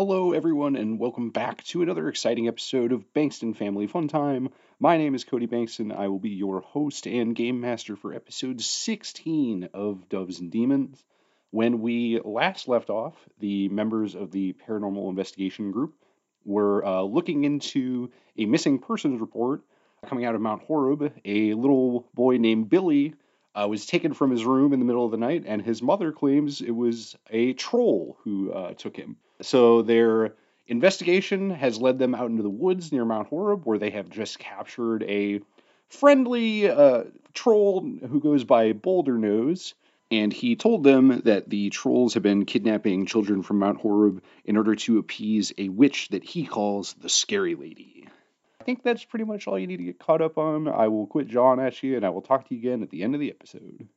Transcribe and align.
Hello, 0.00 0.32
everyone, 0.32 0.76
and 0.76 0.98
welcome 0.98 1.28
back 1.28 1.62
to 1.64 1.82
another 1.82 2.08
exciting 2.08 2.48
episode 2.48 2.90
of 2.90 3.12
Bankston 3.12 3.54
Family 3.54 3.86
Fun 3.86 4.08
Time. 4.08 4.48
My 4.78 4.96
name 4.96 5.14
is 5.14 5.24
Cody 5.24 5.46
Bankston. 5.46 5.94
I 5.94 6.08
will 6.08 6.18
be 6.18 6.30
your 6.30 6.62
host 6.62 7.06
and 7.06 7.36
game 7.36 7.60
master 7.60 7.96
for 7.96 8.14
episode 8.14 8.62
16 8.62 9.68
of 9.74 10.08
Doves 10.08 10.40
and 10.40 10.50
Demons. 10.50 11.04
When 11.50 11.82
we 11.82 12.18
last 12.24 12.66
left 12.66 12.88
off, 12.88 13.14
the 13.40 13.68
members 13.68 14.14
of 14.14 14.30
the 14.30 14.54
Paranormal 14.66 15.10
Investigation 15.10 15.70
Group 15.70 15.92
were 16.46 16.82
uh, 16.82 17.02
looking 17.02 17.44
into 17.44 18.10
a 18.38 18.46
missing 18.46 18.78
persons 18.78 19.20
report 19.20 19.60
coming 20.06 20.24
out 20.24 20.34
of 20.34 20.40
Mount 20.40 20.62
Horeb. 20.62 21.12
A 21.26 21.52
little 21.52 22.08
boy 22.14 22.38
named 22.38 22.70
Billy 22.70 23.16
uh, 23.54 23.66
was 23.68 23.86
taken 23.86 24.14
from 24.14 24.30
his 24.30 24.44
room 24.44 24.72
in 24.72 24.78
the 24.78 24.84
middle 24.84 25.04
of 25.04 25.10
the 25.10 25.16
night, 25.16 25.44
and 25.46 25.62
his 25.62 25.82
mother 25.82 26.12
claims 26.12 26.60
it 26.60 26.70
was 26.70 27.16
a 27.30 27.52
troll 27.54 28.16
who 28.24 28.52
uh, 28.52 28.74
took 28.74 28.96
him. 28.96 29.16
So 29.42 29.82
their 29.82 30.34
investigation 30.66 31.50
has 31.50 31.80
led 31.80 31.98
them 31.98 32.14
out 32.14 32.30
into 32.30 32.42
the 32.42 32.50
woods 32.50 32.92
near 32.92 33.04
Mount 33.04 33.28
Horeb, 33.28 33.64
where 33.64 33.78
they 33.78 33.90
have 33.90 34.08
just 34.08 34.38
captured 34.38 35.02
a 35.02 35.40
friendly 35.88 36.70
uh, 36.70 37.04
troll 37.34 37.80
who 37.80 38.20
goes 38.20 38.44
by 38.44 38.72
Boulder 38.72 39.18
Nose. 39.18 39.74
And 40.12 40.32
he 40.32 40.56
told 40.56 40.82
them 40.82 41.22
that 41.24 41.48
the 41.48 41.70
trolls 41.70 42.14
have 42.14 42.24
been 42.24 42.44
kidnapping 42.44 43.06
children 43.06 43.42
from 43.42 43.60
Mount 43.60 43.80
Horeb 43.80 44.24
in 44.44 44.56
order 44.56 44.74
to 44.74 44.98
appease 44.98 45.52
a 45.56 45.68
witch 45.68 46.08
that 46.08 46.24
he 46.24 46.46
calls 46.46 46.94
the 46.94 47.08
Scary 47.08 47.54
Lady. 47.54 48.08
I 48.60 48.62
think 48.62 48.82
that's 48.82 49.04
pretty 49.04 49.24
much 49.24 49.46
all 49.46 49.58
you 49.58 49.66
need 49.66 49.78
to 49.78 49.84
get 49.84 49.98
caught 49.98 50.20
up 50.20 50.36
on. 50.36 50.68
I 50.68 50.88
will 50.88 51.06
quit 51.06 51.28
jawing 51.28 51.60
at 51.60 51.82
you, 51.82 51.96
and 51.96 52.04
I 52.04 52.10
will 52.10 52.20
talk 52.20 52.46
to 52.48 52.54
you 52.54 52.60
again 52.60 52.82
at 52.82 52.90
the 52.90 53.02
end 53.02 53.14
of 53.14 53.20
the 53.20 53.30
episode. 53.30 53.88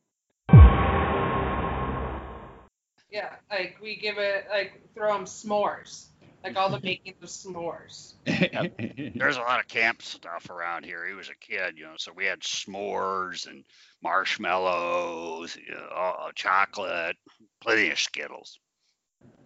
Yeah, 3.10 3.34
like 3.50 3.76
we 3.82 3.96
give 3.96 4.16
it 4.16 4.46
like 4.50 4.80
throw 4.94 5.12
them 5.12 5.26
s'mores, 5.26 6.06
like 6.42 6.56
all 6.56 6.70
the 6.70 6.80
making 6.82 7.14
of 7.22 7.28
s'mores. 7.28 8.14
There's 8.24 9.36
a 9.36 9.40
lot 9.40 9.60
of 9.60 9.68
camp 9.68 10.00
stuff 10.00 10.48
around 10.48 10.86
here. 10.86 11.06
He 11.06 11.12
was 11.12 11.28
a 11.28 11.36
kid, 11.36 11.76
you 11.76 11.84
know, 11.84 11.94
so 11.98 12.12
we 12.16 12.24
had 12.24 12.40
s'mores 12.40 13.46
and 13.46 13.64
marshmallows, 14.02 15.56
you 15.56 15.74
know, 15.74 15.88
uh, 15.94 16.30
chocolate, 16.34 17.16
plenty 17.60 17.90
of 17.90 17.98
Skittles. 17.98 18.58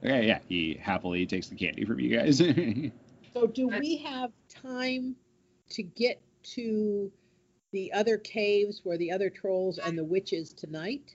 Okay, 0.02 0.28
yeah, 0.28 0.38
he 0.48 0.78
happily 0.80 1.26
takes 1.26 1.48
the 1.48 1.56
candy 1.56 1.84
from 1.84 1.98
you 1.98 2.16
guys. 2.16 2.40
So 3.34 3.46
do 3.46 3.68
we 3.68 3.96
have 3.98 4.32
time 4.48 5.16
to 5.70 5.82
get 5.82 6.20
to 6.54 7.10
the 7.72 7.92
other 7.92 8.16
caves 8.18 8.80
where 8.84 8.96
the 8.98 9.10
other 9.12 9.30
trolls 9.30 9.78
and 9.78 9.96
the 9.98 10.04
witches 10.04 10.52
tonight? 10.52 11.14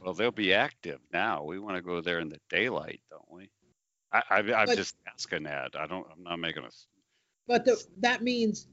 Well, 0.00 0.12
they'll 0.14 0.30
be 0.30 0.52
active 0.52 1.00
now. 1.12 1.42
We 1.44 1.58
want 1.58 1.76
to 1.76 1.82
go 1.82 2.00
there 2.00 2.20
in 2.20 2.28
the 2.28 2.38
daylight, 2.50 3.00
don't 3.10 3.30
we? 3.30 3.48
I, 4.12 4.22
I, 4.30 4.38
I'm 4.38 4.66
But- 4.66 4.76
just 4.76 4.96
asking 5.12 5.44
that. 5.44 5.74
I 5.78 5.86
don't. 5.86 6.06
I'm 6.14 6.22
not 6.22 6.38
making 6.38 6.62
a. 6.64 6.66
s- 6.66 6.86
But 7.46 7.64
the, 7.64 7.82
that 8.00 8.22
means 8.22 8.66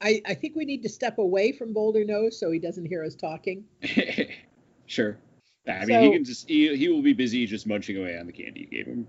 I, 0.00 0.22
I 0.26 0.34
think 0.34 0.54
we 0.56 0.64
need 0.64 0.82
to 0.84 0.88
step 0.88 1.18
away 1.18 1.52
from 1.52 1.72
Boulder 1.72 2.04
Nose 2.04 2.38
so 2.38 2.50
he 2.50 2.58
doesn't 2.60 2.86
hear 2.86 3.04
us 3.04 3.14
talking. 3.14 3.64
sure. 4.86 5.18
I 5.68 5.84
mean, 5.84 6.00
he 6.00 6.06
So- 6.06 6.12
can 6.12 6.24
just 6.24 6.48
he, 6.48 6.76
he 6.76 6.88
will 6.88 7.02
be 7.02 7.12
busy 7.12 7.44
just 7.46 7.66
munching 7.66 7.96
away 7.96 8.16
on 8.16 8.26
the 8.26 8.32
candy 8.32 8.60
you 8.60 8.66
gave 8.66 8.86
him. 8.86 9.06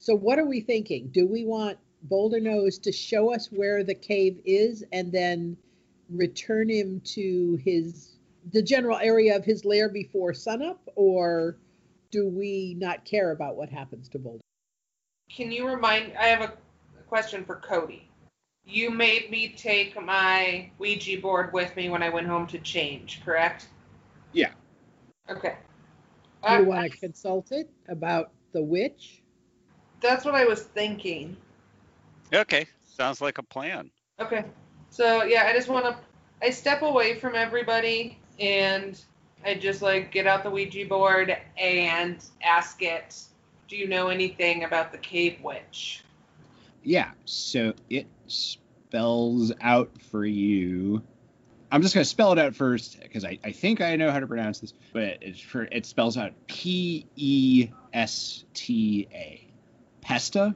So 0.00 0.14
what 0.14 0.38
are 0.38 0.46
we 0.46 0.60
thinking? 0.60 1.08
Do 1.08 1.26
we 1.26 1.44
want 1.44 1.78
Boulder 2.02 2.40
Nose 2.40 2.78
to 2.78 2.92
show 2.92 3.32
us 3.34 3.50
where 3.50 3.82
the 3.82 3.94
cave 3.94 4.40
is 4.44 4.84
and 4.92 5.12
then 5.12 5.56
return 6.10 6.68
him 6.68 7.00
to 7.04 7.58
his 7.64 8.14
the 8.52 8.62
general 8.62 8.96
area 8.98 9.36
of 9.36 9.44
his 9.44 9.64
lair 9.64 9.88
before 9.90 10.32
sunup, 10.32 10.80
or 10.94 11.56
do 12.10 12.28
we 12.28 12.74
not 12.78 13.04
care 13.04 13.32
about 13.32 13.56
what 13.56 13.68
happens 13.68 14.08
to 14.08 14.18
Boulder? 14.18 14.40
Can 15.30 15.52
you 15.52 15.68
remind? 15.68 16.16
I 16.16 16.26
have 16.28 16.40
a 16.40 16.54
question 17.08 17.44
for 17.44 17.56
Cody. 17.56 18.08
You 18.64 18.90
made 18.90 19.30
me 19.30 19.54
take 19.56 20.00
my 20.00 20.70
Ouija 20.78 21.20
board 21.20 21.52
with 21.52 21.74
me 21.76 21.88
when 21.88 22.02
I 22.02 22.08
went 22.08 22.26
home 22.26 22.46
to 22.48 22.58
change, 22.58 23.22
correct? 23.24 23.68
Yeah. 24.32 24.52
Okay. 25.28 25.56
Do 26.42 26.48
Uh, 26.48 26.58
you 26.60 26.64
want 26.66 26.92
to 26.92 26.98
consult 26.98 27.52
it 27.52 27.68
about 27.88 28.30
the 28.52 28.62
witch? 28.62 29.22
that's 30.00 30.24
what 30.24 30.34
I 30.36 30.44
was 30.44 30.62
thinking. 30.62 31.36
Okay, 32.32 32.66
sounds 32.96 33.20
like 33.20 33.38
a 33.38 33.42
plan. 33.42 33.90
Okay. 34.20 34.44
So 34.90 35.24
yeah, 35.24 35.44
I 35.46 35.52
just 35.52 35.68
want 35.68 35.84
to. 35.84 35.96
I 36.42 36.50
step 36.50 36.82
away 36.82 37.18
from 37.18 37.34
everybody 37.34 38.18
and 38.38 39.00
I 39.44 39.54
just 39.54 39.82
like 39.82 40.12
get 40.12 40.26
out 40.26 40.42
the 40.42 40.50
Ouija 40.50 40.86
board 40.86 41.36
and 41.56 42.24
ask 42.42 42.82
it, 42.82 43.20
"Do 43.68 43.76
you 43.76 43.88
know 43.88 44.08
anything 44.08 44.64
about 44.64 44.92
the 44.92 44.98
cave 44.98 45.38
witch?" 45.42 46.04
Yeah, 46.82 47.10
so 47.24 47.74
it 47.90 48.06
spells 48.26 49.52
out 49.60 49.90
for 50.10 50.24
you. 50.24 51.02
I'm 51.70 51.82
just 51.82 51.94
gonna 51.94 52.04
spell 52.04 52.32
it 52.32 52.38
out 52.38 52.54
first 52.54 53.00
because 53.00 53.24
I, 53.24 53.38
I 53.44 53.52
think 53.52 53.80
I 53.80 53.96
know 53.96 54.10
how 54.10 54.20
to 54.20 54.26
pronounce 54.26 54.60
this, 54.60 54.72
but 54.92 55.18
it's 55.20 55.40
for 55.40 55.64
it 55.64 55.86
spells 55.86 56.16
out 56.16 56.32
P 56.46 57.06
E 57.16 57.68
S 57.92 58.44
T 58.54 59.06
A, 59.12 59.46
Pesta, 60.00 60.54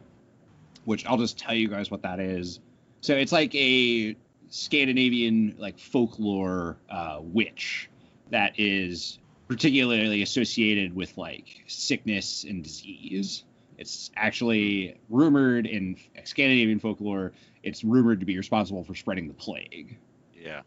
which 0.84 1.06
I'll 1.06 1.18
just 1.18 1.38
tell 1.38 1.54
you 1.54 1.68
guys 1.68 1.90
what 1.90 2.02
that 2.02 2.20
is. 2.20 2.60
So 3.00 3.14
it's 3.14 3.32
like 3.32 3.54
a 3.54 4.16
Scandinavian 4.48 5.56
like 5.58 5.78
folklore 5.78 6.76
uh, 6.90 7.18
witch 7.20 7.88
that 8.30 8.52
is 8.58 9.18
particularly 9.48 10.22
associated 10.22 10.94
with 10.94 11.16
like 11.18 11.64
sickness 11.66 12.44
and 12.44 12.62
disease. 12.62 13.44
It's 13.78 14.10
actually 14.16 14.98
rumored 15.08 15.66
in 15.66 15.96
Scandinavian 16.24 16.78
folklore. 16.78 17.32
It's 17.62 17.82
rumored 17.82 18.20
to 18.20 18.26
be 18.26 18.36
responsible 18.36 18.84
for 18.84 18.94
spreading 18.94 19.28
the 19.28 19.34
plague. 19.34 19.98
Yeah. 20.34 20.62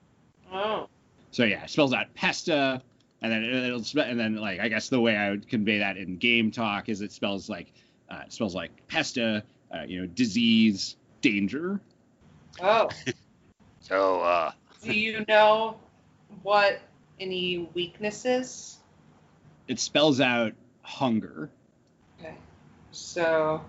Oh. 0.52 0.90
So 1.32 1.44
yeah, 1.44 1.64
it 1.64 1.70
spells 1.70 1.94
out 1.94 2.14
pesta, 2.14 2.82
and 3.22 3.32
then 3.32 3.44
it'll 3.44 3.84
spe- 3.84 3.98
and 4.00 4.20
then 4.20 4.36
like 4.36 4.60
I 4.60 4.68
guess 4.68 4.90
the 4.90 5.00
way 5.00 5.16
I 5.16 5.30
would 5.32 5.48
convey 5.48 5.80
that 5.80 5.98
in 5.98 6.18
game 6.18 6.52
talk 6.52 6.90
is 6.90 7.02
it 7.02 7.12
spells 7.12 7.50
like 7.50 7.72
uh, 8.10 8.22
it 8.26 8.34
spells 8.34 8.56
like 8.56 8.72
pesta, 8.88 9.44
uh, 9.74 9.84
you 9.88 10.02
know, 10.02 10.08
disease, 10.08 10.96
danger. 11.22 11.80
Oh. 12.62 12.90
So 13.80 14.22
uh, 14.22 14.52
Do 14.82 14.94
you 14.94 15.24
know 15.28 15.78
what 16.42 16.82
any 17.20 17.70
weaknesses? 17.76 18.78
It 19.68 19.80
spells 19.80 20.20
out 20.20 20.54
hunger. 20.82 21.52
Okay. 22.20 22.34
So 22.92 23.62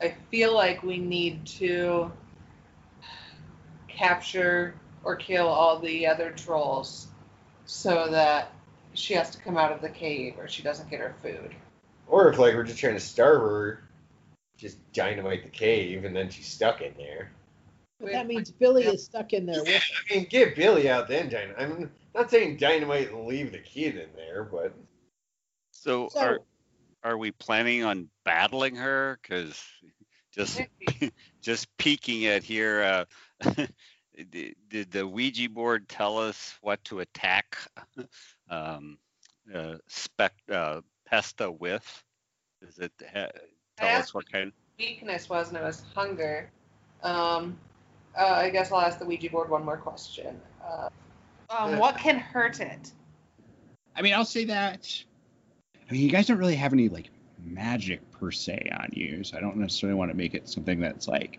I 0.00 0.14
feel 0.30 0.54
like 0.54 0.84
we 0.84 0.98
need 0.98 1.46
to 1.46 2.12
capture 3.88 4.74
or 5.02 5.16
kill 5.16 5.48
all 5.48 5.80
the 5.80 6.06
other 6.06 6.30
trolls 6.30 7.08
so 7.66 8.08
that 8.10 8.52
she 8.94 9.14
has 9.14 9.30
to 9.30 9.38
come 9.38 9.56
out 9.56 9.72
of 9.72 9.80
the 9.82 9.88
cave 9.88 10.34
or 10.38 10.46
she 10.46 10.62
doesn't 10.62 10.88
get 10.90 11.00
her 11.00 11.14
food. 11.22 11.54
Or 12.06 12.30
if 12.30 12.38
like 12.38 12.54
we're 12.54 12.62
just 12.62 12.78
trying 12.78 12.94
to 12.94 13.00
starve 13.00 13.40
her, 13.40 13.82
just 14.60 14.78
dynamite 14.92 15.42
the 15.42 15.48
cave 15.48 16.04
and 16.04 16.14
then 16.14 16.28
she's 16.28 16.46
stuck 16.46 16.82
in 16.82 16.92
there. 16.96 17.32
But 17.98 18.12
that 18.12 18.26
means 18.26 18.50
Billy 18.50 18.84
is 18.84 19.04
stuck 19.04 19.32
in 19.32 19.44
there 19.46 19.62
with. 19.62 19.68
I 20.10 20.14
mean, 20.14 20.26
get 20.30 20.56
Billy 20.56 20.88
out 20.88 21.06
then 21.08 21.28
dynamite. 21.28 21.60
I'm 21.60 21.90
not 22.14 22.30
saying 22.30 22.56
dynamite 22.56 23.10
and 23.10 23.26
leave 23.26 23.52
the 23.52 23.58
kid 23.58 23.96
in 23.96 24.08
there, 24.16 24.44
but 24.44 24.74
so, 25.70 26.08
So- 26.08 26.20
are 26.20 26.38
are 27.02 27.16
we 27.16 27.30
planning 27.30 27.84
on 27.84 28.08
battling 28.24 28.76
her? 28.76 29.18
Because 29.22 29.62
just 30.32 30.60
just 31.42 31.76
peeking 31.76 32.26
at 32.26 32.42
here, 32.42 33.06
uh, 33.42 33.56
did, 34.30 34.56
did 34.68 34.90
the 34.90 35.06
Ouija 35.06 35.48
board 35.48 35.88
tell 35.88 36.18
us 36.18 36.54
what 36.60 36.82
to 36.84 37.00
attack 37.00 37.56
um, 38.48 38.98
uh, 39.54 39.76
spec 39.88 40.32
uh, 40.50 40.80
Pesta 41.06 41.50
with? 41.50 42.04
Does 42.62 42.78
it 42.78 42.92
ha- 43.12 43.30
tell 43.76 44.00
us 44.00 44.14
what 44.14 44.30
kind? 44.30 44.52
Weakness 44.80 45.28
was, 45.28 45.48
and 45.48 45.58
it 45.58 45.62
was 45.62 45.82
hunger. 45.94 46.50
Um, 47.02 47.58
uh, 48.18 48.24
I 48.24 48.48
guess 48.48 48.72
I'll 48.72 48.80
ask 48.80 48.98
the 48.98 49.04
Ouija 49.04 49.28
board 49.28 49.50
one 49.50 49.62
more 49.62 49.76
question. 49.76 50.40
Uh, 50.66 50.88
um, 51.50 51.76
what 51.76 51.98
can 51.98 52.18
hurt 52.18 52.60
it? 52.60 52.90
I 53.94 54.00
mean, 54.00 54.14
I'll 54.14 54.24
say 54.24 54.46
that. 54.46 54.88
I 55.88 55.92
mean, 55.92 56.00
you 56.00 56.10
guys 56.10 56.26
don't 56.28 56.38
really 56.38 56.56
have 56.56 56.72
any 56.72 56.88
like 56.88 57.10
magic 57.44 58.00
per 58.12 58.30
se 58.30 58.70
on 58.72 58.88
you, 58.92 59.22
so 59.22 59.36
I 59.36 59.40
don't 59.40 59.56
necessarily 59.56 59.98
want 59.98 60.10
to 60.10 60.16
make 60.16 60.34
it 60.34 60.48
something 60.48 60.80
that's 60.80 61.06
like. 61.06 61.38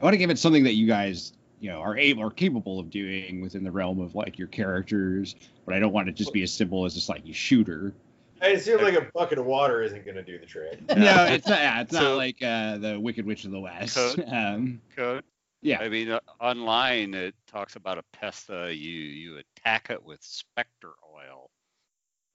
I 0.00 0.04
want 0.04 0.14
to 0.14 0.18
give 0.18 0.30
it 0.30 0.38
something 0.38 0.62
that 0.62 0.74
you 0.74 0.86
guys, 0.86 1.32
you 1.58 1.70
know, 1.70 1.80
are 1.80 1.96
able 1.96 2.22
or 2.22 2.30
capable 2.30 2.78
of 2.78 2.88
doing 2.88 3.40
within 3.40 3.64
the 3.64 3.72
realm 3.72 4.00
of 4.00 4.14
like 4.14 4.38
your 4.38 4.46
characters, 4.46 5.34
but 5.66 5.74
I 5.74 5.80
don't 5.80 5.92
want 5.92 6.08
it 6.08 6.12
to 6.12 6.18
just 6.18 6.32
be 6.32 6.44
as 6.44 6.52
simple 6.52 6.84
as 6.84 6.94
just 6.94 7.08
like 7.08 7.26
you 7.26 7.34
shoot 7.34 7.66
her. 7.66 7.92
I 8.40 8.48
assume 8.48 8.82
like 8.82 8.94
a 8.94 9.08
bucket 9.14 9.38
of 9.38 9.46
water 9.46 9.82
isn't 9.82 10.04
gonna 10.06 10.22
do 10.22 10.38
the 10.38 10.46
trick. 10.46 10.80
No, 10.96 11.26
it's 11.26 11.46
not. 11.46 11.58
Yeah, 11.58 11.80
it's 11.80 11.92
not 11.92 12.16
like 12.16 12.42
uh, 12.42 12.78
the 12.78 12.98
Wicked 13.00 13.26
Witch 13.26 13.44
of 13.44 13.50
the 13.50 13.60
West. 13.60 13.96
Code? 13.96 14.24
Um, 14.32 14.80
Code? 14.94 15.24
Yeah. 15.60 15.80
I 15.80 15.88
mean, 15.88 16.10
uh, 16.10 16.20
online 16.40 17.14
it 17.14 17.34
talks 17.46 17.76
about 17.76 17.98
a 17.98 18.04
Pesta. 18.12 18.74
You 18.74 18.90
you 18.90 19.38
attack 19.38 19.90
it 19.90 20.04
with 20.04 20.22
specter 20.22 20.92
oil. 21.14 21.50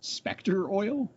Spectre 0.02 0.70
oil. 0.70 1.10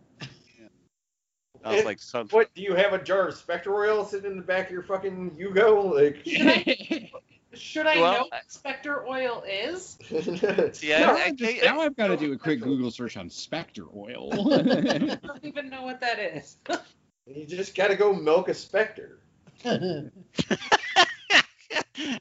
Sounds 1.65 1.85
like 1.85 1.99
some. 2.01 2.29
What 2.29 2.55
do 2.55 2.63
you 2.63 2.75
have 2.75 2.93
a 2.93 3.03
jar 3.03 3.29
of 3.29 3.35
Spectre 3.35 3.75
oil 3.75 4.05
sitting 4.05 4.31
in 4.31 4.37
the 4.37 4.43
back 4.43 4.67
of 4.67 4.73
your 4.73 4.83
fucking 4.83 5.33
Yugo? 5.33 5.93
Like, 5.93 6.25
Should 7.57 7.87
I 7.87 7.97
Well, 8.01 8.13
know 8.13 8.29
what 8.31 8.43
Spectre 8.49 9.07
oil 9.07 9.43
is? 9.49 9.99
yeah, 10.83 10.97
I- 10.97 11.01
now, 11.01 11.17
I 11.17 11.23
I'm 11.27 11.37
just- 11.37 11.51
can't- 11.53 11.65
now 11.65 11.81
I've 11.81 11.97
got 11.97 12.09
to 12.09 12.17
do 12.17 12.33
a 12.33 12.39
quick 12.39 12.61
Google 12.61 12.91
search 12.91 13.17
on 13.17 13.29
Spectre 13.31 13.85
oil. 13.95 14.29
I 14.55 14.99
don't 14.99 15.45
even 15.45 15.69
know 15.71 15.83
what 15.83 16.01
that 16.01 16.19
is. 16.19 16.57
you 17.27 17.47
just 17.47 17.75
got 17.75 17.89
to 17.89 17.97
go 17.97 18.13
milk 18.13 18.49
a 18.49 18.55
Spectre. 18.55 19.21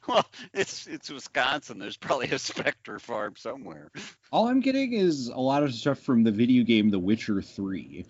well, 0.08 0.26
it's 0.54 0.88
it's 0.88 1.10
Wisconsin. 1.12 1.80
There's 1.80 1.98
probably 1.98 2.30
a 2.30 2.40
Spectre 2.40 3.00
farm 3.00 3.34
somewhere. 3.38 3.92
All 4.32 4.48
I'm 4.48 4.60
getting 4.62 4.94
is 4.94 5.28
a 5.28 5.40
lot 5.40 5.64
of 5.64 5.74
stuff 5.74 6.00
from 6.00 6.24
the 6.24 6.32
video 6.32 6.64
game 6.64 6.90
The 6.90 7.00
Witcher 7.00 7.42
3. 7.42 8.06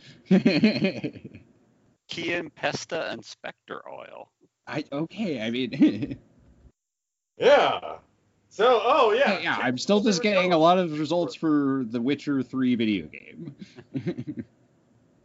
Kian 2.09 2.53
Pesta 2.53 3.09
and 3.11 3.25
Spectre 3.25 3.81
oil. 3.89 4.29
I 4.67 4.83
okay, 4.91 5.41
I 5.41 5.49
mean 5.51 6.17
Yeah. 7.37 7.97
So, 8.49 8.79
oh 8.83 9.11
yeah. 9.11 9.39
yeah, 9.39 9.57
I'm 9.61 9.77
still 9.77 9.99
just 9.99 10.21
getting 10.21 10.53
a 10.53 10.57
lot 10.57 10.77
of 10.77 10.97
results 10.97 11.35
for 11.35 11.83
the 11.89 11.99
Witcher 11.99 12.41
3 12.41 12.75
video 12.75 13.07
game. 13.07 13.53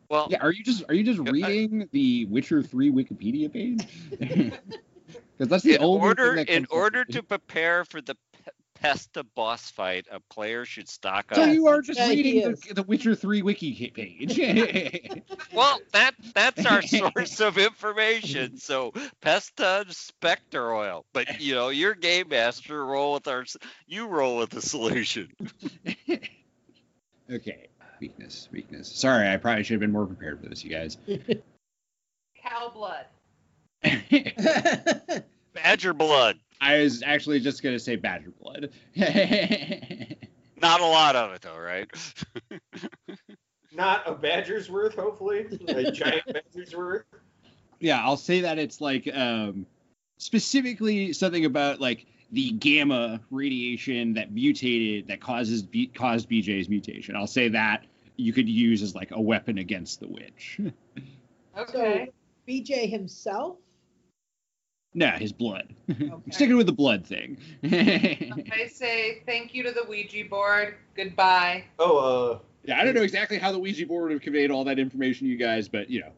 Well, 0.08 0.26
yeah, 0.30 0.38
are 0.40 0.50
you 0.50 0.64
just 0.64 0.82
are 0.88 0.94
you 0.94 1.04
just 1.04 1.18
Yeah, 1.20 1.46
I- 1.46 1.48
reading 1.48 1.88
the 1.92 2.24
Witcher 2.26 2.62
3 2.62 2.90
Wikipedia 2.90 3.52
page? 3.52 3.86
Because 5.36 5.48
that's 5.50 5.64
the 5.64 5.76
in 5.76 5.82
only 5.82 6.00
order 6.02 6.26
thing 6.28 6.36
that 6.36 6.48
in 6.50 6.64
comes 6.66 6.68
up. 6.70 6.76
order 6.76 7.04
to 7.06 7.22
prepare 7.22 7.84
for 7.86 8.00
the 8.02 8.14
P- 8.80 8.88
Pesta 8.88 9.24
boss 9.34 9.70
fight, 9.70 10.06
a 10.10 10.20
player 10.20 10.64
should 10.64 10.88
stock 10.88 11.26
So 11.34 11.42
up. 11.42 11.48
So 11.48 11.52
you 11.52 11.66
are 11.66 11.82
just 11.82 11.98
Yeah, 11.98 12.08
reading 12.08 12.42
the, 12.42 12.74
the 12.74 12.82
Witcher 12.82 13.14
3 13.14 13.42
wiki 13.42 13.90
page. 13.94 14.38
Well, 15.54 15.80
that 15.92 16.14
that's 16.34 16.64
our 16.64 16.82
source 16.82 17.40
of 17.40 17.58
information. 17.58 18.58
So 18.58 18.92
Pesta 19.20 19.80
and 19.80 19.94
Spectre 19.94 20.72
oil, 20.72 21.04
but 21.12 21.40
you 21.40 21.54
know 21.54 21.70
your 21.70 21.94
game 21.94 22.28
master 22.28 22.84
roll 22.84 23.14
with 23.14 23.26
our 23.26 23.44
you 23.86 24.06
roll 24.06 24.36
with 24.36 24.50
the 24.50 24.62
solution. 24.62 25.28
okay, 27.30 27.66
weakness, 28.00 28.48
weakness. 28.52 28.88
Sorry, 28.88 29.28
I 29.28 29.36
probably 29.38 29.64
should 29.64 29.74
have 29.74 29.80
been 29.80 29.92
more 29.92 30.06
prepared 30.06 30.40
for 30.40 30.48
this, 30.48 30.62
you 30.64 30.70
guys. 30.70 30.96
Cow 32.42 32.70
blood. 32.72 33.06
Badger 35.54 35.94
blood, 35.94 36.38
I 36.60 36.82
was 36.82 37.02
actually 37.02 37.40
just 37.40 37.62
gonna 37.62 37.78
say 37.78 37.96
badger 37.96 38.32
blood. 38.40 38.70
not 40.60 40.80
a 40.80 40.86
lot 40.86 41.16
of 41.16 41.32
it 41.32 41.42
though, 41.42 41.58
right? 41.58 41.88
Not 43.72 44.02
a 44.04 44.12
badger's 44.14 44.68
worth, 44.68 44.96
hopefully. 44.96 45.46
A 45.68 45.92
giant 45.92 46.24
badger's 46.26 46.74
worth. 46.74 47.04
yeah, 47.78 48.04
I'll 48.04 48.16
say 48.16 48.40
that 48.40 48.58
it's 48.58 48.80
like 48.80 49.08
um, 49.14 49.64
specifically 50.18 51.12
something 51.12 51.44
about 51.44 51.80
like 51.80 52.06
the 52.32 52.50
gamma 52.50 53.20
radiation 53.30 54.14
that 54.14 54.32
mutated 54.32 55.06
that 55.06 55.20
causes 55.20 55.62
B- 55.62 55.86
caused 55.86 56.28
BJ's 56.28 56.68
mutation. 56.68 57.14
I'll 57.14 57.28
say 57.28 57.48
that 57.50 57.84
you 58.16 58.32
could 58.32 58.48
use 58.48 58.82
as 58.82 58.94
like 58.96 59.12
a 59.12 59.20
weapon 59.20 59.58
against 59.58 60.00
the 60.00 60.08
witch. 60.08 60.60
Okay. 61.56 62.10
BJ 62.48 62.90
himself. 62.90 63.58
Nah, 64.94 65.18
his 65.18 65.32
blood. 65.32 65.74
Okay. 65.90 66.30
Sticking 66.30 66.56
with 66.56 66.66
the 66.66 66.72
blood 66.72 67.06
thing. 67.06 67.38
I 67.64 68.68
say 68.72 69.22
thank 69.26 69.54
you 69.54 69.62
to 69.64 69.72
the 69.72 69.84
Ouija 69.88 70.24
board. 70.28 70.76
Goodbye. 70.94 71.64
Oh, 71.78 71.98
uh, 71.98 72.38
yeah, 72.64 72.78
I 72.80 72.84
don't 72.84 72.94
know 72.94 73.02
exactly 73.02 73.38
how 73.38 73.52
the 73.52 73.58
Ouija 73.58 73.86
board 73.86 74.04
would 74.04 74.12
have 74.12 74.22
conveyed 74.22 74.50
all 74.50 74.64
that 74.64 74.78
information 74.78 75.26
to 75.26 75.32
you 75.32 75.38
guys, 75.38 75.68
but 75.68 75.90
you 75.90 76.00
know, 76.00 76.12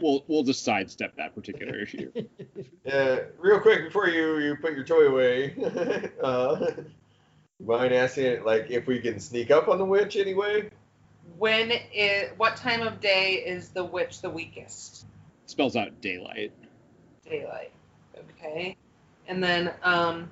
we'll 0.00 0.24
we'll 0.28 0.42
just 0.42 0.64
sidestep 0.64 1.16
that 1.16 1.34
particular 1.34 1.78
issue. 1.78 2.10
uh, 2.92 3.16
real 3.38 3.60
quick 3.60 3.84
before 3.84 4.08
you 4.08 4.38
you 4.38 4.56
put 4.56 4.74
your 4.74 4.84
toy 4.84 5.06
away, 5.06 5.54
uh, 6.22 6.66
you 7.58 7.66
mind 7.66 7.92
asking 7.92 8.44
like 8.44 8.70
if 8.70 8.86
we 8.86 9.00
can 9.00 9.20
sneak 9.20 9.50
up 9.50 9.68
on 9.68 9.78
the 9.78 9.84
witch 9.84 10.16
anyway? 10.16 10.70
When 11.36 11.72
is 11.92 12.30
what 12.36 12.56
time 12.56 12.82
of 12.82 13.00
day 13.00 13.34
is 13.34 13.70
the 13.70 13.84
witch 13.84 14.20
the 14.20 14.30
weakest? 14.30 15.06
Spells 15.46 15.76
out 15.76 16.00
daylight. 16.00 16.52
Daylight. 17.28 17.72
Okay. 18.18 18.76
And 19.28 19.42
then 19.42 19.72
um 19.82 20.30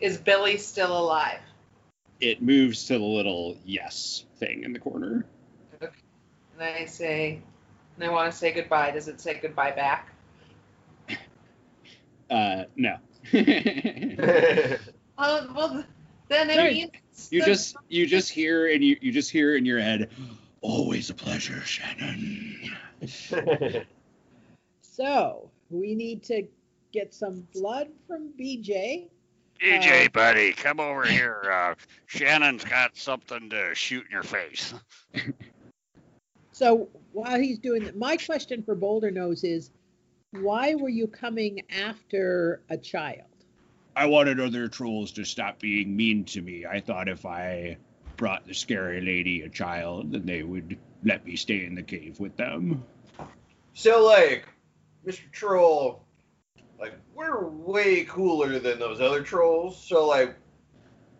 is 0.00 0.18
Billy 0.18 0.56
still 0.56 0.96
alive? 0.96 1.40
It 2.20 2.42
moves 2.42 2.84
to 2.86 2.94
the 2.98 3.04
little 3.04 3.56
yes 3.64 4.24
thing 4.38 4.64
in 4.64 4.72
the 4.72 4.78
corner. 4.78 5.24
Okay. 5.82 5.92
And 6.54 6.62
I 6.62 6.84
say 6.86 7.40
and 7.96 8.04
I 8.04 8.10
want 8.10 8.30
to 8.30 8.36
say 8.36 8.52
goodbye. 8.52 8.90
Does 8.92 9.08
it 9.08 9.20
say 9.20 9.34
goodbye 9.40 9.72
back? 9.72 10.08
Uh, 12.30 12.64
no. 12.76 12.96
Oh 15.22 15.52
well 15.54 15.84
then 16.28 16.48
it 16.48 16.56
Right. 16.56 16.72
means 16.72 16.90
you 17.30 17.40
the- 17.40 17.46
just 17.46 17.76
you 17.88 18.06
just 18.06 18.30
hear 18.30 18.68
and 18.72 18.82
you 18.82 18.96
you 19.02 19.12
just 19.12 19.30
hear 19.30 19.56
in 19.56 19.66
your 19.66 19.78
head, 19.80 20.08
always 20.62 21.10
a 21.10 21.14
pleasure, 21.14 21.60
Shannon. 21.60 22.70
So 24.82 25.50
we 25.70 25.94
need 25.94 26.22
to 26.24 26.46
get 26.92 27.14
some 27.14 27.46
blood 27.54 27.88
from 28.06 28.30
BJ. 28.38 29.08
BJ, 29.62 30.06
Uh, 30.06 30.08
buddy, 30.10 30.52
come 30.52 30.80
over 30.80 31.04
here. 31.04 31.42
Uh, 31.52 31.74
Shannon's 32.06 32.64
got 32.64 32.96
something 32.96 33.50
to 33.50 33.74
shoot 33.74 34.04
in 34.06 34.10
your 34.12 34.22
face. 34.22 34.74
So 36.52 36.90
while 37.12 37.40
he's 37.40 37.58
doing 37.58 37.84
that, 37.84 37.96
my 37.96 38.18
question 38.18 38.62
for 38.62 38.74
Boulder 38.74 39.10
Nose 39.10 39.44
is, 39.44 39.70
why 40.32 40.74
were 40.74 40.90
you 40.90 41.06
coming 41.06 41.62
after 41.70 42.60
a 42.68 42.76
child? 42.76 43.24
I 43.96 44.04
wanted 44.04 44.38
other 44.38 44.68
trolls 44.68 45.12
to 45.12 45.24
stop 45.24 45.58
being 45.58 45.96
mean 45.96 46.24
to 46.26 46.42
me. 46.42 46.66
I 46.66 46.80
thought 46.80 47.08
if 47.08 47.24
I 47.24 47.78
brought 48.18 48.46
the 48.46 48.52
scary 48.52 49.00
lady 49.00 49.40
a 49.40 49.48
child, 49.48 50.12
then 50.12 50.26
they 50.26 50.42
would 50.42 50.76
let 51.02 51.24
me 51.24 51.34
stay 51.36 51.64
in 51.64 51.74
the 51.74 51.82
cave 51.82 52.20
with 52.20 52.36
them. 52.36 52.84
so 53.72 54.04
like, 54.04 54.46
Mr. 55.06 55.32
Troll, 55.32 56.04
like 56.80 56.94
we're 57.14 57.46
way 57.46 58.04
cooler 58.04 58.58
than 58.58 58.78
those 58.78 59.00
other 59.00 59.22
trolls. 59.22 59.82
So 59.82 60.06
like, 60.06 60.36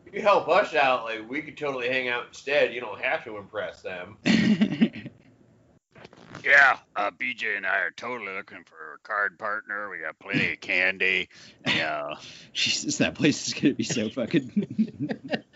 if 0.07 0.15
you 0.15 0.23
help 0.23 0.49
us 0.49 0.75
out, 0.75 1.05
like 1.05 1.29
we 1.29 1.43
could 1.43 1.57
totally 1.57 1.89
hang 1.89 2.09
out 2.09 2.27
instead. 2.29 2.75
You 2.75 2.81
don't 2.81 3.01
have 3.01 3.25
to 3.25 3.37
impress 3.37 3.83
them. 3.83 4.17
Yeah, 6.45 6.79
uh, 6.97 7.11
BJ 7.11 7.57
and 7.57 7.67
I 7.67 7.79
are 7.81 7.91
totally 7.91 8.33
looking 8.33 8.65
for 8.65 8.95
a 8.95 8.99
card 9.07 9.39
partner. 9.39 9.91
We 9.91 9.99
got 9.99 10.19
plenty 10.19 10.53
of 10.53 10.61
candy. 10.61 11.29
Yeah, 11.67 12.15
Jesus, 12.53 12.99
that 12.99 13.15
place 13.15 13.47
is 13.47 13.55
gonna 13.55 13.75
be 13.75 13.85
so 13.85 14.09
fucking, 14.09 15.05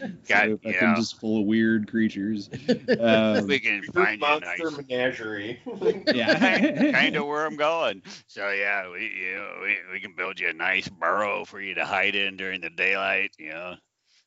Got- 0.28 0.44
so 0.48 0.56
fucking 0.58 0.72
yeah. 0.72 0.94
just 0.96 1.18
full 1.20 1.40
of 1.40 1.46
weird 1.46 1.88
creatures. 1.88 2.50
Um, 3.00 3.46
we 3.46 3.58
can 3.58 3.82
Fruit 3.82 3.94
find 3.94 4.20
you 4.20 4.26
a 4.26 4.40
nice. 4.40 4.58
monster 4.60 4.82
menagerie. 4.82 5.60
yeah, 6.14 6.92
kind 6.92 7.16
of 7.16 7.26
where 7.26 7.44
I'm 7.46 7.56
going. 7.56 8.02
So 8.26 8.50
yeah, 8.50 8.90
we 8.90 9.06
you 9.06 9.34
know 9.36 9.50
we, 9.62 9.76
we 9.92 10.00
can 10.00 10.14
build 10.14 10.38
you 10.40 10.48
a 10.48 10.52
nice 10.52 10.88
burrow 10.88 11.44
for 11.44 11.60
you 11.60 11.74
to 11.74 11.84
hide 11.84 12.14
in 12.14 12.36
during 12.36 12.60
the 12.60 12.70
daylight. 12.70 13.32
You 13.38 13.50
know, 13.50 13.74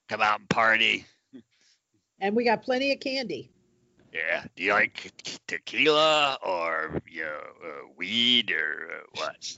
come 0.10 0.22
out 0.22 0.40
and 0.40 0.50
party. 0.50 1.06
And 2.20 2.36
we 2.36 2.44
got 2.44 2.62
plenty 2.64 2.92
of 2.92 3.00
candy. 3.00 3.52
Yeah. 4.14 4.44
Do 4.56 4.64
you 4.64 4.74
like 4.74 5.12
tequila 5.48 6.38
or 6.46 7.00
you 7.10 7.22
know 7.24 7.40
uh, 7.64 7.88
weed 7.98 8.52
or 8.52 8.90
uh, 8.92 9.06
what? 9.16 9.58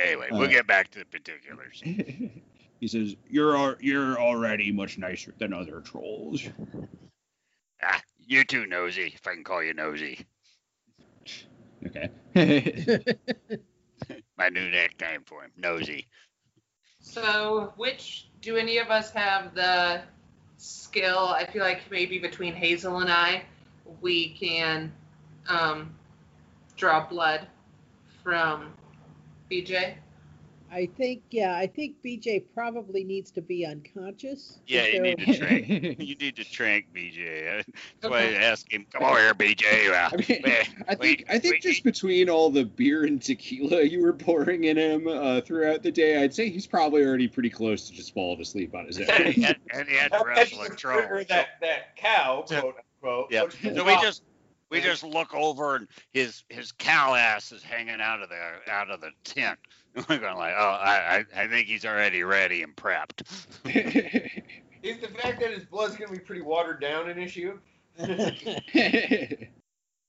Anyway, 0.00 0.26
we'll 0.32 0.42
Uh, 0.42 0.46
get 0.48 0.66
back 0.66 0.90
to 0.90 0.98
the 1.00 1.04
particulars. 1.04 1.82
He 2.80 2.88
says, 2.88 3.14
"You're 3.28 3.56
al- 3.56 3.76
you're 3.80 4.18
already 4.18 4.72
much 4.72 4.98
nicer 4.98 5.34
than 5.38 5.52
other 5.52 5.80
trolls." 5.80 6.42
Ah, 7.82 8.02
you 8.18 8.44
too, 8.44 8.66
nosy. 8.66 9.10
If 9.14 9.26
I 9.26 9.32
can 9.32 9.42
call 9.42 9.62
you 9.62 9.72
nosy. 9.72 10.26
Okay. 11.86 12.10
My 14.36 14.50
new 14.50 14.68
nickname 14.68 15.22
for 15.24 15.42
him, 15.44 15.50
nosy. 15.56 16.06
So, 17.00 17.72
which 17.76 18.28
do 18.42 18.56
any 18.58 18.76
of 18.78 18.90
us 18.90 19.10
have 19.12 19.54
the 19.54 20.02
skill? 20.58 21.28
I 21.28 21.46
feel 21.46 21.62
like 21.62 21.90
maybe 21.90 22.18
between 22.18 22.52
Hazel 22.54 22.98
and 22.98 23.10
I, 23.10 23.44
we 24.02 24.30
can 24.30 24.92
um, 25.48 25.94
draw 26.76 27.06
blood 27.08 27.46
from 28.22 28.74
BJ. 29.50 29.94
I 30.72 30.86
think, 30.96 31.22
yeah, 31.30 31.56
I 31.56 31.66
think 31.66 31.96
BJ 32.04 32.44
probably 32.54 33.02
needs 33.02 33.30
to 33.32 33.40
be 33.42 33.66
unconscious. 33.66 34.60
Yeah, 34.66 34.82
If 34.82 34.94
you 34.94 35.00
need 35.02 35.18
to 35.18 35.38
trank. 35.38 35.68
you 36.00 36.14
need 36.14 36.36
to 36.36 36.44
trank 36.44 36.86
BJ. 36.94 37.64
That's 38.00 38.10
why 38.10 38.20
I 38.20 38.32
asked 38.34 38.72
him, 38.72 38.86
"Come 38.92 39.02
over 39.02 39.18
here, 39.18 39.34
BJ." 39.34 39.90
I 39.90 40.16
mean, 40.16 40.42
I 40.88 40.94
think 40.94 41.00
wait, 41.00 41.24
I 41.28 41.38
think 41.38 41.54
wait, 41.54 41.62
just 41.62 41.82
between 41.82 42.28
all 42.30 42.50
the 42.50 42.64
beer 42.64 43.04
and 43.04 43.20
tequila 43.20 43.82
you 43.90 44.00
were 44.00 44.12
pouring 44.12 44.64
in 44.64 44.76
him 44.76 45.08
uh, 45.08 45.40
throughout 45.40 45.82
the 45.82 45.90
day, 45.90 46.22
I'd 46.22 46.32
say 46.34 46.48
he's 46.48 46.66
probably 46.66 47.04
already 47.04 47.28
pretty 47.28 47.50
close 47.50 47.88
to 47.88 47.92
just 47.92 48.14
falling 48.14 48.40
asleep 48.40 48.74
on 48.74 48.86
his 48.86 48.98
and, 48.98 49.10
he 49.34 49.42
had, 49.42 49.56
and 49.74 49.88
he 49.88 49.96
had 49.96 50.12
to 50.12 50.18
That- 50.18 50.26
wrestle 50.26 50.62
a 50.62 50.68
that's 50.68 51.28
that 51.28 51.48
that 51.60 51.96
cow, 51.96 52.44
So- 52.46 52.60
quote 52.60 52.74
unquote. 53.02 53.26
Yeah. 53.30 53.44
which 53.44 53.64
is 53.64 53.76
So 53.76 53.84
we 53.84 53.94
just 53.96 54.22
we 54.70 54.80
just 54.80 55.02
look 55.02 55.34
over 55.34 55.76
and 55.76 55.88
his 56.12 56.44
his 56.48 56.70
cow 56.72 57.14
ass 57.14 57.50
is 57.50 57.62
hanging 57.62 58.00
out 58.00 58.22
of 58.22 58.28
the 58.28 58.70
out 58.72 58.90
of 58.90 59.00
the 59.00 59.10
tent. 59.24 59.58
We're 60.08 60.18
going 60.18 60.36
like, 60.36 60.54
oh, 60.56 60.78
I 60.80 61.24
I, 61.34 61.42
I 61.44 61.48
think 61.48 61.66
he's 61.66 61.84
already 61.84 62.22
ready 62.22 62.62
and 62.62 62.74
prepped. 62.76 63.22
Is 64.82 64.98
the 64.98 65.08
fact 65.08 65.40
that 65.40 65.50
his 65.52 65.64
blood's 65.64 65.96
gonna 65.96 66.12
be 66.12 66.18
pretty 66.18 66.42
watered 66.42 66.80
down 66.80 67.08
an 67.10 67.18
issue? 67.18 67.58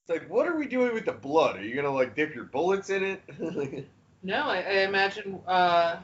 It's 0.03 0.09
like, 0.09 0.27
what 0.29 0.47
are 0.47 0.55
we 0.57 0.65
doing 0.65 0.93
with 0.95 1.05
the 1.05 1.11
blood? 1.11 1.57
Are 1.57 1.63
you 1.63 1.75
gonna 1.75 1.91
like 1.93 2.15
dip 2.15 2.33
your 2.33 2.45
bullets 2.45 2.89
in 2.89 3.03
it? 3.03 3.87
No, 4.23 4.43
I, 4.45 4.57
I 4.57 4.71
imagine 4.83 5.39
uh, 5.47 5.97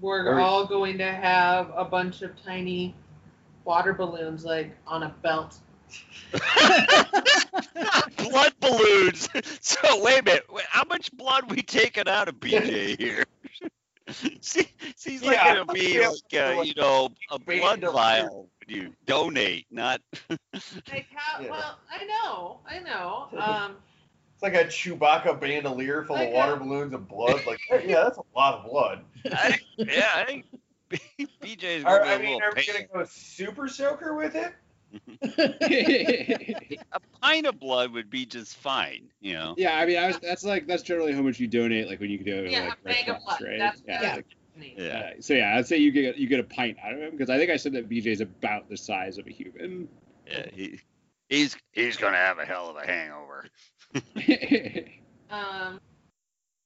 we're 0.00 0.26
Or- 0.26 0.40
all 0.40 0.64
going 0.66 0.96
to 0.98 1.12
have 1.12 1.70
a 1.76 1.84
bunch 1.84 2.22
of 2.22 2.30
tiny 2.42 2.94
water 3.64 3.92
balloons 3.92 4.44
like 4.46 4.74
on 4.86 5.02
a 5.02 5.14
belt. 5.22 5.58
Blood 8.16 8.52
balloons. 8.60 9.28
So 9.60 10.02
wait 10.02 10.20
a 10.20 10.22
minute, 10.24 10.46
wait, 10.52 10.64
how 10.68 10.84
much 10.84 11.12
blood 11.12 11.50
we 11.50 11.62
taking 11.62 12.08
out 12.08 12.28
of 12.28 12.36
BJ 12.40 12.96
here? 12.98 13.24
See, 14.40 14.66
he's 15.04 15.22
like 15.22 15.36
Yeah, 15.36 15.54
gonna 15.56 15.72
be 15.72 15.96
yeah, 16.00 16.08
like, 16.08 16.58
uh, 16.58 16.62
you 16.62 16.74
know, 16.74 17.10
a 17.30 17.38
blood 17.38 17.84
of- 17.84 17.92
vial 17.92 18.48
when 18.66 18.76
you 18.76 18.94
donate, 19.06 19.66
not. 19.70 20.00
Like 20.88 21.06
how? 21.14 21.42
Yeah. 21.42 21.50
Well, 21.50 21.78
I 21.90 22.04
know, 22.04 22.60
I 22.66 22.78
know. 22.80 23.28
Um, 23.38 23.76
It's 24.34 24.42
like 24.42 24.54
a 24.54 24.64
Chewbacca 24.64 25.38
bandolier 25.40 26.04
full 26.04 26.16
Like 26.16 26.28
of 26.28 26.34
a- 26.34 26.36
water 26.36 26.56
balloons 26.56 26.94
and 26.94 27.06
blood. 27.06 27.44
Like, 27.46 27.60
yeah, 27.70 28.04
that's 28.04 28.18
a 28.18 28.22
lot 28.34 28.54
of 28.60 28.70
blood. 28.70 29.04
I, 29.30 29.58
yeah, 29.76 30.08
I 30.14 30.24
think 30.24 30.46
BJ's 31.42 31.84
Are, 31.84 31.98
gonna 31.98 32.10
I 32.10 32.16
be 32.18 32.24
a 32.24 32.26
mean, 32.28 32.34
little 32.36 32.48
are 32.48 32.54
we 32.56 32.66
gonna 32.66 32.86
go 32.92 33.04
super 33.04 33.68
soaker 33.68 34.14
with 34.14 34.34
it? 34.34 34.54
A 35.22 37.00
pint 37.20 37.46
of 37.46 37.58
blood 37.60 37.92
would 37.92 38.10
be 38.10 38.24
just 38.26 38.56
fine, 38.56 39.08
you 39.20 39.34
know. 39.34 39.54
yeah, 39.58 39.78
I 39.78 39.86
mean, 39.86 39.98
I 39.98 40.08
was, 40.08 40.18
that's 40.18 40.44
like 40.44 40.66
that's 40.66 40.82
generally 40.82 41.12
how 41.12 41.22
much 41.22 41.38
you 41.38 41.46
donate, 41.46 41.88
like 41.88 42.00
when 42.00 42.10
you 42.10 42.18
go 42.22 42.48
yeah, 42.48 42.64
like 42.64 42.72
a 42.72 42.84
bag 42.84 43.08
of 43.08 43.16
restaurants, 43.26 43.38
blood. 43.38 43.50
right? 43.50 43.58
That's 43.58 43.82
yeah. 43.86 44.00
that's 44.00 44.16
like. 44.16 44.26
Yeah. 44.76 45.12
so 45.20 45.34
yeah, 45.34 45.56
I'd 45.56 45.68
say 45.68 45.76
you 45.76 45.92
get 45.92 46.16
you 46.16 46.26
get 46.26 46.40
a 46.40 46.44
pint 46.44 46.78
out 46.84 46.92
of 46.92 46.98
him 46.98 47.12
because 47.12 47.30
I 47.30 47.38
think 47.38 47.50
I 47.50 47.56
said 47.56 47.72
that 47.74 47.88
BJ's 47.88 48.20
about 48.20 48.68
the 48.68 48.76
size 48.76 49.18
of 49.18 49.26
a 49.28 49.30
human. 49.30 49.88
Yeah, 50.26 50.46
he, 50.52 50.80
he's 51.28 51.56
he's 51.72 51.96
gonna 51.96 52.16
have 52.16 52.38
a 52.38 52.44
hell 52.44 52.70
of 52.70 52.76
a 52.76 52.86
hangover. 52.86 53.46
Um, 55.30 55.78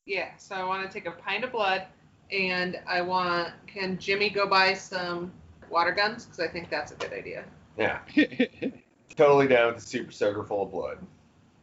yeah. 0.07 0.37
So 0.37 0.55
I 0.55 0.65
want 0.65 0.89
to 0.89 0.93
take 0.93 1.07
a 1.07 1.11
pint 1.11 1.45
of 1.45 1.53
blood, 1.53 1.87
and 2.31 2.79
I 2.87 3.01
want. 3.03 3.49
Can 3.67 3.99
Jimmy 3.99 4.31
go 4.31 4.47
buy 4.47 4.75
some 4.75 5.33
water 5.71 5.93
guns? 5.93 6.25
Because 6.25 6.41
I 6.41 6.49
think 6.49 6.71
that's 6.71 6.93
a 6.93 6.95
good 6.95 7.13
idea. 7.13 7.45
Yeah, 7.77 8.01
totally 9.17 9.49
down 9.49 9.75
with 9.75 9.83
the 9.83 9.89
super 9.89 10.13
soaker 10.13 10.45
full 10.45 10.63
of 10.65 10.71
blood. 10.71 10.99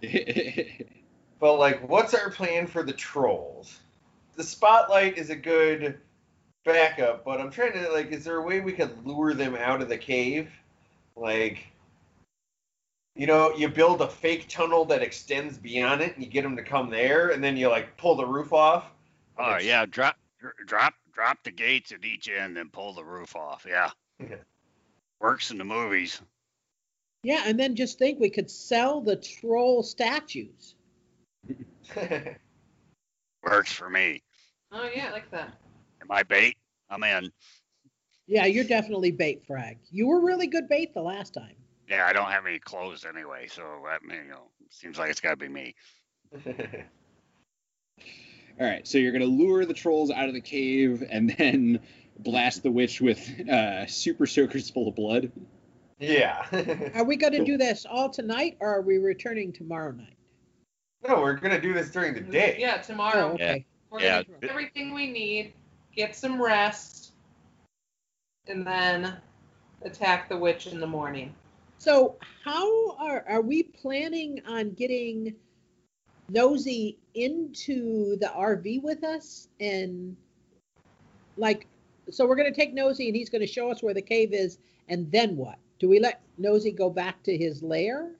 But 1.40 1.56
like, 1.56 1.88
what's 1.88 2.14
our 2.14 2.30
plan 2.30 2.68
for 2.68 2.84
the 2.84 2.94
trolls? 2.94 3.80
The 4.36 4.44
spotlight 4.44 5.18
is 5.18 5.30
a 5.30 5.36
good 5.36 6.00
backup, 6.66 7.24
but 7.24 7.40
I'm 7.40 7.50
trying 7.50 7.74
to 7.74 7.90
like, 7.92 8.12
is 8.12 8.26
there 8.26 8.38
a 8.38 8.42
way 8.42 8.60
we 8.60 8.74
could 8.74 9.06
lure 9.06 9.34
them 9.34 9.56
out 9.56 9.82
of 9.82 9.90
the 9.90 9.98
cave? 9.98 10.52
Like, 11.16 11.66
you 13.16 13.26
know, 13.26 13.56
you 13.56 13.70
build 13.70 14.02
a 14.02 14.08
fake 14.08 14.48
tunnel 14.50 14.86
that 14.86 15.02
extends 15.02 15.58
beyond 15.58 16.02
it, 16.02 16.16
and 16.16 16.24
you 16.24 16.30
get 16.30 16.44
them 16.44 16.58
to 16.58 16.64
come 16.64 16.90
there, 16.90 17.30
and 17.30 17.44
then 17.44 17.58
you 17.58 17.70
like 17.70 17.96
pull 17.98 18.16
the 18.16 18.26
roof 18.26 18.54
off. 18.54 18.86
Oh 19.38 19.58
yeah, 19.58 19.86
drop 19.86 20.18
drop 20.66 20.94
drop 21.14 21.38
the 21.44 21.52
gates 21.52 21.94
at 21.94 22.04
each 22.04 22.30
end, 22.30 22.58
and 22.58 22.72
pull 22.72 22.94
the 22.94 23.04
roof 23.04 23.36
off. 23.36 23.66
Yeah, 23.68 23.92
Yeah. 24.20 24.36
Works 25.20 25.52
in 25.52 25.58
the 25.58 25.64
movies. 25.66 26.22
yeah, 27.24 27.44
and 27.46 27.60
then 27.60 27.76
just 27.76 28.00
think 28.00 28.20
we 28.20 28.30
could 28.30 28.50
sell 28.50 29.02
the 29.02 29.16
troll 29.16 29.84
statues. 29.84 30.76
Works 33.44 33.72
for 33.72 33.90
me. 33.90 34.22
Oh 34.72 34.90
yeah, 34.94 35.08
I 35.08 35.12
like 35.12 35.32
that. 35.32 35.54
Am 36.02 36.12
I 36.12 36.24
bait? 36.24 36.58
I'm 36.90 37.04
in. 37.04 37.32
Yeah, 38.28 38.46
you're 38.46 38.64
definitely 38.64 39.12
bait 39.12 39.44
frag. 39.46 39.78
You 39.92 40.08
were 40.08 40.22
really 40.22 40.48
good 40.48 40.68
bait 40.68 40.94
the 40.94 41.02
last 41.02 41.34
time. 41.34 41.56
Yeah, 41.90 42.06
I 42.06 42.14
don't 42.14 42.30
have 42.30 42.46
any 42.46 42.60
clothes 42.60 43.06
anyway, 43.06 43.48
so 43.48 43.64
that 43.86 44.02
you 44.04 44.30
know 44.30 44.52
seems 44.70 45.00
like 45.00 45.10
it's 45.10 45.20
got 45.20 45.32
to 45.32 45.38
be 45.38 45.50
me. 45.50 45.74
All 48.60 48.68
right, 48.68 48.86
so 48.88 48.98
you're 48.98 49.14
gonna 49.14 49.26
lure 49.26 49.66
the 49.66 49.74
trolls 49.74 50.12
out 50.12 50.28
of 50.28 50.34
the 50.34 50.42
cave 50.42 51.04
and 51.10 51.34
then 51.38 51.80
blast 52.20 52.64
the 52.64 52.72
witch 52.72 53.02
with 53.02 53.20
uh, 53.50 53.86
super 53.88 54.26
soakers 54.26 54.70
full 54.70 54.88
of 54.88 54.96
blood. 54.96 55.32
yeah. 56.00 56.46
Are 56.96 57.04
we 57.04 57.16
going 57.16 57.34
to 57.34 57.44
do 57.44 57.58
this 57.58 57.86
all 57.90 58.10
tonight, 58.10 58.58
or 58.60 58.70
are 58.70 58.82
we 58.82 58.98
returning 58.98 59.52
tomorrow 59.52 59.92
night? 59.92 60.16
no, 61.08 61.22
we're 61.22 61.34
gonna 61.34 61.62
do 61.62 61.74
this 61.74 61.90
during 61.92 62.14
the 62.14 62.20
day. 62.20 62.58
Yeah, 62.60 62.76
Oh, 62.80 62.84
tomorrow. 62.86 63.34
okay. 63.36 63.66
We're 63.90 64.02
Yeah. 64.02 64.24
gonna 64.24 64.38
do 64.42 64.48
everything 64.50 64.94
we 64.94 65.08
need, 65.10 65.54
get 65.96 66.14
some 66.14 66.42
rest, 66.42 67.14
and 68.48 68.68
then 68.68 69.16
attack 69.84 70.28
the 70.28 70.36
witch 70.38 70.68
in 70.68 70.82
the 70.82 70.88
morning. 70.88 71.34
So, 71.78 72.18
how 72.44 72.98
are 72.98 73.24
are 73.30 73.42
we 73.42 73.64
planning 73.64 74.42
on 74.46 74.72
getting 74.72 75.34
Nosy 76.28 76.98
into 77.14 78.18
the 78.18 78.28
RV 78.28 78.82
with 78.84 79.06
us? 79.06 79.48
And 79.62 80.18
like, 81.38 81.66
so 82.12 82.26
we're 82.26 82.36
going 82.36 82.52
to 82.52 82.60
take 82.60 82.74
Nosy, 82.74 83.08
and 83.08 83.16
he's 83.16 83.30
going 83.30 83.42
to 83.42 83.48
show 83.48 83.72
us 83.72 83.82
where 83.84 83.94
the 83.94 84.02
cave 84.02 84.34
is, 84.34 84.58
and 84.88 85.12
then 85.12 85.36
what? 85.38 85.58
Do 85.80 85.88
we 85.88 86.00
let 86.00 86.22
Nosy 86.38 86.72
go 86.72 86.90
back 86.90 87.24
to 87.24 87.36
his 87.38 87.64
lair? 87.64 88.12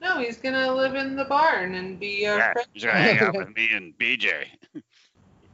No, 0.00 0.18
he's 0.18 0.36
gonna 0.36 0.72
live 0.74 0.94
in 0.96 1.16
the 1.16 1.24
barn 1.24 1.74
and 1.74 1.98
be 1.98 2.24
a 2.24 2.36
Yeah, 2.36 2.52
friend. 2.52 2.68
he's 2.74 2.84
gonna 2.84 3.00
hang 3.00 3.18
out 3.18 3.34
with 3.38 3.56
me 3.56 3.70
and 3.72 3.96
BJ. 3.96 4.46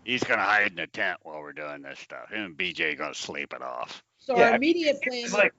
He's 0.05 0.25
gonna 0.25 0.43
hide 0.43 0.71
in 0.71 0.77
the 0.77 0.89
tent 0.89 1.19
while 1.23 1.41
we're 1.41 1.53
doing 1.53 1.83
this 1.83 2.01
stuff. 2.01 2.31
Him 2.31 2.45
and 2.45 2.57
BJ 2.57 2.97
gonna 2.97 3.15
sleep 3.15 3.53
it 3.55 3.63
off. 3.63 4.03
So 4.19 4.35
Yeah, 4.35 4.47
I 4.47 4.51
our 4.51 4.57
mean, 4.59 4.71
immediate 4.71 5.03
plan. 5.03 5.25
is 5.25 5.35
like 5.35 5.55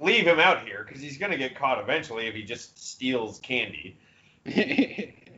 leave 0.00 0.26
him 0.26 0.40
out 0.40 0.64
here 0.66 0.84
because 0.86 1.02
he's 1.02 1.18
gonna 1.18 1.36
get 1.36 1.54
caught 1.54 1.80
eventually 1.80 2.28
if 2.28 2.34
he 2.34 2.44
just 2.44 2.78
steals 2.82 3.38
candy. 3.40 3.98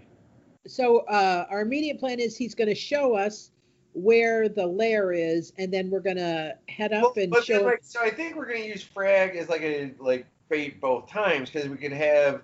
So 0.66 1.00
uh, 1.00 1.46
our 1.50 1.60
immediate 1.62 1.98
plan 1.98 2.20
is 2.20 2.36
he's 2.36 2.54
going 2.54 2.68
to 2.68 2.74
show 2.74 3.14
us 3.16 3.50
where 3.94 4.48
the 4.48 4.66
lair 4.66 5.12
is, 5.12 5.52
and 5.58 5.72
then 5.72 5.90
we're 5.90 6.00
going 6.00 6.16
to 6.16 6.56
head 6.68 6.92
up 6.92 7.02
Well, 7.02 7.12
and 7.16 7.30
but 7.30 7.46
then, 7.46 7.60
show. 7.60 7.64
like, 7.64 7.80
so 7.82 8.00
I 8.00 8.10
think 8.10 8.36
we're 8.36 8.46
gonna 8.46 8.60
use 8.64 8.82
frag 8.82 9.36
as 9.36 9.48
like 9.48 9.62
a 9.62 9.92
like 9.98 10.26
bait 10.48 10.80
both 10.80 11.08
times 11.08 11.50
because 11.50 11.68
we 11.68 11.76
can 11.76 11.92
have 11.92 12.42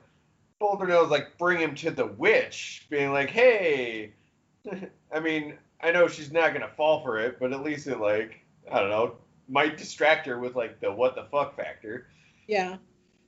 Boulder 0.59 0.87
Nose 0.87 1.11
like 1.11 1.39
bring 1.39 1.59
him 1.59 1.75
to 1.77 1.91
the 1.91 2.07
witch, 2.07 2.87
being 2.91 3.13
like, 3.13 3.31
hey. 3.31 4.13
I 5.13 5.21
mean, 5.21 5.55
I 5.81 5.91
know 5.93 6.09
she's 6.09 6.33
not 6.33 6.53
gonna 6.53 6.71
fall 6.77 7.03
for 7.03 7.19
it, 7.19 7.39
but 7.41 7.53
at 7.53 7.63
least 7.63 7.87
it 7.87 7.99
like 7.99 8.45
I 8.71 8.81
don't 8.81 8.91
know 8.91 9.15
might 9.49 9.79
distract 9.79 10.27
her 10.27 10.39
with 10.39 10.55
like 10.55 10.81
the 10.81 10.93
what 10.93 11.15
the 11.15 11.25
fuck 11.31 11.57
factor. 11.57 12.07
Yeah. 12.47 12.77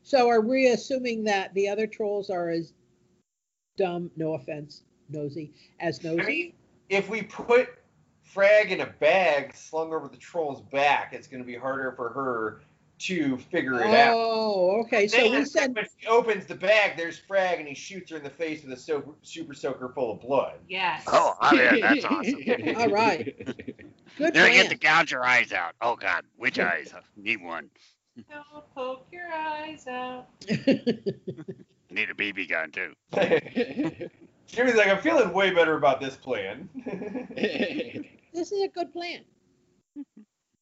So 0.02 0.28
are 0.28 0.40
we 0.40 0.68
assuming 0.68 1.24
that 1.24 1.52
the 1.54 1.68
other 1.68 1.86
trolls 1.86 2.30
are 2.30 2.50
as 2.50 2.72
dumb, 3.76 4.10
no 4.16 4.34
offense, 4.34 4.82
nosy, 5.08 5.52
as 5.80 6.02
nosy? 6.02 6.20
I 6.20 6.26
mean, 6.26 6.52
if 6.88 7.08
we 7.08 7.22
put 7.22 7.68
Frag 8.32 8.70
in 8.72 8.80
a 8.80 8.86
bag 8.86 9.54
slung 9.54 9.92
over 9.92 10.08
the 10.08 10.16
troll's 10.16 10.60
back, 10.60 11.12
it's 11.12 11.26
going 11.26 11.42
to 11.42 11.46
be 11.46 11.56
harder 11.56 11.92
for 11.96 12.10
her 12.10 12.60
to 13.00 13.38
figure 13.38 13.80
it 13.82 13.86
out. 13.94 14.14
oh, 14.14 14.80
okay. 14.82 15.08
So 15.08 15.16
Then 15.16 15.32
we 15.32 15.44
send. 15.46 15.74
when 15.74 15.86
she 15.98 16.06
opens 16.06 16.44
the 16.46 16.54
bag, 16.54 16.98
there's 16.98 17.18
Frag, 17.18 17.58
and 17.58 17.66
he 17.66 17.74
shoots 17.74 18.10
her 18.10 18.18
in 18.18 18.22
the 18.22 18.28
face 18.30 18.62
with 18.62 18.72
a 18.72 18.76
so- 18.76 19.14
super 19.22 19.54
soaker 19.54 19.90
full 19.94 20.12
of 20.12 20.20
blood. 20.20 20.58
Yes. 20.68 21.04
Oh, 21.06 21.34
I'm 21.40 21.58
in. 21.58 21.80
That's 21.80 22.04
awesome. 22.04 22.36
All 22.76 22.88
right. 22.90 23.34
Good 24.18 24.34
Then 24.34 24.44
I 24.44 24.48
plan. 24.50 24.52
get 24.52 24.68
to 24.70 24.76
gouge 24.76 25.10
your 25.12 25.24
eyes 25.24 25.50
out. 25.52 25.74
Oh 25.80 25.96
God, 25.96 26.24
which 26.36 26.58
eyes? 26.60 26.92
I 26.94 27.00
need 27.16 27.42
one. 27.42 27.70
Don't 28.30 28.74
poke 28.74 29.06
your 29.10 29.32
eyes 29.32 29.86
out. 29.86 30.26
Need 30.48 32.10
a 32.10 32.14
BB 32.14 32.48
gun 32.50 32.70
too. 32.70 32.92
Jimmy's 34.46 34.74
like, 34.74 34.88
I'm 34.88 34.98
feeling 35.00 35.32
way 35.32 35.52
better 35.54 35.76
about 35.76 36.00
this 36.00 36.16
plan. 36.16 36.68
This 38.32 38.52
is 38.52 38.62
a 38.62 38.68
good 38.68 38.92
plan. 38.92 39.20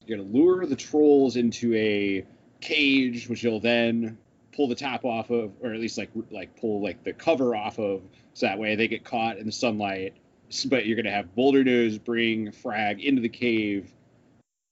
You're 0.07 0.19
gonna 0.19 0.29
lure 0.31 0.67
the 0.67 0.77
trolls 0.77 1.37
into 1.37 1.75
a 1.75 2.25
cage, 2.61 3.29
which 3.29 3.43
you'll 3.43 3.61
then 3.61 4.19
pull 4.55 4.69
the 4.69 4.75
top 4.75 5.05
off 5.05 5.31
of, 5.31 5.53
or 5.61 5.73
at 5.75 5.81
least 5.81 5.99
like 5.99 6.11
like 6.31 6.57
pull 6.61 6.83
like 6.83 7.05
the 7.05 7.13
cover 7.13 7.55
off 7.55 7.79
of, 7.79 8.03
so 8.35 8.47
that 8.47 8.59
way 8.59 8.75
they 8.77 8.89
get 8.89 9.05
caught 9.05 9.39
in 9.39 9.47
the 9.47 9.53
sunlight. 9.53 10.15
But 10.67 10.87
you're 10.87 10.97
gonna 10.97 11.11
have 11.15 11.35
Boulder 11.35 11.63
Nose 11.63 11.99
bring 11.99 12.53
Frag 12.53 13.01
into 13.05 13.21
the 13.21 13.29
cave, 13.29 13.93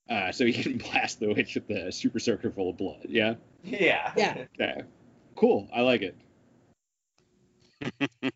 uh, 0.09 0.31
so 0.31 0.45
he 0.45 0.53
can 0.53 0.77
blast 0.89 1.19
the 1.19 1.27
witch 1.33 1.53
with 1.55 1.67
the 1.67 1.91
super 1.91 2.19
soaker 2.19 2.49
full 2.51 2.71
of 2.71 2.77
blood. 2.77 3.05
Yeah, 3.07 3.35
yeah. 3.63 4.11
Yeah. 4.17 4.45
yeah, 4.59 4.81
cool. 5.35 5.67
I 5.73 5.81
like 5.81 6.01
it. 6.01 6.15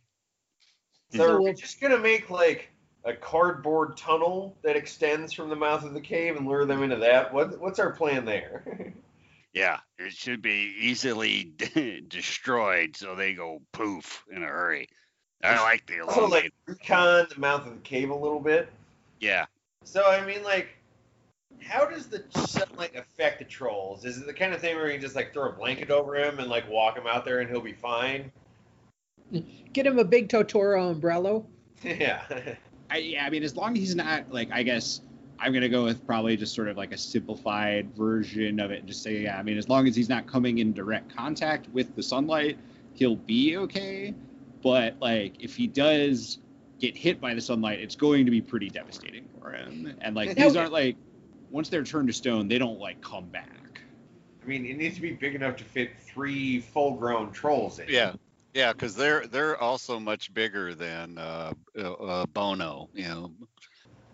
So 1.14 1.18
So 1.18 1.30
are 1.30 1.38
we 1.40 1.44
we'll- 1.46 1.54
just 1.56 1.82
gonna 1.82 1.98
make 1.98 2.30
like 2.30 2.72
a 3.04 3.14
cardboard 3.14 3.98
tunnel 3.98 4.56
that 4.62 4.76
extends 4.76 5.34
from 5.34 5.50
the 5.50 5.56
mouth 5.56 5.84
of 5.84 5.94
the 5.94 6.02
cave 6.02 6.36
and 6.36 6.46
lure 6.48 6.66
them 6.66 6.84
into 6.84 6.98
that? 6.98 7.34
What 7.34 7.60
what's 7.60 7.80
our 7.80 7.92
plan 7.92 8.26
there? 8.26 8.94
Yeah, 9.54 9.80
it 10.00 10.14
should 10.14 10.42
be 10.42 10.74
easily 10.80 11.52
destroyed, 12.08 12.96
so 12.96 13.16
they 13.16 13.34
go 13.34 13.62
poof 13.74 14.24
in 14.32 14.44
a 14.44 14.48
hurry. 14.48 14.88
I 15.44 15.62
like 15.62 15.86
the 15.88 16.00
Also, 16.00 16.22
like 16.22 16.30
elongated. 16.30 16.52
recon 16.68 17.28
the 17.34 17.38
mouth 17.38 17.68
of 17.68 17.74
the 17.74 17.82
cave 17.82 18.12
a 18.12 18.16
little 18.16 18.40
bit. 18.40 18.70
Yeah, 19.20 19.48
So 19.84 20.06
I 20.10 20.26
mean, 20.26 20.42
like, 20.44 20.70
how 21.62 21.84
does 21.86 22.08
the 22.08 22.24
sunlight 22.34 22.96
affect 22.96 23.40
the 23.40 23.46
trolls? 23.46 24.06
Is 24.06 24.20
it 24.20 24.26
the 24.26 24.34
kind 24.34 24.54
of 24.54 24.62
thing 24.62 24.78
where 24.78 24.90
you 24.90 24.98
just 24.98 25.18
like 25.18 25.34
throw 25.34 25.50
a 25.50 25.52
blanket 25.52 25.90
over 25.92 26.16
him 26.16 26.40
and 26.40 26.50
like 26.50 26.70
walk 26.70 26.98
him 26.98 27.06
out 27.06 27.26
there 27.26 27.42
and 27.42 27.50
he'll 27.50 27.60
be 27.60 27.74
fine? 27.74 28.32
Get 29.74 29.86
him 29.86 30.00
a 30.00 30.06
big 30.06 30.30
Totoro 30.30 30.92
umbrella. 30.92 31.44
yeah. 31.84 32.24
I, 32.92 32.98
yeah, 32.98 33.26
I 33.26 33.30
mean, 33.30 33.44
as 33.44 33.56
long 33.56 33.74
as 33.74 33.80
he's 33.80 33.96
not 33.96 34.32
like, 34.32 34.52
I 34.52 34.64
guess 34.64 35.02
I'm 35.40 35.54
gonna 35.54 35.70
go 35.70 35.86
with 35.86 36.06
probably 36.06 36.36
just 36.36 36.54
sort 36.54 36.68
of 36.68 36.78
like 36.78 36.92
a 36.92 36.98
simplified 36.98 37.96
version 37.96 38.60
of 38.60 38.72
it, 38.72 38.80
and 38.80 38.88
just 38.88 39.02
say, 39.02 39.20
yeah, 39.20 39.40
I 39.40 39.44
mean, 39.44 39.58
as 39.58 39.70
long 39.70 39.88
as 39.88 39.96
he's 39.96 40.10
not 40.10 40.28
coming 40.28 40.58
in 40.58 40.74
direct 40.74 41.16
contact 41.16 41.70
with 41.70 41.96
the 41.96 42.04
sunlight, 42.04 42.58
he'll 42.94 43.16
be 43.16 43.58
okay. 43.58 44.14
But 44.62 44.98
like, 45.00 45.42
if 45.42 45.56
he 45.56 45.68
does 45.68 46.40
get 46.80 46.98
hit 46.98 47.22
by 47.22 47.34
the 47.34 47.42
sunlight, 47.42 47.80
it's 47.80 47.96
going 47.96 48.26
to 48.26 48.32
be 48.32 48.42
pretty 48.42 48.70
devastating 48.70 49.28
for 49.40 49.52
him. 49.52 49.96
And 50.02 50.16
like, 50.16 50.36
these 50.36 50.56
aren't 50.56 50.74
like, 50.74 50.98
once 51.50 51.70
they're 51.70 51.84
turned 51.84 52.08
to 52.10 52.14
stone, 52.14 52.48
they 52.48 52.58
don't 52.58 52.80
like 52.80 53.02
come 53.02 53.26
back. 53.26 53.82
I 54.44 54.46
mean, 54.46 54.66
it 54.66 54.78
needs 54.78 54.96
to 54.96 55.02
be 55.02 55.14
big 55.14 55.36
enough 55.36 55.56
to 55.58 55.64
fit 55.64 55.92
three 56.00 56.60
full-grown 56.60 57.32
trolls 57.32 57.80
in. 57.80 57.86
yeah, 57.90 58.14
yeah, 58.54 58.74
because 58.74 58.96
they're 58.96 59.28
they're 59.28 59.58
also 59.58 60.00
much 60.00 60.34
bigger 60.34 60.74
than 60.76 61.18
uh, 61.18 61.54
uh, 61.78 61.92
uh, 61.94 62.26
Bono. 62.28 62.90
You 62.94 63.08
know, 63.08 63.32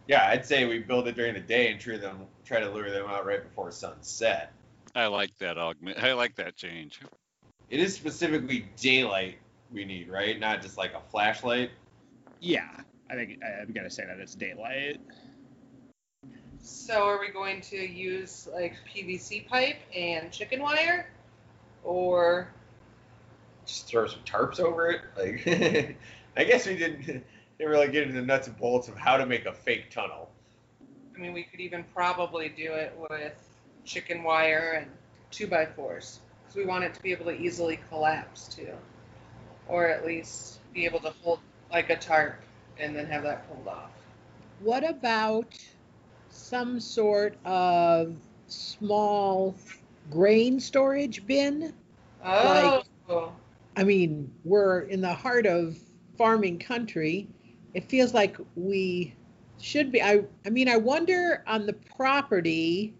Yeah, 0.08 0.28
I'd 0.28 0.46
say 0.46 0.66
we 0.66 0.80
build 0.80 1.08
it 1.08 1.16
during 1.16 1.34
the 1.34 1.40
day 1.40 1.72
and 1.72 1.80
try 1.80 1.98
them, 1.98 2.28
try 2.46 2.60
to 2.60 2.70
lure 2.70 2.92
them 2.92 3.08
out 3.08 3.26
right 3.26 3.44
before 3.44 3.72
sunset. 3.72 4.54
I 4.96 5.08
like 5.08 5.36
that 5.40 5.58
augment. 5.58 6.02
I 6.04 6.14
like 6.14 6.36
that 6.36 6.56
change. 6.56 7.00
It 7.70 7.80
is 7.80 7.94
specifically 7.94 8.70
daylight 8.78 9.38
we 9.72 9.86
need, 9.86 10.10
right? 10.10 10.40
Not 10.40 10.62
just 10.62 10.78
like 10.78 10.94
a 10.94 11.02
flashlight. 11.12 11.72
Yeah, 12.40 12.70
I 13.10 13.16
think 13.16 13.40
I've 13.44 13.74
got 13.74 13.84
to 13.84 13.90
say 13.90 14.06
that 14.06 14.20
it's 14.20 14.36
daylight. 14.36 15.00
So 16.62 17.04
are 17.04 17.20
we 17.20 17.30
going 17.30 17.62
to 17.62 17.78
use 17.78 18.48
like 18.54 18.76
PVC 18.88 19.48
pipe 19.48 19.78
and 19.96 20.32
chicken 20.32 20.62
wire, 20.62 21.10
or 21.84 22.54
Just 23.68 23.88
throw 23.88 24.08
some 24.08 24.22
tarps 24.26 24.60
over 24.60 24.90
it. 24.90 25.02
Like, 25.18 25.98
I 26.38 26.44
guess 26.44 26.66
we 26.66 26.78
didn't, 26.78 27.06
didn't 27.06 27.24
really 27.60 27.90
get 27.90 28.04
into 28.04 28.16
the 28.16 28.26
nuts 28.26 28.48
and 28.48 28.58
bolts 28.58 28.88
of 28.88 28.98
how 28.98 29.18
to 29.18 29.26
make 29.26 29.46
a 29.46 29.54
fake 29.54 29.92
tunnel. 29.92 30.30
I 31.16 31.20
mean, 31.20 31.34
we 31.34 31.44
could 31.44 31.60
even 31.60 31.84
probably 31.94 32.50
do 32.50 32.74
it 32.74 32.94
with 33.10 33.34
chicken 33.84 34.24
wire 34.24 34.82
and 34.82 34.92
two 35.32 35.48
by 35.48 35.66
fours 35.66 36.20
because 36.44 36.56
we 36.56 36.66
want 36.66 36.84
it 36.84 36.94
to 36.94 37.02
be 37.02 37.12
able 37.12 37.26
to 37.26 37.36
easily 37.36 37.80
collapse 37.90 38.48
too, 38.48 38.74
or 39.68 39.88
at 39.88 40.06
least 40.06 40.60
be 40.74 40.86
able 40.86 41.00
to 41.00 41.10
hold 41.22 41.40
like 41.72 41.90
a 41.90 41.98
tarp 41.98 42.40
and 42.80 42.96
then 42.96 43.08
have 43.08 43.24
that 43.24 43.48
pulled 43.50 43.68
off. 43.68 43.90
What 44.60 44.88
about 44.88 45.58
some 46.30 46.80
sort 46.80 47.36
of 47.46 48.16
small 48.48 49.56
grain 50.12 50.60
storage 50.60 51.26
bin? 51.26 51.74
Oh, 52.24 52.84
I 53.78 53.84
mean, 53.84 54.34
we're 54.44 54.82
in 54.82 55.02
the 55.02 55.14
heart 55.14 55.46
of 55.46 55.78
farming 56.18 56.58
country. 56.58 57.30
It 57.76 57.84
feels 57.84 58.12
like 58.12 58.38
we 58.56 59.14
should 59.60 59.92
be. 59.92 60.02
I, 60.02 60.24
I 60.48 60.50
mean, 60.50 60.68
I 60.68 60.78
wonder 60.78 61.44
on 61.46 61.68
the 61.68 61.74
property 61.74 62.96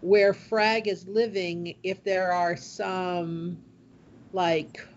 where 0.00 0.32
Frag 0.32 0.88
is 0.88 1.06
living 1.06 1.76
if 1.82 2.02
there 2.02 2.32
are 2.32 2.56
some 2.56 3.58
like 4.32 4.88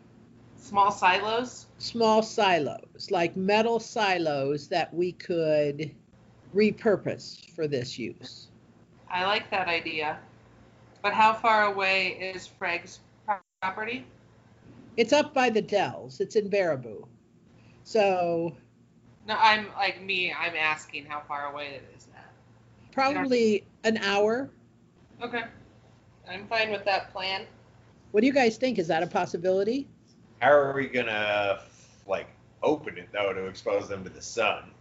small 0.56 0.90
silos. 0.90 1.66
small 1.80 2.24
silos, 2.24 3.12
like 3.12 3.36
metal 3.36 3.80
silos 3.80 4.70
that 4.70 4.92
we 4.94 5.12
could 5.12 5.94
repurpose 6.56 7.46
for 7.52 7.68
this 7.68 8.00
use. 8.00 8.48
I 9.12 9.26
like 9.26 9.52
that 9.52 9.68
idea. 9.68 10.18
But 11.02 11.14
how 11.14 11.34
far 11.34 11.66
away 11.66 12.32
is 12.34 12.48
Frag's 12.48 13.02
property? 13.62 14.06
It's 14.98 15.14
up 15.14 15.34
by 15.34 15.50
the 15.50 15.62
Dells. 15.62 16.20
It's 16.22 16.36
in 16.36 16.50
Baraboo. 16.50 17.06
So 17.84 18.56
No, 19.28 19.36
I'm 19.38 19.68
like 19.76 20.02
me. 20.02 20.34
I'm 20.34 20.56
asking 20.56 21.06
how 21.06 21.22
far 21.28 21.52
away 21.52 21.68
it 21.76 21.84
is 21.96 22.08
now. 22.14 22.22
probably 22.92 23.66
an 23.84 23.98
hour. 23.98 24.50
Okay, 25.22 25.44
I'm 26.30 26.48
fine 26.48 26.72
with 26.72 26.86
that 26.86 27.12
plan. 27.12 27.46
What 28.12 28.22
do 28.22 28.28
you 28.28 28.34
guys 28.34 28.58
think? 28.58 28.80
Is 28.80 28.88
that 28.88 29.04
a 29.04 29.08
possibility? 29.08 29.88
How 30.40 30.52
are 30.52 30.74
we 30.74 30.88
gonna 30.88 31.62
like 32.08 32.28
open 32.64 32.98
it 32.98 33.10
though 33.12 33.34
to 33.34 33.46
expose 33.46 33.88
them 33.90 34.04
to 34.04 34.10
the 34.10 34.22
sun? 34.22 34.72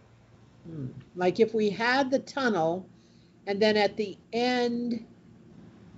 Hmm. 0.65 0.87
Like 1.15 1.39
if 1.39 1.53
we 1.53 1.69
had 1.69 2.09
the 2.09 2.19
tunnel 2.19 2.87
and 3.47 3.61
then 3.61 3.77
at 3.77 3.95
the 3.97 4.17
end 4.33 5.05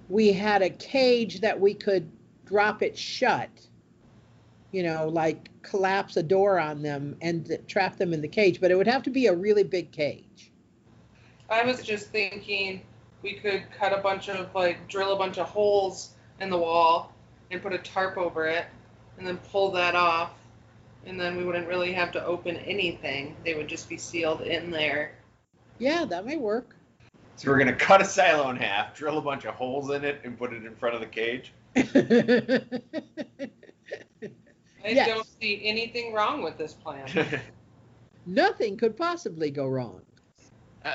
we 0.09 0.31
had 0.31 0.61
a 0.61 0.69
cage 0.69 1.41
that 1.41 1.59
we 1.59 1.73
could 1.73 2.09
drop 2.45 2.81
it 2.81 2.97
shut, 2.97 3.49
you 4.77 4.83
know, 4.83 5.07
like 5.07 5.49
collapse 5.63 6.17
a 6.17 6.23
door 6.23 6.59
on 6.59 6.83
them 6.83 7.17
and 7.19 7.57
trap 7.67 7.97
them 7.97 8.13
in 8.13 8.21
the 8.21 8.27
cage, 8.27 8.61
but 8.61 8.69
it 8.69 8.75
would 8.75 8.85
have 8.85 9.01
to 9.01 9.09
be 9.09 9.25
a 9.25 9.33
really 9.33 9.63
big 9.63 9.91
cage. 9.91 10.51
I 11.49 11.63
was 11.63 11.81
just 11.81 12.11
thinking 12.11 12.83
we 13.23 13.33
could 13.33 13.63
cut 13.75 13.91
a 13.91 14.03
bunch 14.03 14.29
of 14.29 14.53
like 14.53 14.87
drill 14.87 15.13
a 15.13 15.17
bunch 15.17 15.39
of 15.39 15.47
holes 15.47 16.11
in 16.39 16.51
the 16.51 16.59
wall 16.59 17.11
and 17.49 17.59
put 17.59 17.73
a 17.73 17.79
tarp 17.79 18.19
over 18.19 18.45
it 18.45 18.67
and 19.17 19.25
then 19.25 19.37
pull 19.51 19.71
that 19.71 19.95
off 19.95 20.33
and 21.07 21.19
then 21.19 21.37
we 21.37 21.43
wouldn't 21.43 21.67
really 21.67 21.93
have 21.93 22.11
to 22.11 22.23
open 22.23 22.57
anything. 22.57 23.35
They 23.43 23.55
would 23.55 23.67
just 23.67 23.89
be 23.89 23.97
sealed 23.97 24.41
in 24.41 24.69
there. 24.69 25.15
Yeah, 25.79 26.05
that 26.05 26.23
may 26.23 26.37
work. 26.37 26.75
So 27.35 27.49
we're 27.49 27.57
gonna 27.57 27.73
cut 27.73 27.99
a 27.99 28.05
silo 28.05 28.51
in 28.51 28.57
half, 28.57 28.95
drill 28.95 29.17
a 29.17 29.21
bunch 29.21 29.45
of 29.45 29.55
holes 29.55 29.89
in 29.89 30.03
it, 30.03 30.21
and 30.23 30.37
put 30.37 30.53
it 30.53 30.63
in 30.63 30.75
front 30.75 30.93
of 30.93 31.01
the 31.01 31.07
cage. 31.07 31.51
I 34.87 34.91
Yes. 34.91 35.07
don't 35.09 35.27
see 35.41 35.61
anything 35.65 36.13
wrong 36.13 36.41
with 36.41 36.57
this 36.57 36.73
plan. 36.73 37.07
Nothing 38.25 38.77
could 38.77 38.95
possibly 38.95 39.51
go 39.51 39.67
wrong. 39.67 40.01
Uh, 40.85 40.93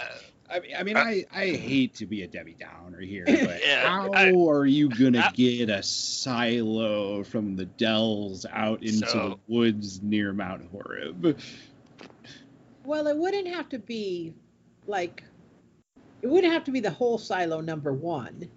I 0.50 0.60
mean, 0.60 0.74
I 0.78 0.82
mean, 0.82 0.96
Uh, 0.96 1.00
I, 1.00 1.24
I 1.32 1.46
hate 1.50 1.94
to 1.96 2.06
be 2.06 2.22
a 2.22 2.26
Debbie 2.26 2.56
Downer 2.58 3.00
here, 3.00 3.24
but 3.26 3.60
Yeah, 3.64 3.86
how 3.88 4.10
I- 4.12 4.32
are 4.32 4.64
you 4.66 4.88
gonna 4.88 5.30
get 5.34 5.68
a 5.68 5.82
silo 5.82 7.22
from 7.22 7.54
the 7.56 7.66
Dells 7.66 8.46
out 8.50 8.82
into 8.82 9.06
So- 9.08 9.28
the 9.30 9.52
woods 9.52 10.02
near 10.02 10.32
Mount 10.32 10.68
Horeb? 10.70 11.38
Well, 12.84 13.06
it 13.06 13.16
wouldn't 13.16 13.46
have 13.48 13.68
to 13.70 13.78
be 13.78 14.32
like, 14.86 15.22
it 16.22 16.26
wouldn't 16.28 16.52
have 16.52 16.64
to 16.64 16.70
be 16.72 16.80
the 16.80 16.90
whole 16.90 17.18
silo 17.18 17.60
number 17.60 17.92
one. 17.92 18.48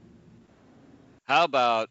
How 1.26 1.44
about 1.44 1.90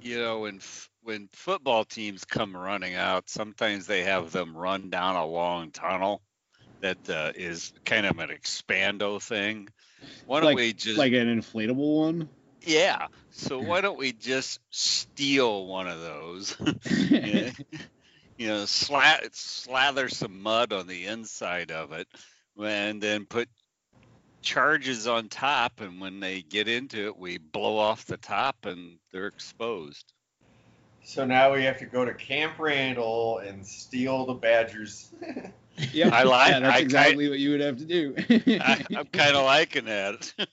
you 0.00 0.18
know 0.18 0.44
in 0.46 0.56
f- 0.56 0.88
when 1.04 1.28
football 1.32 1.84
teams 1.84 2.24
come 2.24 2.56
running 2.56 2.94
out, 2.94 3.28
sometimes 3.28 3.86
they 3.86 4.02
have 4.04 4.32
them 4.32 4.56
run 4.56 4.90
down 4.90 5.16
a 5.16 5.26
long 5.26 5.70
tunnel 5.70 6.22
that 6.80 6.98
uh, 7.08 7.32
is 7.34 7.72
kind 7.84 8.06
of 8.06 8.18
an 8.18 8.30
expando 8.30 9.22
thing. 9.22 9.68
Why 10.26 10.40
don't 10.40 10.46
Like- 10.48 10.56
we 10.56 10.72
just 10.72 10.98
Like 10.98 11.12
an 11.12 11.40
inflatable 11.40 11.98
one? 12.00 12.28
yeah? 12.62 13.08
So 13.32 13.60
why 13.60 13.80
don't 13.80 13.98
we 13.98 14.12
just 14.12 14.60
steal 14.70 15.66
one 15.66 15.86
of 15.88 16.00
those? 16.00 16.56
You 18.36 18.48
know, 18.48 18.64
slat 18.64 19.32
slather 19.36 20.08
some 20.08 20.42
mud 20.42 20.72
on 20.72 20.88
the 20.88 21.06
inside 21.06 21.70
of 21.70 21.92
it, 21.92 22.08
and 22.60 23.00
then 23.00 23.26
put 23.26 23.48
charges 24.42 25.06
on 25.06 25.28
top. 25.28 25.80
And 25.80 26.00
when 26.00 26.18
they 26.18 26.42
get 26.42 26.66
into 26.66 27.06
it, 27.06 27.16
we 27.16 27.38
blow 27.38 27.78
off 27.78 28.06
the 28.06 28.16
top, 28.16 28.66
and 28.66 28.98
they're 29.12 29.28
exposed. 29.28 30.12
So 31.04 31.24
now 31.24 31.52
we 31.54 31.62
have 31.64 31.78
to 31.78 31.86
go 31.86 32.04
to 32.04 32.12
Camp 32.14 32.54
Randall 32.58 33.38
and 33.38 33.64
steal 33.66 34.26
the 34.26 34.34
Badgers. 34.34 35.10
Yeah, 35.92 36.10
I 36.14 36.22
like- 36.22 36.52
Yeah, 36.52 36.60
that's 36.60 36.76
I- 36.76 36.78
exactly 36.78 37.28
what 37.28 37.40
you 37.40 37.50
would 37.50 37.60
have 37.60 37.78
to 37.78 37.84
do. 37.84 38.14
I, 38.60 38.84
I'm 38.96 39.06
kind 39.06 39.34
of 39.34 39.44
liking 39.44 39.86
that. 39.86 40.32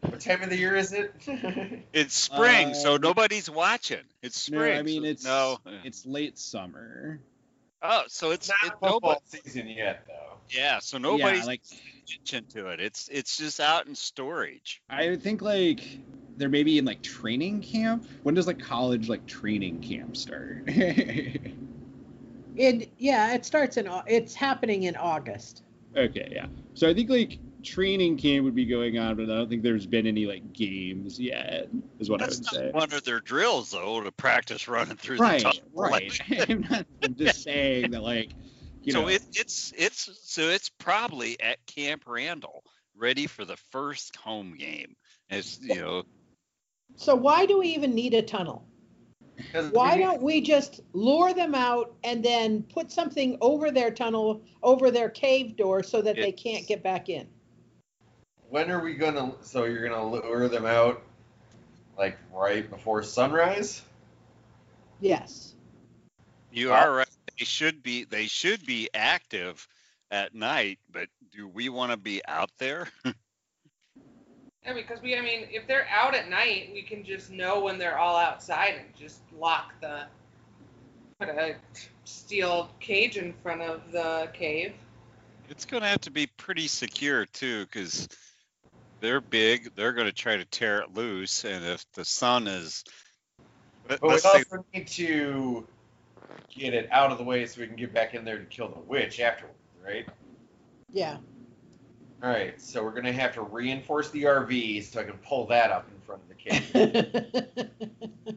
what 0.00 0.20
time 0.20 0.42
of 0.42 0.48
the 0.50 0.56
year 0.56 0.74
is 0.74 0.92
it? 0.94 1.12
it's 1.92 2.14
spring, 2.14 2.72
so 2.74 2.94
Uh, 2.94 2.98
nobody's 2.98 3.50
watching. 3.50 4.00
It's 4.22 4.38
spring. 4.40 4.58
no, 4.58 4.64
spring. 4.64 4.78
I 4.78 4.82
mean 4.82 5.02
so- 5.02 5.08
it's 5.10 5.24
no. 5.24 5.58
it's 5.84 6.06
late 6.06 6.38
summer. 6.38 7.20
Oh, 7.82 8.04
so 8.06 8.30
it's 8.30 8.48
it's, 8.48 8.62
not 8.62 8.72
it, 8.72 8.76
nobody. 8.82 9.20
football 9.20 9.42
season 9.44 9.68
yet, 9.68 10.04
though. 10.06 10.36
Yeah, 10.48 10.78
so 10.78 10.96
nobody's 10.98 11.40
Yeah, 11.40 11.46
like 11.46 11.60
attention 12.04 12.46
to 12.54 12.68
it. 12.68 12.80
It's 12.80 13.08
it's 13.12 13.36
just 13.36 13.60
out 13.60 13.86
in 13.86 13.94
storage. 13.94 14.80
I 14.88 15.16
think 15.16 15.42
like 15.42 15.82
they're 16.42 16.48
maybe 16.48 16.76
in 16.78 16.84
like 16.84 17.00
training 17.02 17.62
camp. 17.62 18.04
When 18.24 18.34
does 18.34 18.48
like 18.48 18.58
college 18.58 19.08
like 19.08 19.24
training 19.26 19.80
camp 19.80 20.16
start? 20.16 20.66
It 22.54 22.90
yeah, 22.98 23.32
it 23.32 23.46
starts 23.46 23.78
in 23.78 23.88
Au- 23.88 24.02
it's 24.06 24.34
happening 24.34 24.82
in 24.82 24.94
August. 24.96 25.62
Okay, 25.96 26.28
yeah. 26.30 26.46
So 26.74 26.88
I 26.88 26.94
think 26.94 27.08
like 27.08 27.38
training 27.62 28.18
camp 28.18 28.44
would 28.44 28.54
be 28.54 28.66
going 28.66 28.98
on, 28.98 29.16
but 29.16 29.24
I 29.24 29.26
don't 29.36 29.48
think 29.48 29.62
there's 29.62 29.86
been 29.86 30.06
any 30.06 30.26
like 30.26 30.52
games 30.52 31.18
yet. 31.18 31.68
Is 31.98 32.10
what 32.10 32.20
That's 32.20 32.34
I 32.34 32.36
would 32.36 32.44
not 32.44 32.54
say. 32.54 32.70
one 32.72 32.92
of 32.92 33.04
their 33.04 33.20
drills, 33.20 33.70
though, 33.70 34.02
to 34.02 34.12
practice 34.12 34.68
running 34.68 34.96
through 34.96 35.18
Right, 35.18 35.38
the 35.38 35.44
tunnel. 35.44 35.62
right. 35.74 36.20
I'm, 36.48 36.66
not, 36.68 36.86
I'm 37.02 37.14
just 37.14 37.42
saying 37.42 37.92
that 37.92 38.02
like, 38.02 38.30
you 38.82 38.92
so 38.92 39.02
know, 39.02 39.08
it, 39.08 39.22
it's 39.34 39.72
it's 39.76 40.10
so 40.22 40.42
it's 40.48 40.68
probably 40.68 41.40
at 41.40 41.64
Camp 41.66 42.04
Randall, 42.06 42.64
ready 42.96 43.26
for 43.26 43.44
the 43.44 43.56
first 43.70 44.16
home 44.16 44.56
game. 44.58 44.94
It's 45.30 45.58
you 45.60 45.80
know 45.80 46.02
So 46.96 47.14
why 47.14 47.46
do 47.46 47.58
we 47.58 47.68
even 47.68 47.94
need 47.94 48.14
a 48.14 48.22
tunnel? 48.22 48.66
Why 49.70 49.96
don't 49.96 50.22
we 50.22 50.40
just 50.40 50.80
lure 50.92 51.34
them 51.34 51.54
out 51.54 51.94
and 52.04 52.24
then 52.24 52.62
put 52.64 52.92
something 52.92 53.36
over 53.40 53.70
their 53.70 53.90
tunnel, 53.90 54.42
over 54.62 54.90
their 54.90 55.08
cave 55.08 55.56
door 55.56 55.82
so 55.82 56.02
that 56.02 56.16
they 56.16 56.32
can't 56.32 56.66
get 56.66 56.82
back 56.82 57.08
in? 57.08 57.26
When 58.48 58.70
are 58.70 58.82
we 58.82 58.94
gonna? 58.94 59.32
So 59.40 59.64
you're 59.64 59.88
gonna 59.88 60.08
lure 60.08 60.48
them 60.48 60.66
out, 60.66 61.02
like 61.96 62.18
right 62.32 62.68
before 62.68 63.02
sunrise? 63.02 63.82
Yes. 65.00 65.54
you 66.52 66.72
are 66.72 66.92
right. 66.92 67.08
They 67.38 67.44
should 67.44 67.82
be 67.82 68.04
they 68.04 68.26
should 68.26 68.64
be 68.66 68.90
active 68.94 69.66
at 70.10 70.34
night, 70.34 70.78
but 70.90 71.08
do 71.32 71.48
we 71.48 71.70
want 71.70 71.90
to 71.90 71.96
be 71.96 72.22
out 72.28 72.50
there? 72.58 72.88
Yeah, 74.64 74.74
because 74.74 75.02
we, 75.02 75.16
I 75.16 75.20
mean, 75.20 75.48
if 75.50 75.66
they're 75.66 75.88
out 75.90 76.14
at 76.14 76.30
night, 76.30 76.70
we 76.72 76.82
can 76.82 77.04
just 77.04 77.30
know 77.30 77.60
when 77.60 77.78
they're 77.78 77.98
all 77.98 78.16
outside 78.16 78.74
and 78.78 78.94
just 78.96 79.20
lock 79.36 79.72
the, 79.80 80.04
put 81.18 81.28
a 81.28 81.56
steel 82.04 82.70
cage 82.78 83.16
in 83.16 83.32
front 83.42 83.60
of 83.60 83.90
the 83.90 84.28
cave. 84.32 84.74
It's 85.48 85.64
going 85.64 85.82
to 85.82 85.88
have 85.88 86.00
to 86.02 86.12
be 86.12 86.28
pretty 86.36 86.68
secure 86.68 87.26
too, 87.26 87.64
because 87.64 88.08
they're 89.00 89.20
big. 89.20 89.74
They're 89.74 89.92
going 89.92 90.06
to 90.06 90.12
try 90.12 90.36
to 90.36 90.44
tear 90.44 90.78
it 90.80 90.94
loose, 90.94 91.44
and 91.44 91.64
if 91.64 91.84
the 91.94 92.04
sun 92.04 92.46
is, 92.46 92.84
But 93.88 94.00
we 94.00 94.10
let's 94.10 94.22
say, 94.22 94.44
also 94.48 94.64
need 94.72 94.86
to 94.86 95.66
get 96.54 96.72
it 96.72 96.88
out 96.92 97.10
of 97.10 97.18
the 97.18 97.24
way 97.24 97.44
so 97.46 97.60
we 97.60 97.66
can 97.66 97.76
get 97.76 97.92
back 97.92 98.14
in 98.14 98.24
there 98.24 98.38
to 98.38 98.44
kill 98.44 98.68
the 98.68 98.78
witch 98.80 99.18
afterwards, 99.18 99.58
right? 99.84 100.06
Yeah. 100.92 101.16
All 102.22 102.30
right, 102.30 102.60
so 102.60 102.84
we're 102.84 102.92
gonna 102.92 103.12
have 103.12 103.34
to 103.34 103.42
reinforce 103.42 104.10
the 104.10 104.22
RV 104.24 104.84
so 104.84 105.00
I 105.00 105.04
can 105.04 105.18
pull 105.18 105.44
that 105.46 105.70
up 105.72 105.88
in 105.92 106.00
front 106.00 106.22
of 106.22 106.28
the 106.28 106.34
cave. 108.22 108.36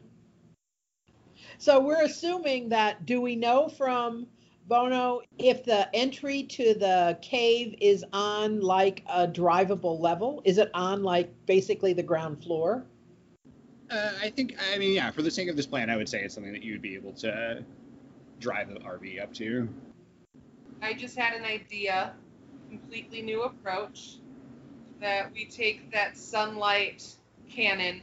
so 1.58 1.80
we're 1.80 2.02
assuming 2.02 2.68
that 2.70 3.06
do 3.06 3.20
we 3.20 3.36
know 3.36 3.68
from 3.68 4.26
Bono 4.66 5.20
if 5.38 5.64
the 5.64 5.88
entry 5.94 6.42
to 6.42 6.74
the 6.74 7.16
cave 7.22 7.76
is 7.80 8.04
on 8.12 8.60
like 8.60 9.04
a 9.08 9.28
drivable 9.28 10.00
level? 10.00 10.42
Is 10.44 10.58
it 10.58 10.68
on 10.74 11.04
like 11.04 11.32
basically 11.46 11.92
the 11.92 12.02
ground 12.02 12.42
floor? 12.42 12.84
uh, 13.90 14.12
I 14.20 14.30
think 14.30 14.56
I 14.72 14.78
mean 14.78 14.94
yeah, 14.94 15.10
for 15.10 15.22
the 15.22 15.30
sake 15.30 15.48
of 15.48 15.56
this 15.56 15.66
plan, 15.66 15.90
I 15.90 15.96
would 15.96 16.08
say 16.08 16.22
it's 16.22 16.34
something 16.34 16.52
that 16.52 16.62
you'd 16.62 16.82
be 16.82 16.94
able 16.94 17.12
to 17.14 17.64
drive 18.40 18.68
the 18.68 18.80
RV 18.80 19.22
up 19.22 19.32
to. 19.34 19.68
I 20.82 20.92
just 20.92 21.16
had 21.16 21.34
an 21.34 21.44
idea, 21.44 22.12
completely 22.68 23.22
new 23.22 23.42
approach, 23.42 24.16
that 25.00 25.32
we 25.32 25.44
take 25.46 25.90
that 25.92 26.16
sunlight 26.16 27.04
cannon 27.50 28.00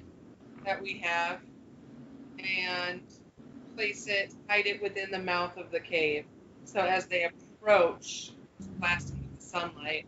that 0.66 0.82
we 0.82 1.00
have 1.00 1.40
and 2.40 3.02
place 3.76 4.08
it, 4.08 4.34
hide 4.48 4.66
it 4.66 4.82
within 4.82 5.12
the 5.12 5.20
mouth 5.20 5.58
of 5.58 5.72
the 5.72 5.80
cave. 5.80 6.26
So 6.66 6.80
as 6.80 7.06
they 7.08 7.26
approach, 7.26 8.32
blast 8.80 9.10
into 9.10 9.24
the 9.38 9.44
sunlight. 9.44 10.06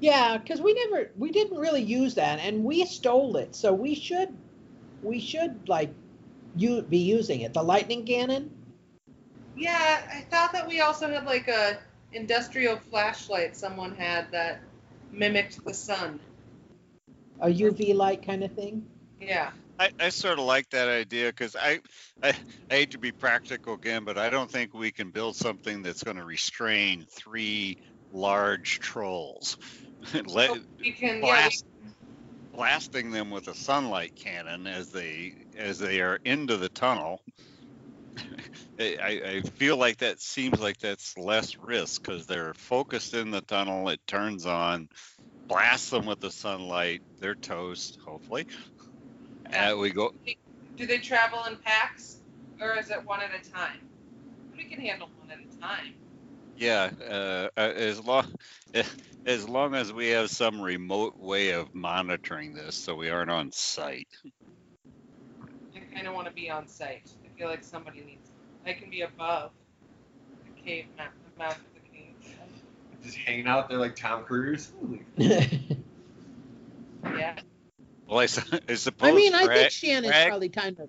Yeah, 0.00 0.38
because 0.38 0.60
we 0.60 0.72
never 0.72 1.10
we 1.18 1.30
didn't 1.30 1.58
really 1.58 1.82
use 1.82 2.14
that 2.14 2.38
and 2.38 2.64
we 2.64 2.84
stole 2.86 3.36
it. 3.36 3.54
So 3.54 3.72
we 3.72 3.94
should 3.94 4.34
we 5.02 5.20
should 5.20 5.68
like 5.68 5.92
you 6.56 6.82
be 6.82 6.98
using 6.98 7.40
it. 7.40 7.52
The 7.52 7.62
lightning 7.62 8.04
cannon? 8.04 8.50
Yeah, 9.56 10.00
I 10.10 10.22
thought 10.30 10.52
that 10.52 10.66
we 10.66 10.80
also 10.80 11.08
had 11.08 11.26
like 11.26 11.48
a 11.48 11.78
industrial 12.12 12.76
flashlight 12.76 13.56
someone 13.56 13.94
had 13.94 14.30
that 14.32 14.60
mimicked 15.12 15.64
the 15.64 15.74
sun. 15.74 16.20
A 17.40 17.48
UV 17.48 17.94
light 17.94 18.24
kind 18.24 18.44
of 18.44 18.52
thing? 18.52 18.86
Yeah. 19.20 19.50
I, 19.78 19.90
I 19.98 20.08
sort 20.10 20.38
of 20.38 20.44
like 20.44 20.68
that 20.70 20.88
idea 20.88 21.28
because 21.28 21.56
I, 21.56 21.80
I 22.22 22.34
I 22.70 22.74
hate 22.74 22.90
to 22.90 22.98
be 22.98 23.12
practical 23.12 23.74
again, 23.74 24.04
but 24.04 24.18
I 24.18 24.28
don't 24.28 24.50
think 24.50 24.74
we 24.74 24.90
can 24.90 25.10
build 25.10 25.36
something 25.36 25.82
that's 25.82 26.02
going 26.02 26.18
to 26.18 26.24
restrain 26.24 27.06
three 27.10 27.78
large 28.12 28.78
trolls. 28.78 29.56
Let, 30.26 30.50
So 30.50 30.56
we 30.84 30.92
can 30.92 31.16
yeah, 31.16 31.20
we 31.22 31.26
blast, 31.26 31.64
blasting 32.52 33.10
them 33.10 33.30
with 33.30 33.48
a 33.48 33.54
sunlight 33.54 34.12
cannon 34.14 34.66
as 34.66 34.90
they 34.90 35.34
as 35.56 35.78
they 35.78 36.00
are 36.00 36.18
into 36.24 36.58
the 36.58 36.68
tunnel. 36.68 37.22
I, 38.80 39.20
I 39.26 39.40
feel 39.42 39.76
like 39.76 39.98
that 39.98 40.20
seems 40.20 40.58
like 40.58 40.78
that's 40.78 41.16
less 41.18 41.58
risk 41.58 42.02
because 42.02 42.26
they're 42.26 42.54
focused 42.54 43.14
in 43.14 43.30
the 43.30 43.42
tunnel. 43.42 43.88
It 43.88 44.00
turns 44.06 44.46
on, 44.46 44.88
blast 45.48 45.90
them 45.90 46.06
with 46.06 46.20
the 46.20 46.30
sunlight. 46.30 47.02
They're 47.20 47.34
toast, 47.34 47.98
hopefully. 48.04 48.46
And 49.52 49.78
we 49.78 49.90
go. 49.90 50.10
Do 50.76 50.86
they 50.86 50.98
travel 50.98 51.44
in 51.48 51.56
packs, 51.56 52.18
or 52.60 52.78
is 52.78 52.90
it 52.90 53.04
one 53.04 53.20
at 53.20 53.30
a 53.34 53.50
time? 53.50 53.78
We 54.56 54.64
can 54.64 54.80
handle 54.80 55.08
one 55.18 55.30
at 55.30 55.38
a 55.38 55.60
time. 55.60 55.94
Yeah, 56.56 56.90
uh, 57.02 57.48
uh, 57.56 57.72
as 57.74 58.04
long 58.04 58.32
as 59.26 59.48
long 59.48 59.74
as 59.74 59.92
we 59.92 60.08
have 60.08 60.30
some 60.30 60.60
remote 60.60 61.18
way 61.18 61.50
of 61.50 61.74
monitoring 61.74 62.54
this, 62.54 62.76
so 62.76 62.94
we 62.94 63.10
aren't 63.10 63.30
on 63.30 63.52
site. 63.52 64.08
I 65.74 65.80
kind 65.94 66.06
of 66.06 66.14
want 66.14 66.28
to 66.28 66.34
be 66.34 66.50
on 66.50 66.66
site. 66.68 67.10
I 67.24 67.38
feel 67.38 67.48
like 67.48 67.64
somebody 67.64 68.00
needs. 68.00 68.19
I 68.66 68.72
can 68.74 68.90
be 68.90 69.02
above 69.02 69.50
the 70.56 70.62
cave 70.62 70.86
mouth, 70.96 71.08
the 71.34 71.38
mouth 71.42 71.56
of 71.56 71.64
the 71.74 71.96
cave. 71.96 72.14
Just 73.02 73.16
hanging 73.16 73.46
out 73.46 73.68
there 73.68 73.78
like 73.78 73.96
Tom 73.96 74.24
Cruise. 74.24 74.72
Yeah. 77.02 77.38
Well, 78.06 78.18
I, 78.18 78.26
su- 78.26 78.58
I 78.68 78.74
suppose. 78.74 79.08
I 79.10 79.14
mean, 79.14 79.34
I 79.34 79.44
Frag- 79.44 79.58
think 79.58 79.70
Shannon's 79.72 80.08
Frag- 80.08 80.28
probably 80.28 80.48
kind 80.48 80.78
of 80.80 80.88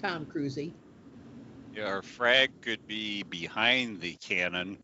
Tom 0.00 0.26
Cruisey. 0.26 0.72
Yeah, 1.74 1.84
our 1.84 2.02
frag 2.02 2.50
could 2.62 2.86
be 2.86 3.22
behind 3.22 4.00
the 4.00 4.14
cannon. 4.14 4.78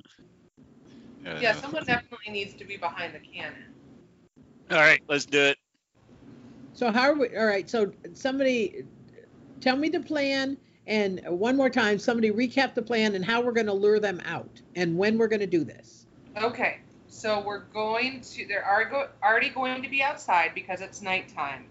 Uh, 1.26 1.38
Yeah. 1.40 1.54
Someone 1.54 1.84
definitely 1.84 2.32
needs 2.32 2.54
to 2.54 2.64
be 2.64 2.76
behind 2.76 3.14
the 3.14 3.18
cannon. 3.18 3.64
All 4.70 4.78
right, 4.78 5.00
let's 5.08 5.26
do 5.26 5.40
it. 5.40 5.58
So 6.74 6.90
how 6.92 7.02
are 7.10 7.14
we? 7.14 7.36
All 7.36 7.46
right. 7.46 7.68
So 7.68 7.92
somebody 8.14 8.84
tell 9.60 9.76
me 9.76 9.88
the 9.88 10.00
plan, 10.00 10.56
and 10.86 11.20
one 11.26 11.56
more 11.56 11.70
time, 11.70 11.98
somebody 11.98 12.30
recap 12.30 12.74
the 12.74 12.82
plan 12.82 13.14
and 13.14 13.24
how 13.24 13.40
we're 13.40 13.52
going 13.52 13.66
to 13.66 13.72
lure 13.72 14.00
them 14.00 14.20
out 14.24 14.60
and 14.74 14.96
when 14.96 15.18
we're 15.18 15.28
going 15.28 15.40
to 15.40 15.46
do 15.46 15.64
this. 15.64 16.06
Okay. 16.36 16.78
So 17.06 17.42
we're 17.44 17.66
going 17.66 18.22
to, 18.22 18.46
they're 18.46 18.66
already 19.22 19.50
going 19.50 19.82
to 19.82 19.88
be 19.88 20.02
outside 20.02 20.52
because 20.54 20.80
it's 20.80 21.02
nighttime, 21.02 21.66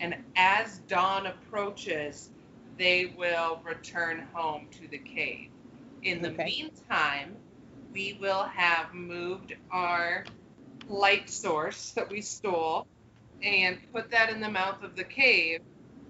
and 0.00 0.14
as 0.36 0.78
dawn 0.88 1.26
approaches, 1.26 2.30
they 2.78 3.14
will 3.18 3.60
return 3.64 4.26
home 4.32 4.68
to 4.80 4.88
the 4.88 4.98
cave. 4.98 5.48
In 6.04 6.22
the 6.22 6.30
Okay. 6.30 6.44
meantime, 6.46 7.36
we 7.92 8.16
will 8.20 8.44
have 8.44 8.94
moved 8.94 9.54
our 9.70 10.24
light 10.88 11.28
source 11.28 11.90
that 11.92 12.08
we 12.10 12.20
stole 12.20 12.86
and 13.42 13.78
put 13.92 14.10
that 14.10 14.30
in 14.30 14.40
the 14.40 14.50
mouth 14.50 14.82
of 14.82 14.96
the 14.96 15.04
cave. 15.04 15.60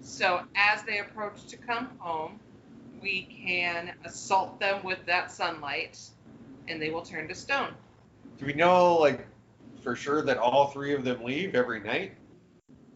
So 0.01 0.41
as 0.55 0.83
they 0.83 0.99
approach 0.99 1.47
to 1.47 1.57
come 1.57 1.89
home, 1.97 2.39
we 3.05 3.21
can 3.45 3.91
assault 4.03 4.59
them 4.59 4.83
with 4.83 4.97
that 5.05 5.31
sunlight 5.31 5.99
and 6.67 6.81
they 6.81 6.89
will 6.89 7.03
turn 7.03 7.27
to 7.27 7.35
stone. 7.35 7.71
Do 8.39 8.47
we 8.47 8.53
know, 8.53 8.95
like, 8.95 9.27
for 9.83 9.95
sure 9.95 10.23
that 10.23 10.39
all 10.39 10.69
three 10.69 10.95
of 10.95 11.03
them 11.03 11.23
leave 11.23 11.53
every 11.53 11.79
night? 11.79 12.13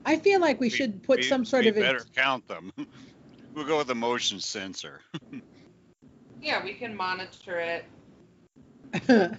I 0.05 0.17
feel 0.17 0.41
like 0.41 0.59
we, 0.59 0.69
should 0.69 1.03
put 1.03 1.17
we- 1.17 1.23
some 1.23 1.45
sort 1.45 1.65
we 1.65 1.69
of 1.69 1.75
better 1.75 2.03
count 2.15 2.47
them. 2.47 2.73
we'll 3.53 3.65
go 3.65 3.77
with 3.77 3.91
a 3.91 3.95
motion 3.95 4.39
sensor. 4.39 5.01
Yeah, 6.41 6.63
we 6.63 6.73
can 6.73 6.95
monitor 6.95 7.59
it. 7.59 7.83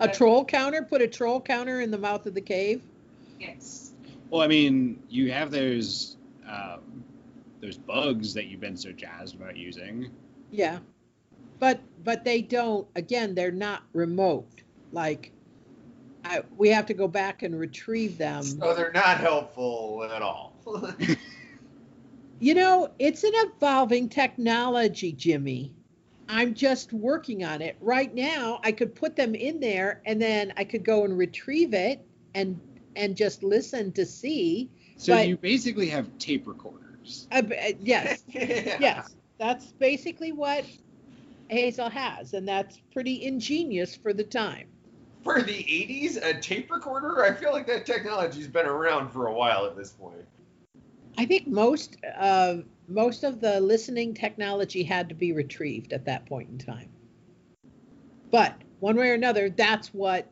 a 0.00 0.08
troll 0.08 0.44
counter. 0.44 0.82
Put 0.82 1.00
a 1.00 1.06
troll 1.06 1.40
counter 1.40 1.80
in 1.80 1.92
the 1.92 1.96
mouth 1.96 2.26
of 2.26 2.34
the 2.34 2.40
cave. 2.40 2.82
Yes. 3.38 3.92
Well, 4.30 4.42
I 4.42 4.48
mean, 4.48 5.00
you 5.08 5.30
have 5.30 5.52
those 5.52 6.16
um, 6.48 7.03
those 7.64 7.78
bugs 7.78 8.34
that 8.34 8.46
you've 8.46 8.60
been 8.60 8.76
so 8.76 8.92
jazzed 8.92 9.34
about 9.34 9.56
using. 9.56 10.10
Yeah, 10.50 10.78
but 11.58 11.80
but 12.04 12.24
they 12.24 12.42
don't. 12.42 12.86
Again, 12.94 13.34
they're 13.34 13.50
not 13.50 13.82
remote. 13.92 14.62
Like, 14.92 15.32
I, 16.24 16.42
we 16.56 16.68
have 16.68 16.86
to 16.86 16.94
go 16.94 17.08
back 17.08 17.42
and 17.42 17.58
retrieve 17.58 18.18
them. 18.18 18.42
So 18.42 18.74
they're 18.74 18.92
not 18.92 19.18
helpful 19.18 20.08
at 20.14 20.22
all. 20.22 20.54
You 22.40 22.52
know, 22.52 22.90
it's 22.98 23.22
an 23.24 23.32
evolving 23.34 24.08
technology, 24.08 25.12
Jimmy. 25.12 25.72
I'm 26.28 26.52
just 26.52 26.92
working 26.92 27.44
on 27.44 27.62
it. 27.62 27.76
Right 27.80 28.12
now, 28.12 28.60
I 28.62 28.72
could 28.72 28.94
put 28.94 29.16
them 29.16 29.34
in 29.34 29.60
there 29.60 30.02
and 30.04 30.20
then 30.20 30.52
I 30.56 30.64
could 30.64 30.84
go 30.84 31.04
and 31.04 31.16
retrieve 31.16 31.72
it 31.72 32.04
and 32.34 32.60
and 32.96 33.16
just 33.16 33.42
listen 33.44 33.92
to 33.92 34.04
see. 34.04 34.68
So 34.96 35.14
But- 35.14 35.28
you 35.28 35.36
basically 35.36 35.88
have 35.88 36.18
tape 36.18 36.46
recorders. 36.46 36.83
Uh, 37.30 37.42
uh, 37.46 37.72
yes, 37.80 38.24
Yeah. 38.28 38.76
yes, 38.80 39.16
that's 39.38 39.72
basically 39.72 40.32
what 40.32 40.64
Hazel 41.48 41.90
has, 41.90 42.34
and 42.34 42.46
that's 42.46 42.80
pretty 42.92 43.24
ingenious 43.24 43.96
for 43.96 44.12
the 44.12 44.24
time. 44.24 44.68
For 45.22 45.42
the 45.42 45.52
80s, 45.52 46.22
a 46.22 46.38
tape 46.38 46.70
recorder? 46.70 47.24
I 47.24 47.32
feel 47.32 47.52
like 47.52 47.66
that 47.66 47.86
technology's 47.86 48.48
been 48.48 48.66
around 48.66 49.10
for 49.10 49.28
a 49.28 49.32
while 49.32 49.64
at 49.66 49.76
this 49.76 49.92
point. 49.92 50.26
I 51.16 51.24
think 51.24 51.46
most 51.46 51.96
uh, 52.18 52.56
most 52.88 53.24
of 53.24 53.40
the 53.40 53.60
listening 53.60 54.14
technology 54.14 54.82
had 54.82 55.08
to 55.08 55.14
be 55.14 55.32
retrieved 55.32 55.92
at 55.92 56.04
that 56.06 56.26
point 56.26 56.50
in 56.50 56.58
time. 56.58 56.90
But 58.30 58.54
one 58.80 58.96
way 58.96 59.10
or 59.10 59.14
another, 59.14 59.48
that's 59.48 59.94
what 59.94 60.28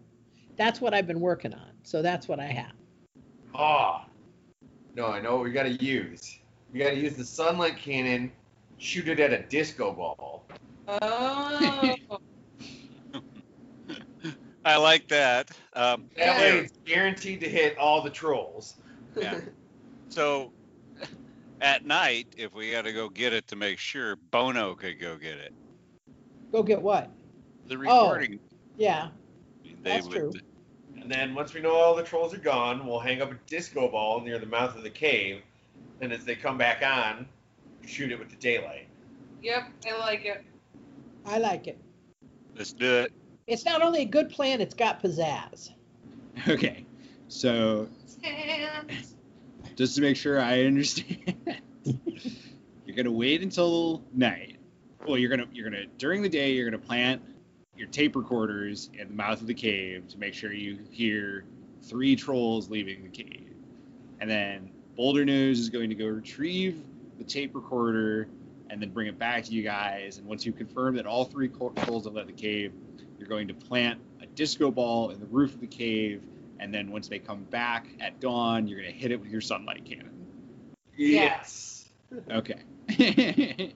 that's 0.56 0.80
what 0.80 0.92
I've 0.92 1.06
been 1.06 1.20
working 1.20 1.54
on. 1.54 1.70
So 1.84 2.02
that's 2.02 2.28
what 2.28 2.40
I 2.40 2.46
have. 2.46 2.72
Ah. 3.54 4.06
No, 4.94 5.06
I 5.06 5.20
know 5.20 5.36
what 5.36 5.44
we 5.44 5.52
gotta 5.52 5.72
use. 5.72 6.38
We 6.72 6.78
gotta 6.80 6.96
use 6.96 7.14
the 7.14 7.24
sunlight 7.24 7.76
cannon, 7.76 8.32
shoot 8.78 9.08
it 9.08 9.20
at 9.20 9.32
a 9.32 9.42
disco 9.42 9.92
ball. 9.92 10.46
Oh, 10.88 11.96
I 14.64 14.76
like 14.76 15.08
that. 15.08 15.50
Um, 15.74 16.08
That 16.16 16.38
way 16.38 16.58
it's 16.60 16.72
guaranteed 16.84 17.40
to 17.40 17.48
hit 17.48 17.76
all 17.78 18.00
the 18.02 18.10
trolls. 18.10 18.76
Yeah. 19.16 19.40
so 20.08 20.52
at 21.60 21.84
night, 21.84 22.28
if 22.36 22.54
we 22.54 22.70
got 22.70 22.84
to 22.84 22.92
go 22.92 23.08
get 23.08 23.32
it 23.32 23.46
to 23.48 23.56
make 23.56 23.78
sure, 23.78 24.16
Bono 24.30 24.74
could 24.74 24.98
go 25.00 25.16
get 25.16 25.38
it. 25.38 25.52
Go 26.50 26.62
get 26.62 26.80
what? 26.80 27.10
The 27.66 27.76
recording. 27.76 28.00
Oh. 28.00 28.12
recording. 28.12 28.40
Yeah, 28.76 29.08
they 29.64 29.74
that's 29.82 30.06
would, 30.08 30.14
true. 30.14 30.32
And 31.00 31.10
then 31.10 31.34
once 31.34 31.52
we 31.52 31.60
know 31.60 31.72
all 31.72 31.94
the 31.94 32.02
trolls 32.02 32.32
are 32.32 32.38
gone, 32.38 32.86
we'll 32.86 33.00
hang 33.00 33.20
up 33.20 33.32
a 33.32 33.38
disco 33.46 33.88
ball 33.88 34.20
near 34.20 34.38
the 34.38 34.46
mouth 34.46 34.76
of 34.76 34.82
the 34.82 34.90
cave. 34.90 35.42
And 36.02 36.12
as 36.12 36.24
they 36.24 36.34
come 36.34 36.58
back 36.58 36.82
on, 36.84 37.26
shoot 37.86 38.10
it 38.10 38.18
with 38.18 38.28
the 38.28 38.36
daylight. 38.36 38.88
yep, 39.40 39.68
I 39.86 39.96
like 39.98 40.24
it. 40.24 40.44
I 41.24 41.38
like 41.38 41.68
it. 41.68 41.78
Let's 42.56 42.72
do 42.72 42.98
it. 42.98 43.12
It's 43.46 43.64
not 43.64 43.82
only 43.82 44.02
a 44.02 44.04
good 44.04 44.28
plan, 44.28 44.60
it's 44.60 44.74
got 44.74 45.02
pizzazz. 45.02 45.70
Okay. 46.48 46.86
So 47.28 47.88
just 49.76 49.94
to 49.96 50.00
make 50.00 50.16
sure 50.16 50.40
I 50.40 50.64
understand, 50.64 51.60
you're 51.84 52.96
gonna 52.96 53.12
wait 53.12 53.42
until 53.42 54.02
night. 54.14 54.56
Well, 55.06 55.18
you're 55.18 55.28
gonna 55.30 55.46
you're 55.52 55.68
gonna 55.68 55.84
during 55.98 56.22
the 56.22 56.28
day 56.30 56.52
you're 56.52 56.68
gonna 56.68 56.82
plant 56.82 57.22
your 57.76 57.86
tape 57.88 58.16
recorders 58.16 58.88
in 58.94 59.08
the 59.08 59.14
mouth 59.14 59.42
of 59.42 59.46
the 59.46 59.54
cave 59.54 60.08
to 60.08 60.18
make 60.18 60.32
sure 60.32 60.54
you 60.54 60.78
hear 60.90 61.44
three 61.82 62.16
trolls 62.16 62.70
leaving 62.70 63.02
the 63.02 63.10
cave, 63.10 63.52
and 64.20 64.28
then 64.28 64.71
Boulder 65.02 65.24
Nose 65.24 65.58
is 65.58 65.68
going 65.68 65.88
to 65.88 65.96
go 65.96 66.06
retrieve 66.06 66.80
the 67.18 67.24
tape 67.24 67.56
recorder 67.56 68.28
and 68.70 68.80
then 68.80 68.90
bring 68.90 69.08
it 69.08 69.18
back 69.18 69.42
to 69.42 69.50
you 69.50 69.64
guys. 69.64 70.18
And 70.18 70.28
once 70.28 70.46
you 70.46 70.52
confirm 70.52 70.94
that 70.94 71.06
all 71.06 71.24
three 71.24 71.48
co- 71.48 71.72
trolls 71.78 72.04
have 72.04 72.14
left 72.14 72.28
the 72.28 72.32
cave, 72.32 72.72
you're 73.18 73.26
going 73.26 73.48
to 73.48 73.54
plant 73.54 73.98
a 74.22 74.26
disco 74.26 74.70
ball 74.70 75.10
in 75.10 75.18
the 75.18 75.26
roof 75.26 75.54
of 75.54 75.60
the 75.60 75.66
cave. 75.66 76.22
And 76.60 76.72
then 76.72 76.92
once 76.92 77.08
they 77.08 77.18
come 77.18 77.42
back 77.50 77.88
at 77.98 78.20
dawn, 78.20 78.68
you're 78.68 78.80
going 78.80 78.92
to 78.92 78.96
hit 78.96 79.10
it 79.10 79.20
with 79.20 79.28
your 79.28 79.40
sunlight 79.40 79.84
cannon. 79.84 80.28
Yes. 80.96 81.88
Okay. 82.30 82.60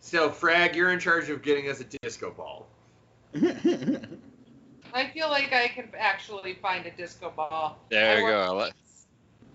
So, 0.00 0.30
Frag, 0.30 0.76
you're 0.76 0.92
in 0.92 1.00
charge 1.00 1.30
of 1.30 1.42
getting 1.42 1.68
us 1.68 1.80
a 1.80 1.84
disco 2.02 2.30
ball. 2.30 2.68
I 3.34 5.08
feel 5.12 5.30
like 5.30 5.52
I 5.52 5.66
can 5.66 5.88
actually 5.98 6.54
find 6.54 6.86
a 6.86 6.90
disco 6.90 7.32
ball. 7.34 7.78
There 7.88 8.18
I 8.18 8.20
you 8.20 8.26
go. 8.26 8.70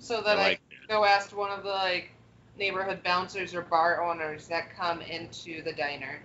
So 0.02 0.20
that 0.24 0.39
I 0.39 0.41
I, 0.41 0.44
like 0.50 0.62
can 0.71 0.71
go 0.91 1.06
ask 1.06 1.36
one 1.36 1.51
of 1.51 1.63
the 1.63 1.69
like 1.69 2.12
neighborhood 2.60 3.01
bouncers 3.04 3.56
or 3.56 3.62
bar 3.62 4.04
owners 4.04 4.47
that 4.49 4.75
come 4.75 4.99
into 5.01 5.63
the 5.63 5.71
diner. 5.71 6.19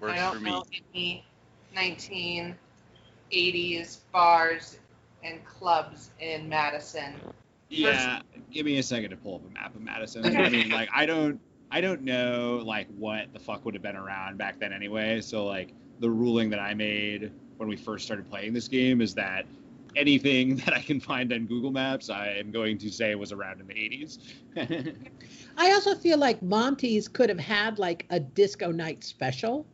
works 0.00 0.14
I 0.14 0.16
don't 0.16 0.34
for 0.36 0.40
me. 0.40 0.50
know 0.50 0.64
any 0.94 1.24
1980s 1.76 3.98
bars 4.10 4.78
and 5.22 5.44
clubs 5.44 6.10
in 6.20 6.48
Madison. 6.48 7.14
yeah, 7.68 8.20
give 8.50 8.66
me 8.66 8.78
a 8.78 8.82
second 8.82 9.10
to 9.10 9.16
pull 9.16 9.36
up 9.36 9.42
a 9.48 9.52
map 9.52 9.74
of 9.74 9.82
Madison. 9.82 10.24
I 10.36 10.48
mean, 10.48 10.70
like, 10.70 10.88
I 10.92 11.06
don't, 11.06 11.38
I 11.70 11.80
don't 11.80 12.02
know, 12.02 12.60
like, 12.64 12.88
what 12.98 13.32
the 13.32 13.38
fuck 13.38 13.64
would 13.64 13.74
have 13.74 13.82
been 13.82 13.96
around 13.96 14.38
back 14.38 14.58
then 14.58 14.72
anyway. 14.72 15.20
So, 15.20 15.46
like, 15.46 15.68
the 16.00 16.10
ruling 16.10 16.50
that 16.50 16.58
I 16.58 16.74
made 16.74 17.30
when 17.58 17.68
we 17.68 17.76
first 17.76 18.04
started 18.04 18.28
playing 18.28 18.52
this 18.52 18.68
game 18.68 19.00
is 19.00 19.14
that 19.14 19.46
anything 19.96 20.56
that 20.64 20.72
I 20.74 20.80
can 20.80 21.00
find 21.00 21.32
on 21.32 21.46
Google 21.46 21.70
Maps, 21.70 22.10
I 22.10 22.28
am 22.28 22.50
going 22.50 22.78
to 22.78 22.90
say 22.90 23.10
it 23.10 23.18
was 23.18 23.32
around 23.32 23.60
in 23.60 23.66
the 23.66 23.74
80s. 23.74 24.94
I 25.56 25.72
also 25.72 25.94
feel 25.94 26.18
like 26.18 26.42
Monty's 26.42 27.08
could 27.08 27.28
have 27.28 27.38
had 27.40 27.78
like 27.78 28.06
a 28.10 28.20
disco 28.20 28.70
night 28.70 29.04
special 29.04 29.66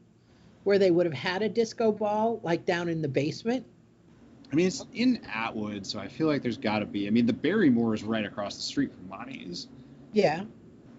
where 0.64 0.78
they 0.78 0.90
would 0.90 1.06
have 1.06 1.14
had 1.14 1.42
a 1.42 1.48
disco 1.48 1.92
ball 1.92 2.40
like 2.42 2.64
down 2.66 2.88
in 2.88 3.00
the 3.02 3.08
basement. 3.08 3.64
I 4.50 4.54
mean, 4.54 4.66
it's 4.66 4.84
in 4.94 5.20
Atwood, 5.32 5.86
so 5.86 5.98
I 5.98 6.08
feel 6.08 6.26
like 6.26 6.42
there's 6.42 6.56
got 6.56 6.78
to 6.78 6.86
be. 6.86 7.06
I 7.06 7.10
mean, 7.10 7.26
the 7.26 7.34
Barrymore 7.34 7.94
is 7.94 8.02
right 8.02 8.24
across 8.24 8.56
the 8.56 8.62
street 8.62 8.94
from 8.94 9.08
Monty's. 9.08 9.68
Yeah. 10.12 10.44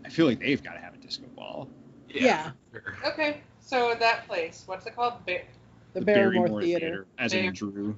I 0.06 0.10
feel 0.10 0.28
like 0.28 0.40
they've 0.40 0.62
got 0.62 0.74
to 0.74 0.80
have 0.80 0.94
a 0.94 0.98
disco 0.98 1.26
ball. 1.36 1.68
Yeah. 2.10 2.52
sure. 2.72 2.96
Okay, 3.06 3.42
so 3.60 3.96
that 4.00 4.28
place, 4.28 4.64
what's 4.68 4.86
it 4.86 4.96
called? 4.96 5.14
Ba- 5.26 5.42
The, 5.94 6.02
Barrymore, 6.02 6.62
Theater. 6.62 7.08
as 7.18 7.34
in 7.34 7.52
Drew. 7.54 7.98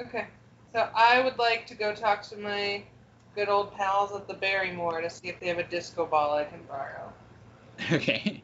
Okay, 0.00 0.26
so 0.72 0.88
I 0.94 1.20
would 1.20 1.38
like 1.38 1.66
to 1.68 1.74
go 1.74 1.94
talk 1.94 2.22
to 2.28 2.36
my 2.36 2.82
good 3.34 3.48
old 3.48 3.74
pals 3.74 4.12
at 4.12 4.28
the 4.28 4.34
Barrymore 4.34 5.00
to 5.00 5.10
see 5.10 5.28
if 5.28 5.40
they 5.40 5.48
have 5.48 5.58
a 5.58 5.64
disco 5.64 6.06
ball 6.06 6.34
I 6.36 6.44
can 6.44 6.62
borrow. 6.68 7.12
Okay. 7.92 8.42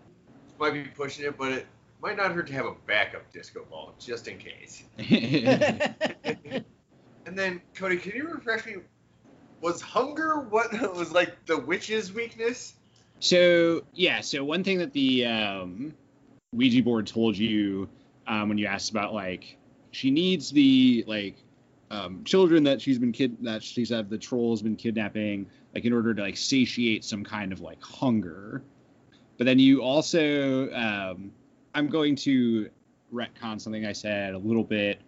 Might 0.58 0.72
be 0.72 0.82
pushing 0.82 1.24
it, 1.24 1.38
but 1.38 1.52
it 1.52 1.66
might 2.02 2.16
not 2.16 2.32
hurt 2.32 2.48
to 2.48 2.52
have 2.52 2.66
a 2.66 2.74
backup 2.86 3.32
disco 3.32 3.64
ball, 3.70 3.94
just 3.98 4.26
in 4.26 4.38
case. 4.38 4.82
And 7.26 7.38
then, 7.38 7.60
Cody, 7.74 7.96
can 7.96 8.16
you 8.16 8.28
refresh 8.28 8.66
me? 8.66 8.76
Was 9.60 9.80
hunger 9.80 10.40
what 10.40 10.72
was 10.96 11.12
like 11.12 11.46
the 11.46 11.58
witch's 11.58 12.12
weakness? 12.12 12.74
So 13.20 13.84
yeah, 13.92 14.20
so 14.20 14.42
one 14.42 14.64
thing 14.64 14.78
that 14.78 14.92
the 14.92 15.26
um, 15.26 15.94
Ouija 16.52 16.82
board 16.82 17.06
told 17.06 17.36
you 17.36 17.88
um, 18.26 18.48
when 18.48 18.58
you 18.58 18.66
asked 18.66 18.90
about 18.90 19.12
like 19.12 19.58
she 19.90 20.11
needs 20.11 20.50
the 20.50 21.05
like 21.07 21.37
um, 21.90 22.22
children 22.24 22.62
that 22.64 22.81
she's 22.81 22.98
been 22.98 23.12
kid 23.12 23.37
that 23.42 23.62
she's 23.62 23.90
had 23.90 24.11
the 24.11 24.18
trolls 24.18 24.62
been 24.62 24.76
kidnapping 24.76 25.46
like 25.74 25.85
in 25.85 25.92
order 25.92 26.14
to 26.14 26.22
like 26.22 26.37
satiate 26.37 27.05
some 27.05 27.24
kind 27.24 27.53
of 27.53 27.61
like 27.61 27.83
hunger. 27.83 28.62
But 29.38 29.44
then 29.46 29.59
you 29.59 29.83
also 29.83 30.70
um, 30.72 31.33
I'm 31.74 31.88
going 31.88 32.16
to 32.16 32.68
retcon 33.12 33.61
something 33.61 33.87
I 33.87 33.92
said 33.92 34.35
a 34.35 34.38
little 34.38 34.64
bit. 34.64 35.00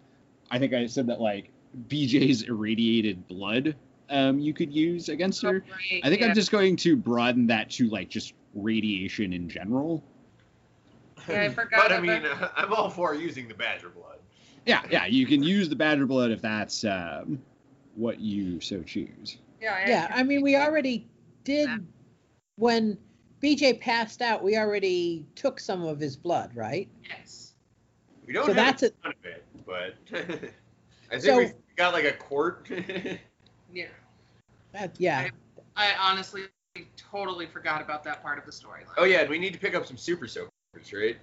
I 0.50 0.58
think 0.58 0.72
I 0.74 0.86
said 0.86 1.06
that 1.06 1.20
like 1.20 1.50
BJ's 1.88 2.42
irradiated 2.42 3.26
blood 3.28 3.76
um, 4.12 4.38
you 4.38 4.52
could 4.52 4.72
use 4.72 5.08
against 5.08 5.42
her. 5.42 5.64
Right, 5.70 6.00
I 6.04 6.08
think 6.08 6.20
yeah. 6.20 6.28
I'm 6.28 6.34
just 6.34 6.50
going 6.50 6.76
to 6.76 6.96
broaden 6.96 7.46
that 7.48 7.70
to 7.72 7.88
like 7.88 8.10
just 8.10 8.34
radiation 8.54 9.32
in 9.32 9.48
general. 9.48 10.04
Yeah, 11.28 11.42
I 11.42 11.48
forgot 11.54 11.88
but 11.88 11.92
I 11.92 12.00
mean, 12.00 12.26
uh, 12.26 12.50
I'm 12.56 12.72
all 12.72 12.90
for 12.90 13.14
using 13.14 13.48
the 13.48 13.54
badger 13.54 13.88
blood. 13.88 14.18
Yeah, 14.66 14.82
yeah, 14.90 15.06
you 15.06 15.26
can 15.26 15.42
use 15.42 15.68
the 15.68 15.76
badger 15.76 16.06
blood 16.06 16.30
if 16.30 16.40
that's 16.40 16.84
um, 16.84 17.40
what 17.96 18.20
you 18.20 18.60
so 18.60 18.82
choose. 18.82 19.38
Yeah, 19.60 19.74
I 19.84 19.88
yeah, 19.88 20.12
I 20.14 20.22
mean, 20.22 20.42
we 20.42 20.56
already 20.56 21.06
did 21.44 21.68
when 22.56 22.96
BJ 23.42 23.80
passed 23.80 24.22
out. 24.22 24.42
We 24.42 24.56
already 24.56 25.26
took 25.34 25.58
some 25.60 25.82
of 25.82 25.98
his 25.98 26.16
blood, 26.16 26.54
right? 26.54 26.88
Yes. 27.08 27.54
We 28.26 28.32
don't 28.32 28.46
So 28.46 28.52
have 28.54 28.78
that's 28.78 28.82
a 28.84 28.86
a- 28.86 28.90
ton 29.02 29.14
of 29.18 29.24
it, 29.24 29.44
but 29.66 29.94
I 31.10 31.18
think 31.18 31.22
So- 31.22 31.38
we 31.38 31.50
got 31.76 31.92
like 31.92 32.04
a 32.04 32.12
quart. 32.12 32.68
Yeah. 33.74 33.86
That, 34.72 34.94
yeah. 34.98 35.28
I 35.76 35.94
honestly 35.98 36.42
totally 36.96 37.46
forgot 37.46 37.80
about 37.80 38.04
that 38.04 38.22
part 38.22 38.38
of 38.38 38.44
the 38.44 38.50
storyline. 38.52 38.84
oh 38.98 39.04
yeah, 39.04 39.20
and 39.22 39.30
we 39.30 39.38
need 39.38 39.54
to 39.54 39.58
pick 39.58 39.74
up 39.74 39.86
some 39.86 39.96
super 39.96 40.26
soakers, 40.26 40.50
right? 40.92 41.16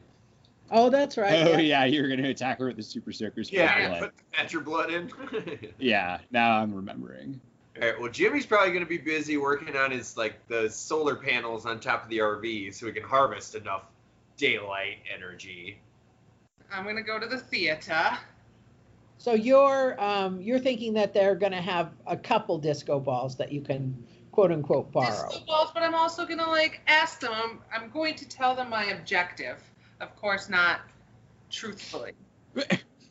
Oh, 0.71 0.89
that's 0.89 1.17
right. 1.17 1.33
oh 1.33 1.51
yeah. 1.51 1.59
yeah, 1.59 1.85
you're 1.85 2.09
gonna 2.09 2.29
attack 2.29 2.59
her 2.59 2.67
with 2.67 2.77
the 2.77 2.83
super 2.83 3.11
soakers. 3.11 3.51
Yeah, 3.51 3.87
blood. 3.87 4.01
put 4.01 4.17
the 4.17 4.23
badger 4.37 4.59
blood 4.59 4.91
in. 4.91 5.11
yeah. 5.79 6.19
Now 6.31 6.57
I'm 6.57 6.73
remembering. 6.73 7.39
All 7.81 7.87
right. 7.87 7.99
Well, 7.99 8.11
Jimmy's 8.11 8.45
probably 8.45 8.71
going 8.71 8.83
to 8.83 8.89
be 8.89 8.97
busy 8.97 9.37
working 9.37 9.75
on 9.75 9.91
his 9.91 10.17
like 10.17 10.45
the 10.47 10.69
solar 10.69 11.15
panels 11.15 11.65
on 11.65 11.79
top 11.79 12.03
of 12.03 12.09
the 12.09 12.17
RV, 12.17 12.73
so 12.73 12.85
we 12.85 12.91
can 12.91 13.03
harvest 13.03 13.55
enough 13.55 13.83
daylight 14.37 14.97
energy. 15.13 15.79
I'm 16.71 16.85
gonna 16.85 17.01
go 17.01 17.19
to 17.19 17.25
the 17.25 17.37
theater. 17.37 18.17
So 19.17 19.33
you're 19.33 20.01
um, 20.01 20.41
you're 20.41 20.59
thinking 20.59 20.93
that 20.93 21.13
they're 21.13 21.35
going 21.35 21.51
to 21.51 21.61
have 21.61 21.91
a 22.07 22.15
couple 22.15 22.57
disco 22.57 22.99
balls 22.99 23.35
that 23.35 23.51
you 23.51 23.61
can 23.61 24.01
quote 24.31 24.51
unquote 24.51 24.91
borrow. 24.93 25.29
Disco 25.29 25.45
balls, 25.45 25.71
but 25.73 25.83
I'm 25.83 25.93
also 25.93 26.25
gonna 26.25 26.47
like 26.47 26.81
ask 26.87 27.19
them. 27.19 27.31
I'm, 27.33 27.59
I'm 27.73 27.89
going 27.89 28.15
to 28.15 28.27
tell 28.27 28.55
them 28.55 28.69
my 28.69 28.85
objective. 28.85 29.61
Of 30.01 30.15
course, 30.15 30.49
not 30.49 30.81
truthfully. 31.49 32.13
All 32.57 32.63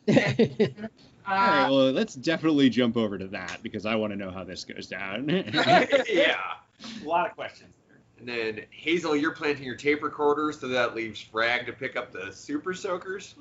right, 0.07 1.65
Uh, 1.65 1.67
well, 1.69 1.91
let's 1.91 2.15
definitely 2.15 2.69
jump 2.69 2.97
over 2.97 3.17
to 3.17 3.27
that 3.27 3.59
because 3.61 3.85
I 3.85 3.95
want 3.95 4.11
to 4.13 4.17
know 4.17 4.31
how 4.31 4.43
this 4.43 4.63
goes 4.63 4.87
down. 4.87 5.29
yeah. 6.09 6.37
A 7.03 7.07
lot 7.07 7.29
of 7.29 7.35
questions 7.35 7.73
there. 7.87 7.99
And 8.17 8.27
then 8.27 8.65
Hazel, 8.71 9.15
you're 9.15 9.33
planting 9.33 9.65
your 9.65 9.75
tape 9.75 10.01
recorder, 10.01 10.51
so 10.51 10.67
that 10.69 10.95
leaves 10.95 11.21
Frag 11.21 11.65
to 11.67 11.73
pick 11.73 11.95
up 11.95 12.11
the 12.11 12.31
super 12.31 12.73
soakers. 12.73 13.35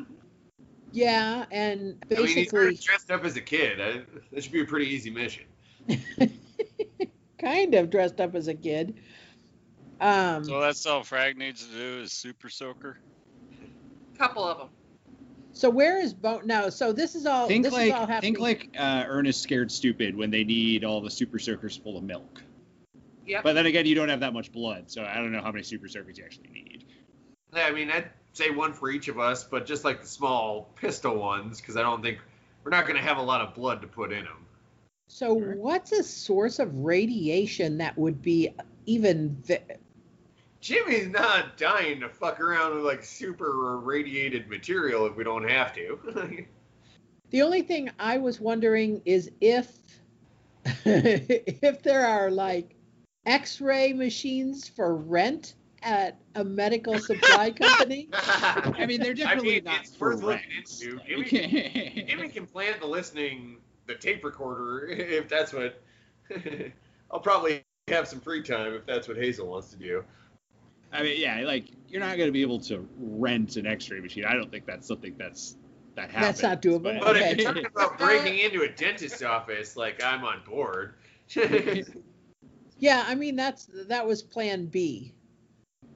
yeah, 0.92 1.46
and 1.50 1.96
I 2.10 2.20
mean, 2.20 2.26
he's 2.26 2.52
already 2.52 2.70
basically, 2.72 2.84
dressed 2.84 3.10
up 3.10 3.24
as 3.24 3.36
a 3.36 3.40
kid. 3.40 3.80
I, 3.80 4.02
that 4.32 4.42
should 4.42 4.52
be 4.52 4.60
a 4.62 4.66
pretty 4.66 4.86
easy 4.86 5.10
mission. 5.10 5.44
kind 7.40 7.74
of 7.74 7.90
dressed 7.90 8.20
up 8.20 8.34
as 8.34 8.48
a 8.48 8.54
kid. 8.54 8.94
Um, 10.00 10.44
So 10.44 10.60
that's 10.60 10.84
all 10.86 11.02
Frag 11.02 11.36
needs 11.38 11.66
to 11.66 11.72
do 11.72 12.00
is 12.02 12.12
super 12.12 12.48
soaker. 12.48 12.98
Couple 14.18 14.44
of 14.44 14.58
them. 14.58 14.68
so 15.52 15.70
where 15.70 15.98
is 16.00 16.12
Bo? 16.12 16.40
No, 16.44 16.70
so 16.70 16.92
this 16.92 17.14
is 17.14 17.24
all. 17.26 17.46
think 17.48 17.64
this 17.64 17.72
like 17.72 17.88
is 17.88 17.92
all 17.94 18.06
happening. 18.06 18.34
think 18.34 18.40
like 18.40 18.70
uh, 18.78 19.04
Ernest 19.06 19.42
scared 19.42 19.70
stupid 19.70 20.16
when 20.16 20.30
they 20.30 20.44
need 20.44 20.84
all 20.84 21.00
the 21.00 21.10
super 21.10 21.38
soakers 21.38 21.76
full 21.76 21.96
of 21.96 22.04
milk. 22.04 22.42
Yep. 23.26 23.42
But 23.44 23.52
then 23.54 23.66
again, 23.66 23.84
you 23.86 23.94
don't 23.94 24.08
have 24.08 24.20
that 24.20 24.32
much 24.32 24.50
blood, 24.52 24.90
so 24.90 25.04
I 25.04 25.16
don't 25.16 25.32
know 25.32 25.42
how 25.42 25.52
many 25.52 25.62
super 25.62 25.86
soakers 25.88 26.16
you 26.18 26.24
actually 26.24 26.48
need. 26.50 26.84
Yeah, 27.54 27.64
I 27.66 27.70
mean, 27.72 27.90
I'd 27.90 28.10
say 28.32 28.50
one 28.50 28.72
for 28.72 28.90
each 28.90 29.08
of 29.08 29.18
us, 29.18 29.44
but 29.44 29.66
just 29.66 29.84
like 29.84 30.00
the 30.00 30.06
small 30.06 30.70
pistol 30.76 31.16
ones, 31.16 31.60
because 31.60 31.76
I 31.76 31.82
don't 31.82 32.02
think 32.02 32.18
we're 32.64 32.70
not 32.70 32.86
going 32.86 32.96
to 32.96 33.02
have 33.02 33.18
a 33.18 33.22
lot 33.22 33.40
of 33.42 33.54
blood 33.54 33.82
to 33.82 33.86
put 33.86 34.12
in 34.12 34.24
them. 34.24 34.46
So 35.08 35.38
Sure. 35.38 35.56
what's 35.56 35.92
a 35.92 36.02
source 36.02 36.58
of 36.58 36.74
radiation 36.84 37.78
that 37.78 37.96
would 37.98 38.20
be 38.22 38.50
even? 38.86 39.42
Jimmy's 40.60 41.08
not 41.08 41.56
dying 41.56 42.00
to 42.00 42.08
fuck 42.08 42.40
around 42.40 42.74
with 42.74 42.84
like 42.84 43.04
super 43.04 43.74
irradiated 43.74 44.48
material 44.48 45.06
if 45.06 45.16
we 45.16 45.24
don't 45.24 45.48
have 45.48 45.72
to. 45.74 46.46
the 47.30 47.42
only 47.42 47.62
thing 47.62 47.90
I 47.98 48.18
was 48.18 48.40
wondering 48.40 49.00
is 49.04 49.30
if 49.40 49.78
if 50.84 51.82
there 51.82 52.04
are 52.06 52.30
like 52.30 52.74
X-ray 53.24 53.92
machines 53.92 54.68
for 54.68 54.96
rent 54.96 55.54
at 55.82 56.20
a 56.34 56.42
medical 56.42 56.98
supply 56.98 57.50
company. 57.60 58.08
I 58.12 58.84
mean, 58.86 59.00
they're 59.00 59.14
definitely 59.14 59.56
mean, 59.56 59.64
not 59.64 59.80
it's 59.82 59.94
for 59.94 60.16
worth 60.16 60.22
looking 60.22 60.50
rents. 60.56 60.82
into. 60.82 60.98
Like- 61.16 61.28
Jimmy 62.08 62.28
can 62.28 62.46
plant 62.46 62.80
the 62.80 62.86
listening, 62.86 63.58
the 63.86 63.94
tape 63.94 64.24
recorder, 64.24 64.88
if 64.88 65.28
that's 65.28 65.52
what. 65.52 65.80
I'll 67.10 67.20
probably 67.20 67.62
have 67.86 68.08
some 68.08 68.20
free 68.20 68.42
time 68.42 68.74
if 68.74 68.84
that's 68.84 69.08
what 69.08 69.16
Hazel 69.16 69.46
wants 69.46 69.70
to 69.70 69.76
do. 69.76 70.04
I 70.92 71.02
mean, 71.02 71.20
yeah, 71.20 71.40
like 71.44 71.66
you're 71.88 72.00
not 72.00 72.16
going 72.16 72.28
to 72.28 72.32
be 72.32 72.42
able 72.42 72.60
to 72.60 72.86
rent 72.98 73.56
an 73.56 73.66
X-ray 73.66 74.00
machine. 74.00 74.24
I 74.24 74.34
don't 74.34 74.50
think 74.50 74.66
that's 74.66 74.86
something 74.86 75.14
that's 75.18 75.56
that 75.96 76.10
happens. 76.10 76.40
That's 76.40 76.42
not 76.42 76.62
doable. 76.62 76.82
But 77.00 77.16
Okay. 77.16 77.30
if 77.30 77.38
you're 77.38 77.46
talking 77.46 77.66
about 77.66 77.98
breaking 77.98 78.38
into 78.38 78.62
a 78.62 78.68
dentist's 78.68 79.22
office, 79.22 79.76
like 79.76 80.02
I'm 80.02 80.24
on 80.24 80.42
board. 80.46 80.94
Yeah, 82.80 83.04
I 83.08 83.16
mean 83.16 83.34
that's 83.34 83.68
that 83.88 84.06
was 84.06 84.22
Plan 84.22 84.66
B. 84.66 85.12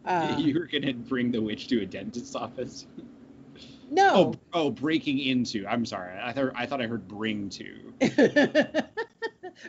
Uh, 0.05 0.35
you 0.37 0.52
were 0.52 0.66
going 0.66 0.83
to 0.83 0.92
bring 0.94 1.31
the 1.31 1.40
witch 1.40 1.68
to 1.68 1.81
a 1.83 1.87
dentist's 1.87 2.35
office. 2.35 2.88
no. 3.88 4.11
Oh, 4.12 4.35
oh, 4.52 4.70
breaking 4.70 5.20
into. 5.20 5.64
I'm 5.64 5.87
sorry. 5.87 6.18
I 6.20 6.33
thought 6.33 6.50
I 6.57 6.66
thought 6.66 6.81
I 6.83 6.88
heard 6.88 7.07
bring 7.07 7.48
to. 7.50 7.94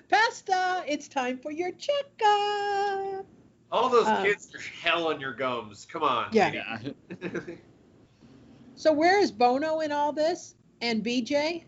Pesta, 0.10 0.84
it's 0.88 1.08
time 1.08 1.38
for 1.38 1.52
your 1.52 1.70
checkup. 1.72 3.28
All 3.74 3.90
those 3.90 4.06
Uh, 4.08 4.24
kids 4.24 4.54
are 4.54 4.60
hell 4.60 5.08
on 5.08 5.20
your 5.20 5.34
gums. 5.34 5.86
Come 5.92 6.04
on. 6.04 6.28
Yeah. 6.32 6.52
Yeah. 6.54 7.30
So 8.76 8.92
where 8.94 9.20
is 9.20 9.32
Bono 9.32 9.80
in 9.82 9.92
all 9.92 10.14
this? 10.14 10.56
And 10.82 11.04
BJ? 11.04 11.64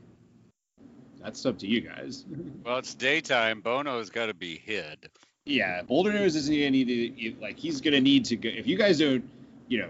That's 1.22 1.46
up 1.46 1.58
to 1.60 1.68
you 1.68 1.82
guys. 1.82 2.26
Well, 2.64 2.78
it's 2.78 2.94
daytime. 2.94 3.62
Bono's 3.62 4.10
got 4.10 4.28
to 4.28 4.34
be 4.34 4.58
hid. 4.58 5.10
yeah, 5.46 5.82
Boulder 5.82 6.14
Nose 6.14 6.36
isn't 6.36 6.54
gonna 6.54 6.72
need 6.72 6.88
to 7.18 7.42
like 7.42 7.58
he's 7.58 7.82
gonna 7.82 8.02
need 8.02 8.26
to 8.26 8.36
go 8.36 8.50
if 8.50 8.68
you 8.68 8.78
guys 8.78 9.00
don't, 9.00 9.24
you 9.68 9.80
know, 9.80 9.90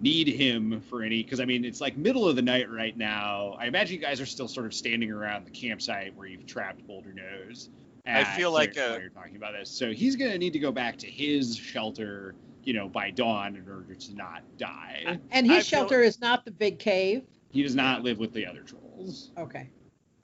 need 0.00 0.26
him 0.28 0.80
for 0.80 1.02
any 1.02 1.22
because 1.22 1.40
I 1.40 1.44
mean 1.44 1.64
it's 1.64 1.80
like 1.80 1.96
middle 1.96 2.28
of 2.28 2.34
the 2.36 2.42
night 2.42 2.70
right 2.70 2.96
now. 2.96 3.56
I 3.58 3.66
imagine 3.66 3.96
you 3.96 4.02
guys 4.02 4.20
are 4.20 4.26
still 4.26 4.48
sort 4.48 4.66
of 4.66 4.74
standing 4.74 5.10
around 5.12 5.44
the 5.46 5.50
campsite 5.50 6.16
where 6.16 6.26
you've 6.26 6.46
trapped 6.46 6.84
Boulder 6.86 7.12
Nose. 7.12 7.68
I 8.06 8.24
feel 8.24 8.52
like, 8.52 8.74
while 8.76 8.94
uh, 8.94 8.98
you're 8.98 9.10
talking 9.10 9.36
about 9.36 9.52
this. 9.52 9.70
So 9.70 9.92
he's 9.92 10.16
gonna 10.16 10.38
need 10.38 10.52
to 10.54 10.58
go 10.58 10.72
back 10.72 10.96
to 10.98 11.06
his 11.06 11.56
shelter, 11.56 12.34
you 12.64 12.72
know, 12.72 12.88
by 12.88 13.10
dawn 13.10 13.56
in 13.56 13.68
order 13.68 13.94
to 13.94 14.14
not 14.14 14.42
die. 14.58 15.18
And 15.30 15.50
I 15.50 15.56
his 15.56 15.68
feel- 15.68 15.80
shelter 15.80 16.02
is 16.02 16.20
not 16.20 16.44
the 16.44 16.50
big 16.50 16.78
cave. 16.78 17.22
He 17.50 17.62
does 17.62 17.74
not 17.74 18.02
live 18.02 18.18
with 18.18 18.32
the 18.32 18.46
other 18.46 18.62
trolls. 18.62 19.30
Okay. 19.38 19.68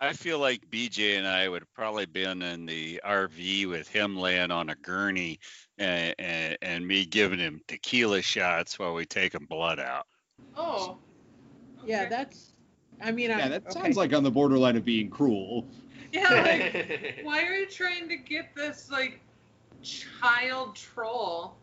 I 0.00 0.12
feel 0.12 0.38
like 0.38 0.62
BJ 0.70 1.18
and 1.18 1.26
I 1.26 1.48
would 1.48 1.62
have 1.62 1.74
probably 1.74 2.06
been 2.06 2.40
in 2.40 2.66
the 2.66 3.00
RV 3.04 3.68
with 3.68 3.88
him 3.88 4.16
laying 4.16 4.50
on 4.52 4.70
a 4.70 4.76
gurney 4.76 5.40
and, 5.76 6.14
and, 6.20 6.56
and 6.62 6.86
me 6.86 7.04
giving 7.04 7.40
him 7.40 7.60
tequila 7.66 8.22
shots 8.22 8.78
while 8.78 8.94
we 8.94 9.04
taking 9.04 9.44
blood 9.46 9.80
out. 9.80 10.06
Oh. 10.56 10.98
Yeah, 11.84 12.08
that's. 12.08 12.54
I 13.02 13.10
mean, 13.12 13.30
I, 13.32 13.38
Yeah, 13.38 13.48
that 13.48 13.62
okay. 13.66 13.72
sounds 13.80 13.96
like 13.96 14.12
on 14.12 14.22
the 14.22 14.30
borderline 14.30 14.76
of 14.76 14.84
being 14.84 15.10
cruel. 15.10 15.66
Yeah, 16.12 16.30
like, 16.30 17.18
why 17.22 17.42
are 17.44 17.54
you 17.54 17.66
trying 17.68 18.08
to 18.08 18.16
get 18.16 18.54
this, 18.54 18.90
like, 18.90 19.20
child 19.82 20.74
troll? 20.76 21.56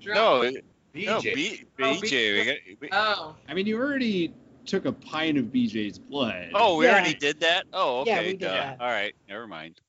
drunk? 0.00 0.16
No, 0.16 0.42
it- 0.42 0.64
BJ. 0.94 1.06
no, 1.06 1.20
B, 1.22 1.64
Oh, 1.80 1.82
BJ. 2.02 2.30
Oh, 2.30 2.34
we 2.34 2.44
got, 2.44 2.56
we, 2.80 2.88
Oh. 2.92 3.36
I 3.48 3.54
mean, 3.54 3.66
you 3.66 3.78
already 3.80 4.34
took 4.66 4.84
a 4.84 4.92
pint 4.92 5.38
of 5.38 5.46
BJ's 5.46 5.98
blood. 5.98 6.50
oh, 6.54 6.76
we 6.76 6.84
Yeah. 6.84 6.92
already 6.92 7.14
did 7.14 7.40
that. 7.40 7.64
Oh, 7.72 8.00
okay. 8.00 8.10
Yeah, 8.10 8.20
we 8.20 8.26
did 8.32 8.40
duh. 8.40 8.52
that. 8.52 8.80
All 8.80 8.88
right, 8.90 9.14
never 9.28 9.46
mind. 9.46 9.80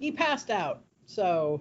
He 0.00 0.10
passed 0.10 0.50
out. 0.50 0.82
So 1.06 1.60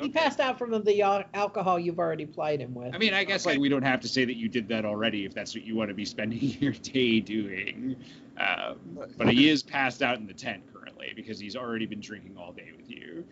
he 0.00 0.08
passed 0.08 0.40
out 0.40 0.58
from 0.58 0.70
the 0.84 1.02
al- 1.02 1.24
alcohol 1.34 1.78
you've 1.78 1.98
already 1.98 2.26
plied 2.26 2.60
him 2.60 2.74
with. 2.74 2.94
I 2.94 2.98
mean, 2.98 3.14
I 3.14 3.24
guess 3.24 3.44
Okay. 3.46 3.54
like 3.54 3.60
we 3.60 3.68
don't 3.68 3.82
have 3.82 4.00
to 4.00 4.08
say 4.08 4.24
that 4.24 4.36
you 4.36 4.48
did 4.48 4.68
that 4.68 4.84
already 4.84 5.24
if 5.24 5.34
that's 5.34 5.54
what 5.54 5.64
you 5.64 5.74
want 5.76 5.88
to 5.88 5.94
be 5.94 6.04
spending 6.04 6.38
your 6.60 6.72
day 6.72 7.20
doing. 7.20 7.96
Um, 8.38 8.78
but 9.16 9.28
he 9.28 9.48
is 9.48 9.62
passed 9.62 10.02
out 10.02 10.18
in 10.18 10.26
the 10.26 10.34
tent 10.34 10.62
currently 10.72 11.12
because 11.16 11.40
he's 11.40 11.56
already 11.56 11.86
been 11.86 12.00
drinking 12.00 12.36
all 12.38 12.52
day 12.52 12.70
with 12.76 12.88
you. 12.90 13.24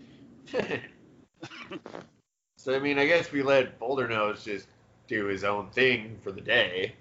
so 2.56 2.74
I 2.74 2.78
mean, 2.78 2.98
I 2.98 3.06
guess 3.06 3.30
we 3.32 3.42
let 3.42 3.78
Boulder 3.78 4.08
Nose 4.08 4.44
just 4.44 4.66
do 5.06 5.26
his 5.26 5.44
own 5.44 5.68
thing 5.70 6.18
for 6.22 6.32
the 6.32 6.40
day. 6.40 6.94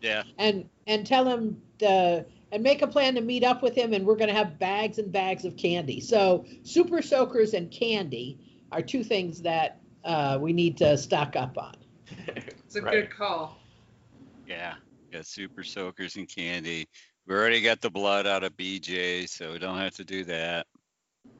Yeah. 0.00 0.22
and 0.38 0.68
and 0.86 1.04
tell 1.04 1.24
him 1.28 1.60
to, 1.80 2.24
and 2.52 2.62
make 2.62 2.82
a 2.82 2.86
plan 2.86 3.16
to 3.16 3.20
meet 3.20 3.42
up 3.42 3.62
with 3.64 3.74
him 3.74 3.92
and 3.92 4.06
we're 4.06 4.14
going 4.14 4.28
to 4.28 4.34
have 4.34 4.56
bags 4.56 4.98
and 4.98 5.10
bags 5.10 5.44
of 5.44 5.56
candy 5.56 5.98
so 6.00 6.44
super 6.62 7.02
soakers 7.02 7.52
and 7.52 7.68
candy 7.72 8.38
are 8.72 8.82
two 8.82 9.02
things 9.04 9.42
that 9.42 9.80
uh, 10.04 10.38
we 10.40 10.52
need 10.52 10.76
to 10.78 10.96
stock 10.96 11.36
up 11.36 11.56
on 11.58 11.74
It's 12.36 12.76
a 12.76 12.82
Right. 12.82 12.92
good 12.92 13.10
call. 13.10 13.58
Yeah. 14.46 14.74
Got 15.12 15.26
super 15.26 15.64
soakers 15.64 16.16
and 16.16 16.28
candy. 16.28 16.86
We 17.26 17.34
already 17.34 17.60
got 17.62 17.80
the 17.80 17.90
blood 17.90 18.26
out 18.26 18.44
of 18.44 18.56
BJ, 18.56 19.26
so 19.28 19.52
we 19.52 19.58
don't 19.58 19.78
have 19.78 19.94
to 19.96 20.04
do 20.04 20.24
that. 20.24 20.66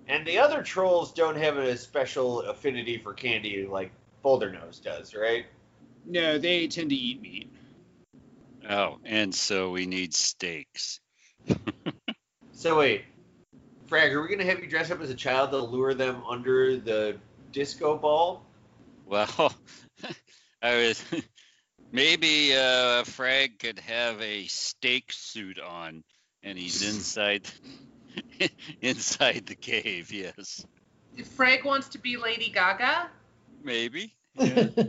And 0.07 0.27
the 0.27 0.39
other 0.39 0.63
trolls 0.63 1.13
don't 1.13 1.37
have 1.37 1.59
a 1.59 1.77
special 1.77 2.41
affinity 2.43 2.99
for 2.99 3.13
candy 3.13 3.67
like 3.67 3.93
Boulder 4.23 4.51
Nose 4.51 4.81
does, 4.81 5.15
right? 5.15 5.47
No, 6.07 6.39
they 6.39 6.67
tend 6.67 6.91
to 6.91 6.97
eat 6.97 7.21
meat. 7.21 7.51
Oh, 8.69 8.99
and 9.05 9.35
so 9.35 9.71
we 9.71 9.87
need 9.87 10.15
steaks. 10.15 11.01
So 12.53 12.77
wait, 12.77 13.05
Frag, 13.89 14.13
are 14.13 14.21
we 14.21 14.29
gonna 14.29 14.45
have 14.45 14.61
you 14.61 14.69
dress 14.69 14.91
up 14.91 15.01
as 15.01 15.09
a 15.09 15.15
child 15.15 15.51
to 15.51 15.57
lure 15.57 15.95
them 15.95 16.23
under 16.29 16.77
the 16.77 17.17
disco 17.53 17.97
ball? 17.97 18.45
Well, 19.07 19.55
I 20.63 20.77
was 20.77 21.03
maybe 21.93 22.55
uh, 22.55 23.05
Frag 23.05 23.59
could 23.59 23.79
have 23.79 24.21
a 24.21 24.47
steak 24.47 25.11
suit 25.11 25.59
on, 25.59 26.05
and 26.43 26.59
he's 26.59 26.83
inside 26.95 27.49
inside 28.83 29.47
the 29.47 29.55
cave. 29.55 30.13
Yes, 30.13 30.67
If 31.17 31.27
Frank 31.29 31.65
wants 31.65 31.89
to 31.89 31.99
be 31.99 32.19
Lady 32.19 32.51
Gaga, 32.51 33.09
maybe. 33.65 34.15
Yeah. 34.35 34.69
all 34.77 34.85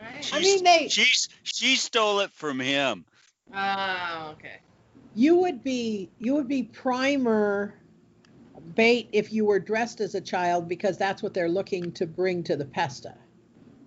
right. 0.00 0.30
I 0.32 0.40
mean, 0.40 0.64
they- 0.64 0.88
she's 0.88 1.28
she 1.42 1.76
stole 1.76 2.20
it 2.20 2.32
from 2.32 2.58
him. 2.58 3.04
Oh, 3.54 4.30
okay. 4.32 4.60
you 5.14 5.36
would 5.40 5.62
be 5.62 6.08
you 6.18 6.34
would 6.34 6.48
be 6.48 6.62
primer 6.62 7.74
bait 8.74 9.08
if 9.12 9.32
you 9.32 9.44
were 9.44 9.58
dressed 9.58 10.00
as 10.00 10.14
a 10.14 10.20
child 10.20 10.68
because 10.68 10.96
that's 10.96 11.22
what 11.22 11.34
they're 11.34 11.48
looking 11.48 11.92
to 11.92 12.06
bring 12.06 12.42
to 12.42 12.56
the 12.56 12.64
pesta 12.64 13.14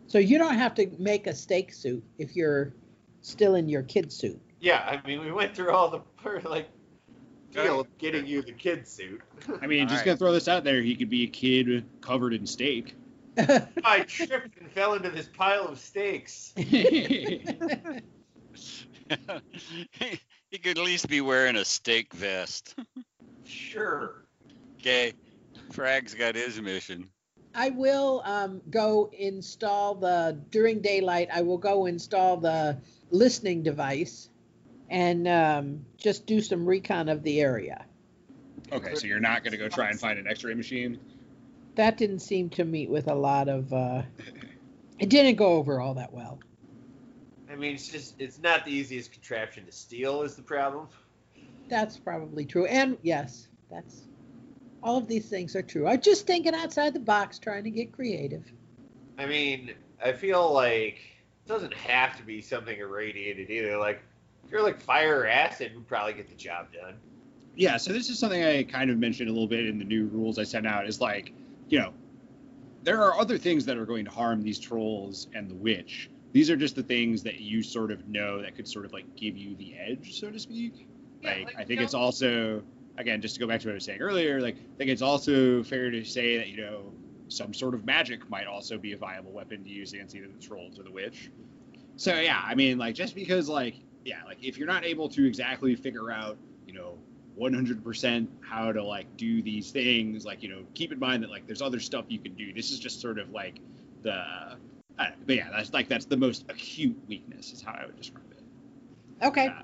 so 0.07 0.17
you 0.17 0.37
don't 0.37 0.55
have 0.55 0.75
to 0.75 0.89
make 0.99 1.27
a 1.27 1.33
steak 1.33 1.73
suit 1.73 2.03
if 2.17 2.35
you're 2.35 2.73
still 3.21 3.55
in 3.55 3.67
your 3.67 3.83
kid 3.83 4.11
suit 4.11 4.39
Yeah, 4.59 4.83
I 4.87 5.05
mean 5.07 5.21
we 5.21 5.31
went 5.31 5.55
through 5.55 5.71
all 5.71 5.89
the 5.89 6.01
like 6.47 6.69
deal 7.55 7.79
of 7.79 7.97
getting 7.97 8.25
you 8.25 8.41
the 8.41 8.51
kid 8.51 8.87
suit. 8.87 9.21
I 9.61 9.67
mean, 9.67 9.83
All 9.83 9.87
just 9.87 9.99
right. 9.99 10.05
gonna 10.05 10.17
throw 10.17 10.31
this 10.31 10.47
out 10.47 10.63
there. 10.63 10.81
He 10.81 10.95
could 10.95 11.09
be 11.09 11.23
a 11.23 11.27
kid 11.27 11.85
covered 12.01 12.33
in 12.33 12.45
steak. 12.45 12.95
I 13.37 14.05
tripped 14.07 14.57
and 14.59 14.71
fell 14.71 14.93
into 14.93 15.09
this 15.09 15.27
pile 15.27 15.67
of 15.67 15.79
steaks. 15.79 16.53
he, 16.55 17.43
He 20.51 20.57
could 20.59 20.77
at 20.77 20.83
least 20.85 21.09
be 21.09 21.21
wearing 21.21 21.57
a 21.57 21.65
steak 21.65 22.13
vest. 22.13 22.75
Sure. 23.43 24.24
Okay. 24.85 25.13
Frag's 25.71 26.13
got 26.13 26.35
his 26.35 26.61
mission. 26.61 27.09
I 27.55 27.71
will 27.71 28.21
um, 28.23 28.61
go 28.69 29.09
install 29.17 29.95
the 29.95 30.39
during 30.51 30.81
daylight. 30.81 31.29
I 31.33 31.41
will 31.41 31.57
go 31.57 31.87
install 31.87 32.37
the 32.37 32.77
listening 33.09 33.63
device 33.63 34.29
and 34.87 35.27
um, 35.27 35.85
just 35.97 36.27
do 36.27 36.39
some 36.39 36.67
recon 36.67 37.09
of 37.09 37.23
the 37.23 37.41
area. 37.41 37.83
Okay, 38.71 38.93
so 38.93 39.07
you're 39.07 39.19
not 39.19 39.43
going 39.43 39.53
to 39.53 39.57
go 39.57 39.69
try 39.69 39.89
and 39.89 39.99
find 39.99 40.19
an 40.19 40.27
X-ray 40.27 40.53
machine. 40.53 40.99
That 41.73 41.97
didn't 41.97 42.19
seem 42.19 42.49
to 42.51 42.63
meet 42.63 42.91
with 42.91 43.07
a 43.07 43.15
lot 43.15 43.49
of. 43.49 43.73
Uh, 43.73 44.03
it 44.99 45.09
didn't 45.09 45.37
go 45.37 45.53
over 45.53 45.81
all 45.81 45.95
that 45.95 46.13
well. 46.13 46.39
I 47.51 47.55
mean, 47.55 47.73
it's 47.73 47.87
just 47.87 48.15
it's 48.19 48.37
not 48.37 48.65
the 48.65 48.71
easiest 48.71 49.11
contraption 49.11 49.65
to 49.65 49.71
steal 49.71 50.21
is 50.21 50.35
the 50.35 50.43
problem. 50.43 50.89
That's 51.69 51.97
probably 51.97 52.45
true. 52.45 52.67
And 52.67 52.97
yes, 53.01 53.47
that's 53.71 54.03
all 54.85 54.97
of 54.97 55.07
these 55.07 55.25
things 55.25 55.55
are 55.55 55.63
true. 55.63 55.87
I'm 55.87 55.99
just 55.99 56.27
thinking 56.27 56.53
outside 56.53 56.93
the 56.93 56.99
box, 56.99 57.39
trying 57.39 57.63
to 57.63 57.71
get 57.71 57.91
creative. 57.91 58.43
I 59.17 59.25
mean, 59.25 59.73
I 60.01 60.13
feel 60.13 60.53
like 60.53 60.99
it 61.43 61.47
doesn't 61.47 61.73
have 61.73 62.15
to 62.17 62.23
be 62.23 62.39
something 62.39 62.77
irradiated 62.77 63.49
either. 63.49 63.77
Like 63.77 64.03
if 64.45 64.51
you're 64.51 64.61
like 64.61 64.79
fire 64.79 65.21
or 65.21 65.27
acid, 65.27 65.73
would 65.73 65.87
probably 65.87 66.13
get 66.13 66.29
the 66.29 66.35
job 66.35 66.67
done. 66.71 66.93
Yeah, 67.55 67.77
so 67.77 67.93
this 67.93 68.09
is 68.09 68.19
something 68.19 68.43
I 68.43 68.61
kind 68.63 68.91
of 68.91 68.99
mentioned 68.99 69.27
a 69.27 69.31
little 69.31 69.47
bit 69.47 69.65
in 69.65 69.79
the 69.79 69.85
new 69.85 70.05
rules 70.05 70.37
I 70.37 70.43
sent 70.43 70.67
out. 70.67 70.87
Is 70.87 71.01
like, 71.01 71.33
you 71.67 71.79
know, 71.79 71.91
there 72.83 73.01
are 73.01 73.19
other 73.19 73.39
things 73.39 73.65
that 73.65 73.77
are 73.77 73.85
going 73.87 74.05
to 74.05 74.11
harm 74.11 74.43
these 74.43 74.59
trolls 74.59 75.29
and 75.33 75.49
the 75.49 75.55
witch. 75.55 76.11
These 76.31 76.51
are 76.51 76.57
just 76.57 76.75
the 76.75 76.83
things 76.83 77.23
that 77.23 77.39
you 77.39 77.63
sort 77.63 77.91
of 77.91 78.07
know 78.07 78.39
that 78.41 78.55
could 78.55 78.67
sort 78.67 78.85
of 78.85 78.93
like 78.93 79.15
give 79.15 79.35
you 79.35 79.55
the 79.55 79.75
edge, 79.79 80.19
so 80.19 80.29
to 80.29 80.37
speak. 80.37 80.85
Yeah, 81.21 81.29
like, 81.29 81.45
like, 81.45 81.55
I 81.57 81.63
think 81.63 81.81
it's 81.81 81.95
also 81.95 82.61
again 82.97 83.21
just 83.21 83.35
to 83.35 83.39
go 83.39 83.47
back 83.47 83.61
to 83.61 83.67
what 83.67 83.71
I 83.71 83.75
was 83.75 83.85
saying 83.85 84.01
earlier. 84.01 84.41
Like 84.41 84.55
I 84.55 84.77
think 84.77 84.89
it's 84.89 85.01
also 85.01 85.63
fair 85.63 85.91
to 85.91 86.03
say 86.03 86.37
that 86.37 86.47
you 86.47 86.57
know 86.57 86.93
some 87.27 87.53
sort 87.53 87.73
of 87.73 87.85
magic 87.85 88.29
might 88.29 88.47
also 88.47 88.77
be 88.77 88.93
a 88.93 88.97
viable 88.97 89.31
weapon 89.31 89.63
to 89.63 89.69
use 89.69 89.93
against 89.93 90.15
either 90.15 90.27
the 90.27 90.45
trolls 90.45 90.79
or 90.79 90.83
the 90.83 90.91
witch. 90.91 91.31
So 91.97 92.13
yeah, 92.19 92.41
I 92.43 92.55
mean 92.55 92.77
like 92.77 92.95
just 92.95 93.15
because 93.15 93.49
like 93.49 93.75
yeah 94.03 94.23
like 94.25 94.43
if 94.43 94.57
you're 94.57 94.67
not 94.67 94.85
able 94.85 95.09
to 95.09 95.25
exactly 95.25 95.75
figure 95.75 96.11
out 96.11 96.37
you 96.67 96.73
know 96.73 96.97
100% 97.39 98.27
how 98.41 98.71
to 98.71 98.81
like 98.81 99.17
do 99.17 99.41
these 99.41 99.71
things 99.71 100.25
like 100.25 100.41
you 100.41 100.49
know 100.49 100.63
keep 100.73 100.91
in 100.91 100.99
mind 100.99 101.23
that 101.23 101.29
like 101.29 101.45
there's 101.47 101.61
other 101.61 101.79
stuff 101.79 102.05
you 102.07 102.19
can 102.19 102.33
do. 102.35 102.53
This 102.53 102.71
is 102.71 102.79
just 102.79 103.01
sort 103.01 103.19
of 103.19 103.31
like 103.31 103.59
the 104.03 104.23
know, 104.97 105.05
but 105.25 105.35
yeah 105.35 105.49
that's 105.51 105.73
like 105.73 105.89
that's 105.89 106.05
the 106.05 106.17
most 106.17 106.45
acute 106.49 106.97
weakness 107.07 107.51
is 107.51 107.61
how 107.61 107.73
I 107.73 107.85
would 107.85 107.97
describe 107.97 108.25
it. 108.31 109.25
Okay. 109.25 109.47
Uh, 109.47 109.61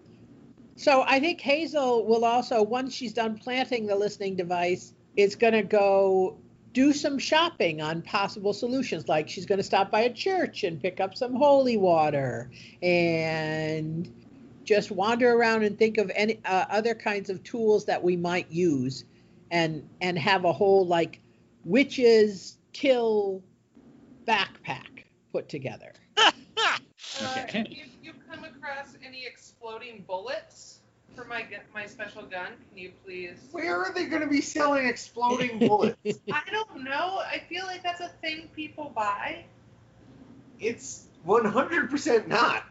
So 0.82 1.04
I 1.06 1.20
think 1.20 1.40
Hazel 1.42 2.08
will 2.08 2.26
also, 2.26 2.64
once 2.64 2.96
she's 2.96 3.14
done 3.14 3.38
planting 3.38 3.86
the 3.86 3.96
listening 3.96 4.36
device, 4.36 4.96
is 5.16 5.36
going 5.36 5.54
to 5.54 5.62
go 5.62 6.40
do 6.74 6.92
some 6.92 7.20
shopping 7.20 7.84
on 7.84 8.02
possible 8.02 8.52
solutions. 8.52 9.08
Like 9.08 9.30
she's 9.30 9.46
going 9.46 9.60
to 9.60 9.64
stop 9.64 9.92
by 9.92 10.02
a 10.02 10.12
church 10.12 10.64
and 10.64 10.82
pick 10.82 11.00
up 11.00 11.16
some 11.16 11.36
holy 11.36 11.78
water 11.78 12.50
and 12.82 14.12
just 14.64 14.90
wander 14.90 15.32
around 15.32 15.62
and 15.62 15.78
think 15.78 16.00
of 16.00 16.12
any 16.16 16.40
uh, 16.46 16.66
other 16.72 16.96
kinds 16.96 17.30
of 17.30 17.44
tools 17.44 17.86
that 17.86 18.04
we 18.04 18.16
might 18.18 18.50
use 18.50 19.06
and 19.52 19.88
and 20.02 20.18
have 20.18 20.46
a 20.46 20.52
whole 20.52 20.88
like 20.88 21.20
witches 21.64 22.58
kill 22.74 23.44
backpack 24.28 25.04
put 25.32 25.48
together. 25.48 25.94
Uh, 27.22 27.38
Okay. 27.44 27.66
if 27.70 27.90
you 28.02 28.14
come 28.32 28.44
across 28.46 28.96
any 29.06 29.26
exploding 29.28 30.04
bullets 30.08 30.70
for 31.22 31.28
my 31.28 31.41
gu- 31.43 31.57
my 31.74 31.86
special 31.86 32.24
gun, 32.24 32.53
can 32.69 32.78
you 32.78 32.91
please? 33.05 33.38
Where 33.51 33.78
are 33.78 33.93
they 33.93 34.05
going 34.05 34.22
to 34.22 34.28
be 34.28 34.41
selling 34.41 34.88
exploding 34.88 35.59
bullets? 35.67 36.19
I 36.32 36.41
don't 36.51 36.84
know. 36.84 37.22
I 37.26 37.43
feel 37.49 37.65
like 37.65 37.84
that's 37.84 38.01
a 38.01 38.09
thing 38.22 38.49
people 38.55 38.91
buy. 38.95 39.45
it's 40.59 41.07
100% 41.28 42.28
not. 42.28 42.63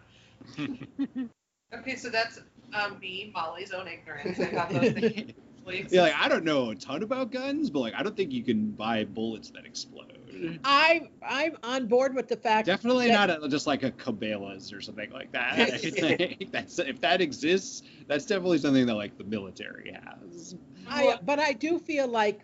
Okay, 1.72 1.94
so 1.94 2.08
that's 2.08 2.40
um, 2.74 2.98
me, 2.98 3.30
Molly's 3.32 3.70
own 3.70 3.86
ignorance. 3.86 4.40
I 4.40 4.46
thought 4.46 4.72
those 4.72 4.92
things 4.92 5.32
actually 5.68 5.86
Yeah, 5.90 6.02
like 6.02 6.14
I 6.14 6.28
don't 6.28 6.44
know 6.44 6.70
a 6.70 6.74
ton 6.74 7.02
about 7.02 7.30
guns, 7.30 7.70
but 7.70 7.80
like 7.80 7.94
I 7.94 8.02
don't 8.02 8.16
think 8.16 8.32
you 8.32 8.42
can 8.42 8.70
buy 8.70 9.04
bullets 9.04 9.50
that 9.50 9.64
explode. 9.64 10.18
Mm-hmm. 10.32 10.56
I 10.64 11.08
I'm 11.22 11.56
on 11.62 11.86
board 11.86 12.14
with 12.14 12.28
the 12.28 12.36
fact 12.36 12.66
Definitely 12.66 13.08
that- 13.08 13.28
not 13.28 13.44
a, 13.44 13.48
just 13.48 13.66
like 13.66 13.82
a 13.82 13.90
Cabela's 13.90 14.72
or 14.72 14.80
something 14.80 15.10
like 15.10 15.32
that. 15.32 15.80
Like, 16.00 16.48
that's 16.50 16.78
if 16.78 17.00
that 17.00 17.20
exists, 17.20 17.82
that's 18.06 18.24
definitely 18.24 18.58
something 18.58 18.86
that 18.86 18.94
like 18.94 19.18
the 19.18 19.24
military 19.24 19.92
has. 19.92 20.54
I, 20.88 21.18
but 21.24 21.38
I 21.38 21.52
do 21.52 21.78
feel 21.78 22.08
like 22.08 22.40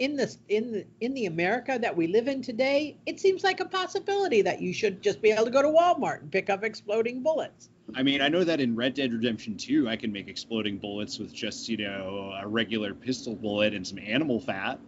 in 0.00 0.16
this 0.16 0.38
in 0.48 0.72
the 0.72 0.86
in 1.00 1.14
the 1.14 1.26
America 1.26 1.78
that 1.80 1.96
we 1.96 2.06
live 2.06 2.26
in 2.26 2.42
today, 2.42 2.96
it 3.06 3.20
seems 3.20 3.44
like 3.44 3.60
a 3.60 3.64
possibility 3.64 4.42
that 4.42 4.60
you 4.60 4.72
should 4.72 5.02
just 5.02 5.22
be 5.22 5.30
able 5.30 5.44
to 5.44 5.50
go 5.50 5.62
to 5.62 5.68
Walmart 5.68 6.22
and 6.22 6.32
pick 6.32 6.50
up 6.50 6.64
exploding 6.64 7.22
bullets. 7.22 7.68
I 7.94 8.02
mean, 8.02 8.20
I 8.20 8.28
know 8.28 8.44
that 8.44 8.60
in 8.60 8.74
Red 8.76 8.94
Dead 8.94 9.12
Redemption 9.12 9.56
2, 9.56 9.88
I 9.88 9.96
can 9.96 10.12
make 10.12 10.28
exploding 10.28 10.78
bullets 10.78 11.18
with 11.18 11.34
just 11.34 11.68
you 11.68 11.76
know 11.76 12.32
a 12.40 12.46
regular 12.46 12.94
pistol 12.94 13.34
bullet 13.34 13.74
and 13.74 13.86
some 13.86 13.98
animal 13.98 14.40
fat. 14.40 14.78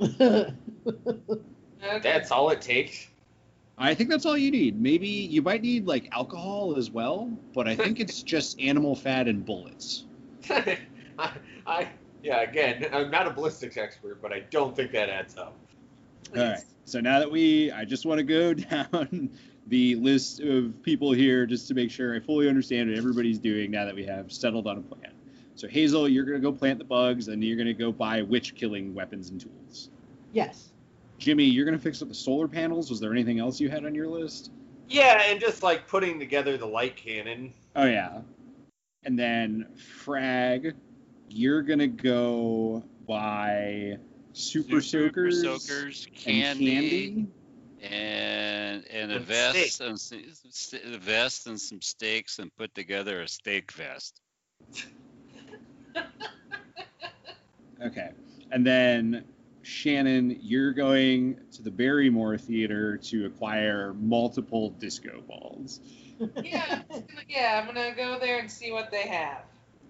That's 2.02 2.30
all 2.30 2.50
it 2.50 2.60
takes. 2.60 3.08
I 3.78 3.94
think 3.94 4.10
that's 4.10 4.26
all 4.26 4.36
you 4.36 4.50
need. 4.50 4.80
Maybe 4.80 5.08
you 5.08 5.42
might 5.42 5.62
need 5.62 5.86
like 5.86 6.08
alcohol 6.12 6.76
as 6.76 6.90
well, 6.90 7.30
but 7.54 7.66
I 7.66 7.74
think 7.74 8.00
it's 8.00 8.22
just 8.34 8.60
animal 8.60 8.94
fat 8.94 9.28
and 9.28 9.44
bullets. 9.44 10.04
I, 10.50 10.78
I, 11.66 11.88
yeah, 12.22 12.42
again, 12.42 12.86
I'm 12.92 13.10
not 13.10 13.26
a 13.26 13.30
ballistics 13.30 13.76
expert, 13.76 14.20
but 14.22 14.32
I 14.32 14.40
don't 14.50 14.76
think 14.76 14.92
that 14.92 15.08
adds 15.08 15.36
up. 15.36 15.56
All 16.36 16.42
right. 16.42 16.60
So 16.84 17.00
now 17.00 17.18
that 17.18 17.30
we, 17.30 17.72
I 17.72 17.84
just 17.84 18.06
want 18.06 18.18
to 18.18 18.24
go 18.24 18.54
down 18.54 19.30
the 19.68 19.94
list 19.96 20.40
of 20.40 20.82
people 20.82 21.12
here 21.12 21.46
just 21.46 21.68
to 21.68 21.74
make 21.74 21.90
sure 21.90 22.14
I 22.14 22.20
fully 22.20 22.48
understand 22.48 22.90
what 22.90 22.98
everybody's 22.98 23.38
doing 23.38 23.70
now 23.70 23.84
that 23.84 23.94
we 23.94 24.04
have 24.04 24.32
settled 24.32 24.66
on 24.66 24.78
a 24.78 24.82
plan. 24.82 25.12
So 25.54 25.68
Hazel, 25.68 26.08
you're 26.08 26.24
gonna 26.24 26.40
go 26.40 26.52
plant 26.52 26.78
the 26.78 26.84
bugs, 26.84 27.28
and 27.28 27.42
you're 27.44 27.56
gonna 27.56 27.72
go 27.74 27.92
buy 27.92 28.22
witch 28.22 28.54
killing 28.54 28.94
weapons 28.94 29.30
and 29.30 29.40
tools. 29.40 29.90
yes. 30.32 30.68
Jimmy, 31.18 31.44
you're 31.44 31.64
gonna 31.64 31.78
fix 31.78 32.02
up 32.02 32.08
the 32.08 32.14
solar 32.14 32.48
panels. 32.48 32.90
Was 32.90 32.98
there 32.98 33.12
anything 33.12 33.38
else 33.38 33.60
you 33.60 33.68
had 33.68 33.84
on 33.84 33.94
your 33.94 34.08
list? 34.08 34.50
Yeah, 34.88 35.22
and 35.24 35.40
just 35.40 35.62
like 35.62 35.86
putting 35.86 36.18
together 36.18 36.56
the 36.56 36.66
light 36.66 36.96
cannon. 36.96 37.52
Oh 37.76 37.84
yeah. 37.86 38.22
And 39.04 39.16
then 39.16 39.68
Frag, 39.76 40.74
you're 41.28 41.62
gonna 41.62 41.86
go 41.86 42.82
buy 43.06 43.98
super, 44.32 44.80
soakers, 44.80 45.42
soakers, 45.42 46.06
and 46.06 46.16
candy, 46.16 46.70
candy. 46.72 47.26
And 47.82 48.86
and 48.88 49.12
a 49.12 49.16
And 49.16 49.24
vest 49.24 49.80
and 49.80 49.94
s- 49.94 50.12
s- 50.12 50.74
a 50.84 50.98
vest 50.98 51.46
and 51.46 51.60
some 51.60 51.82
steaks 51.82 52.38
and 52.38 52.54
put 52.56 52.74
together 52.74 53.20
a 53.22 53.28
steak 53.28 53.72
vest. 53.72 54.20
Okay. 57.84 58.10
And 58.50 58.64
then 58.66 59.24
Shannon, 59.62 60.38
you're 60.40 60.72
going 60.72 61.38
to 61.52 61.62
the 61.62 61.70
Barrymore 61.70 62.36
Theater 62.38 62.96
to 62.98 63.26
acquire 63.26 63.94
multiple 63.94 64.70
disco 64.70 65.22
balls. 65.26 65.80
yeah, 66.44 66.64
I'm 66.70 66.84
just 66.88 67.08
gonna, 67.08 67.22
yeah, 67.28 67.60
I'm 67.60 67.66
gonna 67.74 67.94
go 67.96 68.18
there 68.20 68.38
and 68.38 68.50
see 68.50 68.72
what 68.72 68.90
they 68.90 69.02
have. 69.08 69.42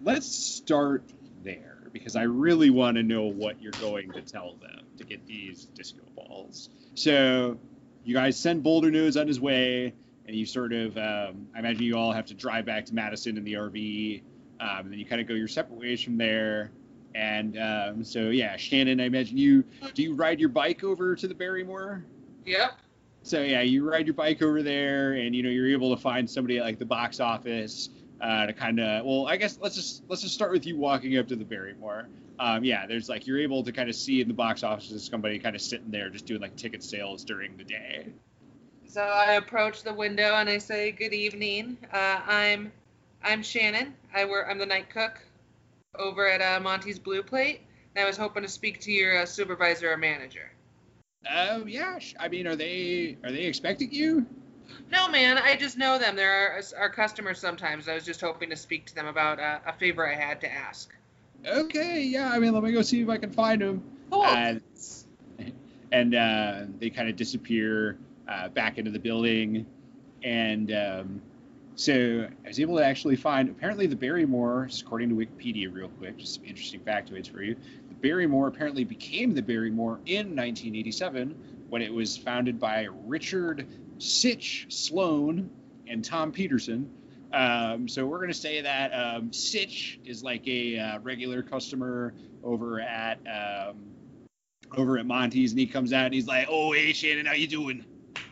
Let's 0.03 0.26
start 0.34 1.05
there 1.43 1.88
because 1.93 2.16
I 2.16 2.22
really 2.22 2.70
want 2.70 2.97
to 2.97 3.03
know 3.03 3.24
what 3.24 3.61
you're 3.62 3.72
going 3.72 4.12
to 4.12 4.22
tell 4.22 4.57
them 4.61 4.84
to 4.99 5.05
get 5.05 5.26
these 5.26 5.66
disco 5.74 6.03
balls. 6.16 6.70
So 6.95 7.59
you 8.05 8.14
guys 8.14 8.38
send 8.38 8.62
Boulder 8.62 8.90
Nose 8.90 9.16
on 9.16 9.26
his 9.26 9.40
way, 9.40 9.94
and 10.26 10.36
you 10.36 10.46
sort 10.46 10.72
of, 10.72 10.96
um, 10.96 11.46
I 11.55 11.59
imagine 11.59 11.82
you 11.82 11.96
all 11.96 12.12
have 12.12 12.26
to 12.26 12.34
drive 12.34 12.64
back 12.64 12.86
to 12.86 12.94
Madison 12.94 13.36
in 13.36 13.44
the 13.44 13.55
RV, 13.55 14.22
um, 14.61 14.68
and 14.80 14.92
then 14.92 14.98
you 14.98 15.07
kind 15.07 15.20
of 15.20 15.26
go 15.26 15.34
your 15.34 15.48
separate 15.48 15.78
ways 15.78 16.03
from 16.03 16.16
there. 16.16 16.70
And 17.14 17.59
um, 17.59 18.05
so, 18.05 18.30
yeah, 18.30 18.57
Shannon, 18.57 19.00
I 19.00 19.05
imagine 19.05 19.36
you 19.36 19.64
do 19.94 20.03
you 20.03 20.14
ride 20.14 20.40
your 20.40 20.48
bike 20.48 20.82
over 20.82 21.14
to 21.14 21.28
the 21.28 21.34
Barrymore? 21.34 22.05
Yep. 22.46 22.78
So 23.22 23.42
yeah, 23.42 23.61
you 23.61 23.88
ride 23.88 24.07
your 24.07 24.14
bike 24.14 24.42
over 24.42 24.62
there, 24.62 25.12
and 25.12 25.34
you 25.34 25.42
know 25.42 25.50
you're 25.50 25.68
able 25.68 25.94
to 25.94 26.00
find 26.00 26.28
somebody 26.28 26.59
at 26.59 26.64
like 26.64 26.78
the 26.78 26.86
box 26.86 27.20
office 27.20 27.90
uh, 28.23 28.47
to 28.47 28.53
kind 28.53 28.81
of. 28.81 29.05
Well, 29.05 29.27
I 29.27 29.37
guess 29.37 29.59
let's 29.61 29.75
just 29.75 30.05
let's 30.09 30.23
just 30.23 30.35
start 30.35 30.53
with 30.53 30.64
you 30.64 30.77
walking 30.77 31.18
up 31.18 31.29
to 31.29 31.37
the 31.37 31.45
Barrymore. 31.45 32.09
Um, 32.39 32.64
yeah, 32.64 32.87
there's 32.87 33.09
like 33.09 33.27
you're 33.27 33.41
able 33.41 33.62
to 33.64 33.73
kind 33.73 33.89
of 33.89 33.95
see 33.95 34.20
in 34.20 34.29
the 34.29 34.35
box 34.35 34.62
office 34.62 34.89
there's 34.89 35.09
somebody 35.09 35.39
kind 35.39 35.55
of 35.55 35.61
sitting 35.61 35.91
there 35.91 36.09
just 36.09 36.25
doing 36.25 36.41
like 36.41 36.57
ticket 36.57 36.83
sales 36.83 37.25
during 37.25 37.57
the 37.57 37.64
day. 37.64 38.07
So 38.87 39.03
I 39.03 39.33
approach 39.33 39.83
the 39.83 39.93
window 39.93 40.35
and 40.35 40.49
I 40.49 40.59
say, 40.59 40.93
"Good 40.93 41.12
evening. 41.12 41.77
Uh, 41.93 42.20
I'm 42.27 42.73
I'm 43.23 43.43
Shannon. 43.43 43.95
I 44.14 44.25
work. 44.25 44.47
I'm 44.49 44.59
the 44.59 44.66
night 44.66 44.89
cook 44.91 45.20
over 45.99 46.29
at 46.29 46.41
uh, 46.41 46.61
Monty's 46.61 46.99
Blue 46.99 47.23
Plate. 47.23 47.61
And 47.95 48.05
I 48.05 48.07
was 48.07 48.16
hoping 48.16 48.43
to 48.43 48.49
speak 48.49 48.81
to 48.81 48.93
your 48.93 49.18
uh, 49.18 49.27
supervisor 49.27 49.93
or 49.93 49.97
manager. 49.97 50.51
Um, 51.29 51.68
yeah, 51.68 51.99
I 52.18 52.29
mean, 52.29 52.47
are 52.47 52.57
they 52.57 53.16
are 53.23 53.31
they 53.31 53.45
expecting 53.45 53.93
you? 53.93 54.27
No, 54.91 55.09
man, 55.09 55.39
I 55.39 55.57
just 55.57 55.79
know 55.79 55.99
them. 55.99 56.17
They're 56.17 56.53
our, 56.53 56.63
our 56.79 56.91
customers 56.91 57.39
sometimes. 57.39 57.89
I 57.89 57.95
was 57.95 58.05
just 58.05 58.21
hoping 58.21 58.51
to 58.51 58.57
speak 58.57 58.87
to 58.87 58.95
them 58.95 59.07
about 59.07 59.39
a, 59.39 59.61
a 59.67 59.73
favor 59.73 60.07
I 60.07 60.15
had 60.15 60.41
to 60.43 60.53
ask. 60.53 60.95
Okay, 61.47 62.03
yeah. 62.03 62.31
I 62.31 62.39
mean, 62.39 62.53
let 62.53 62.63
me 62.63 62.73
go 62.73 62.83
see 62.83 63.01
if 63.01 63.09
I 63.09 63.19
can 63.19 63.33
find 63.33 63.61
them. 63.61 63.83
Cool. 64.11 64.25
And 64.27 64.63
and 65.93 66.15
uh, 66.15 66.63
they 66.79 66.91
kind 66.91 67.09
of 67.09 67.17
disappear 67.17 67.99
uh, 68.29 68.49
back 68.49 68.79
into 68.79 68.91
the 68.91 68.99
building, 68.99 69.67
and 70.23 70.73
um, 70.73 71.23
so 71.75 72.29
I 72.45 72.49
was 72.49 72.61
able 72.61 72.77
to 72.77 72.85
actually 72.85 73.17
find 73.17 73.49
apparently 73.49 73.87
the 73.87 73.97
Barrymore, 73.97 74.67
just 74.69 74.83
according 74.83 75.09
to 75.09 75.15
Wikipedia, 75.15 75.73
real 75.73 75.89
quick, 75.89 76.19
just 76.19 76.35
some 76.35 76.45
interesting 76.45 76.81
factoids 76.81 77.31
for 77.31 77.43
you. 77.43 77.57
The 77.89 77.95
Barrymore 77.95 78.49
apparently 78.49 78.85
became 78.85 79.35
the 79.35 79.43
Barrymore 79.43 80.01
in 80.07 80.37
1987 80.37 81.35
when 81.71 81.83
it 81.83 81.93
was 81.93 82.17
founded 82.17 82.61
by 82.61 82.89
Richard 83.07 83.67
Sitch 84.03 84.66
Sloan 84.68 85.48
and 85.86 86.05
Tom 86.05 86.32
Peterson. 86.32 86.90
Um, 87.32 87.88
so 87.88 88.05
we're 88.05 88.20
gonna 88.20 88.34
say 88.34 88.61
that 88.61 88.90
um, 88.90 89.32
Sitch 89.32 90.00
is 90.05 90.22
like 90.22 90.46
a 90.46 90.78
uh, 90.78 90.98
regular 91.00 91.42
customer 91.42 92.12
over 92.42 92.80
at 92.80 93.18
um, 93.26 93.76
over 94.76 94.98
at 94.98 95.07
Monty's, 95.07 95.53
and 95.53 95.61
he 95.61 95.66
comes 95.66 95.92
out 95.92 96.07
and 96.07 96.14
he's 96.14 96.26
like, 96.26 96.46
"Oh, 96.50 96.72
hey 96.72 96.92
Shannon, 96.92 97.26
how 97.26 97.32
you 97.32 97.46
doing?" 97.46 97.84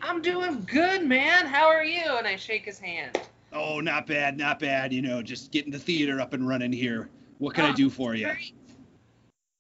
I'm 0.03 0.23
doing 0.23 0.67
good, 0.67 1.07
man. 1.07 1.47
How 1.47 1.69
are 1.69 1.85
you? 1.85 2.03
And 2.17 2.27
I 2.27 2.37
shake 2.37 2.65
his 2.65 2.79
hand. 2.79 3.19
Oh, 3.53 3.81
not 3.81 4.07
bad, 4.07 4.37
not 4.39 4.59
bad. 4.59 4.93
You 4.93 5.03
know, 5.03 5.23
just 5.23 5.51
getting 5.51 5.71
the 5.71 5.79
theater 5.79 6.21
up 6.21 6.33
and 6.33 6.47
running 6.47 6.73
here. 6.73 7.11
What 7.39 7.55
can 7.55 7.65
I 7.65 7.71
Oh, 7.71 7.75
do 7.75 7.91
for 7.91 8.15
you? 8.15 8.27
Great. 8.27 8.53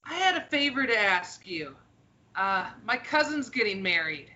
I 0.04 0.14
had 0.14 0.36
a 0.36 0.42
favor 0.46 0.86
to 0.86 0.98
ask 0.98 1.46
you. 1.46 1.76
Uh, 2.36 2.70
my 2.84 2.96
cousin's 2.96 3.48
getting 3.50 3.82
married, 3.82 4.30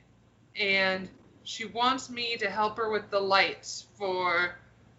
and 0.59 1.09
she 1.45 1.67
wants 1.67 2.11
me 2.11 2.37
to 2.39 2.51
help 2.51 2.77
her 2.79 2.91
with 2.91 3.11
the 3.11 3.21
lights 3.21 3.87
for 3.97 4.57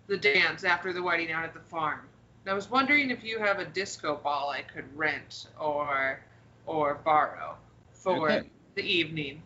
the 0.07 0.17
dance 0.17 0.63
after 0.63 0.93
the 0.93 1.01
wedding 1.01 1.31
out 1.31 1.43
at 1.43 1.53
the 1.53 1.59
farm. 1.59 2.01
And 2.43 2.51
I 2.51 2.53
was 2.53 2.69
wondering 2.69 3.09
if 3.09 3.23
you 3.23 3.39
have 3.39 3.59
a 3.59 3.65
disco 3.65 4.19
ball 4.23 4.51
I 4.51 4.61
could 4.61 4.85
rent 4.95 5.47
or 5.59 6.19
or 6.67 6.95
borrow 7.03 7.57
for 7.91 8.29
Okay. 8.29 8.49
the 8.75 8.83
evening. 8.83 9.41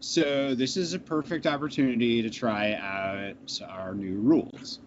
So 0.00 0.54
this 0.54 0.76
is 0.76 0.94
a 0.94 0.98
perfect 0.98 1.46
opportunity 1.46 2.22
to 2.22 2.30
try 2.30 2.74
out 2.74 3.60
our 3.68 3.94
new 3.94 4.18
rules. 4.18 4.78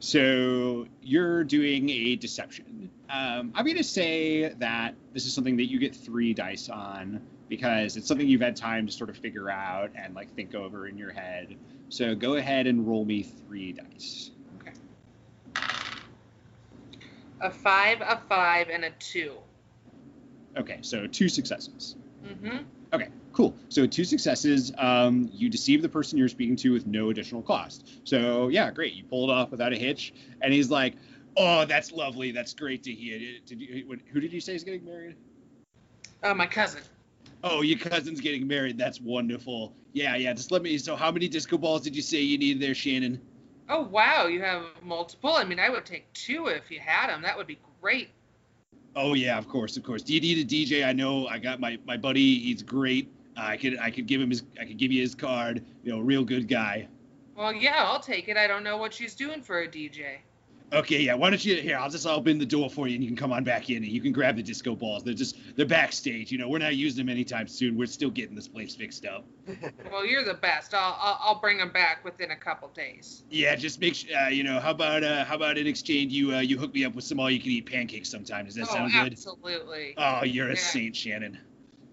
So 0.00 0.86
you're 1.02 1.44
doing 1.44 1.88
a 1.88 2.16
deception. 2.16 2.90
Um, 3.08 3.52
I'm 3.54 3.64
going 3.64 3.76
to 3.76 3.84
say 3.84 4.48
that 4.58 4.94
this 5.12 5.24
is 5.24 5.32
something 5.32 5.56
that 5.56 5.70
you 5.70 5.78
get 5.78 5.94
three 5.94 6.34
dice 6.34 6.68
on 6.68 7.22
because 7.48 7.96
it's 7.96 8.06
something 8.06 8.26
you've 8.26 8.40
had 8.40 8.56
time 8.56 8.86
to 8.86 8.92
sort 8.92 9.10
of 9.10 9.16
figure 9.16 9.50
out 9.50 9.90
and 9.94 10.14
like 10.14 10.34
think 10.34 10.54
over 10.54 10.86
in 10.86 10.96
your 10.96 11.12
head. 11.12 11.56
So 11.88 12.14
go 12.14 12.34
ahead 12.34 12.66
and 12.66 12.86
roll 12.86 13.04
me 13.04 13.22
three 13.22 13.72
dice. 13.72 14.30
Okay. 14.60 14.72
A 17.40 17.50
five, 17.50 18.00
a 18.00 18.20
five, 18.28 18.68
and 18.70 18.84
a 18.84 18.90
two. 18.98 19.34
Okay, 20.56 20.78
so 20.82 21.06
two 21.06 21.28
successes. 21.28 21.96
Mm-hmm. 22.24 22.58
Okay, 22.92 23.08
cool. 23.32 23.54
So 23.68 23.86
two 23.86 24.04
successes. 24.04 24.72
Um, 24.78 25.28
you 25.32 25.50
deceive 25.50 25.82
the 25.82 25.88
person 25.88 26.16
you're 26.16 26.28
speaking 26.28 26.56
to 26.56 26.72
with 26.72 26.86
no 26.86 27.10
additional 27.10 27.42
cost. 27.42 27.88
So 28.04 28.48
yeah, 28.48 28.70
great. 28.70 28.94
You 28.94 29.04
pulled 29.04 29.30
off 29.30 29.50
without 29.50 29.72
a 29.72 29.76
hitch. 29.76 30.14
And 30.40 30.52
he's 30.52 30.70
like, 30.70 30.94
"Oh, 31.36 31.64
that's 31.64 31.92
lovely. 31.92 32.30
That's 32.30 32.54
great 32.54 32.84
to 32.84 32.92
hear. 32.92 33.18
Did 33.46 33.60
you, 33.60 33.98
who 34.12 34.20
did 34.20 34.32
you 34.32 34.40
say 34.40 34.54
is 34.54 34.64
getting 34.64 34.84
married? 34.84 35.16
Uh, 36.22 36.34
my 36.34 36.46
cousin. 36.46 36.82
Oh, 37.46 37.60
your 37.60 37.78
cousin's 37.78 38.22
getting 38.22 38.48
married. 38.48 38.78
That's 38.78 39.02
wonderful. 39.02 39.74
Yeah, 39.92 40.16
yeah. 40.16 40.32
Just 40.32 40.50
let 40.50 40.62
me. 40.62 40.78
So 40.78 40.96
how 40.96 41.12
many 41.12 41.28
disco 41.28 41.58
balls 41.58 41.82
did 41.82 41.94
you 41.94 42.00
say 42.00 42.18
you 42.18 42.38
needed 42.38 42.62
there, 42.62 42.74
Shannon? 42.74 43.20
Oh 43.68 43.82
wow, 43.82 44.26
you 44.26 44.40
have 44.40 44.64
multiple. 44.82 45.34
I 45.34 45.44
mean, 45.44 45.60
I 45.60 45.68
would 45.68 45.84
take 45.84 46.10
two 46.14 46.46
if 46.46 46.70
you 46.70 46.80
had 46.80 47.08
them. 47.08 47.20
That 47.20 47.36
would 47.36 47.46
be 47.46 47.58
great. 47.82 48.08
Oh 48.96 49.12
yeah, 49.12 49.36
of 49.36 49.46
course, 49.46 49.76
of 49.76 49.82
course. 49.82 50.02
Do 50.02 50.14
you 50.14 50.22
need 50.22 50.38
a 50.38 50.44
DJ? 50.48 50.86
I 50.86 50.94
know. 50.94 51.26
I 51.26 51.38
got 51.38 51.60
my 51.60 51.78
my 51.84 51.98
buddy. 51.98 52.38
He's 52.38 52.62
great. 52.62 53.10
I 53.36 53.58
could 53.58 53.78
I 53.78 53.90
could 53.90 54.06
give 54.06 54.22
him 54.22 54.30
his 54.30 54.42
I 54.58 54.64
could 54.64 54.78
give 54.78 54.90
you 54.90 55.02
his 55.02 55.14
card. 55.14 55.62
You 55.82 55.92
know, 55.92 56.00
real 56.00 56.24
good 56.24 56.48
guy. 56.48 56.88
Well, 57.36 57.52
yeah, 57.52 57.84
I'll 57.84 58.00
take 58.00 58.28
it. 58.28 58.38
I 58.38 58.46
don't 58.46 58.64
know 58.64 58.78
what 58.78 58.94
she's 58.94 59.14
doing 59.14 59.42
for 59.42 59.60
a 59.60 59.68
DJ. 59.68 60.18
Okay, 60.74 61.02
yeah. 61.02 61.14
Why 61.14 61.30
don't 61.30 61.44
you 61.44 61.56
here? 61.56 61.78
I'll 61.78 61.88
just 61.88 62.06
open 62.06 62.38
the 62.38 62.46
door 62.46 62.68
for 62.68 62.88
you, 62.88 62.94
and 62.94 63.04
you 63.04 63.08
can 63.08 63.16
come 63.16 63.32
on 63.32 63.44
back 63.44 63.70
in, 63.70 63.76
and 63.76 63.86
you 63.86 64.00
can 64.00 64.12
grab 64.12 64.36
the 64.36 64.42
disco 64.42 64.74
balls. 64.74 65.04
They're 65.04 65.14
just 65.14 65.36
they're 65.56 65.66
backstage. 65.66 66.32
You 66.32 66.38
know, 66.38 66.48
we're 66.48 66.58
not 66.58 66.74
using 66.74 67.06
them 67.06 67.10
anytime 67.10 67.46
soon. 67.46 67.76
We're 67.76 67.86
still 67.86 68.10
getting 68.10 68.34
this 68.34 68.48
place 68.48 68.74
fixed 68.74 69.06
up. 69.06 69.24
Well, 69.90 70.04
you're 70.04 70.24
the 70.24 70.34
best. 70.34 70.74
I'll 70.74 70.98
I'll, 71.00 71.18
I'll 71.20 71.40
bring 71.40 71.58
them 71.58 71.70
back 71.70 72.04
within 72.04 72.32
a 72.32 72.36
couple 72.36 72.68
days. 72.68 73.22
Yeah, 73.30 73.54
just 73.54 73.80
make 73.80 73.94
sure. 73.94 74.16
Uh, 74.16 74.28
you 74.28 74.42
know, 74.42 74.58
how 74.58 74.72
about 74.72 75.04
uh, 75.04 75.24
how 75.24 75.36
about 75.36 75.56
in 75.56 75.66
exchange 75.66 76.12
you 76.12 76.34
uh, 76.34 76.40
you 76.40 76.58
hook 76.58 76.74
me 76.74 76.84
up 76.84 76.94
with 76.94 77.04
some 77.04 77.20
all 77.20 77.30
you 77.30 77.38
can 77.38 77.50
eat 77.50 77.66
pancakes 77.66 78.10
sometime? 78.10 78.46
Does 78.46 78.56
that 78.56 78.66
oh, 78.70 78.74
sound 78.74 78.92
good? 78.92 79.12
absolutely. 79.12 79.94
Oh, 79.96 80.24
you're 80.24 80.50
a 80.50 80.56
saint, 80.56 80.96
Shannon. 80.96 81.38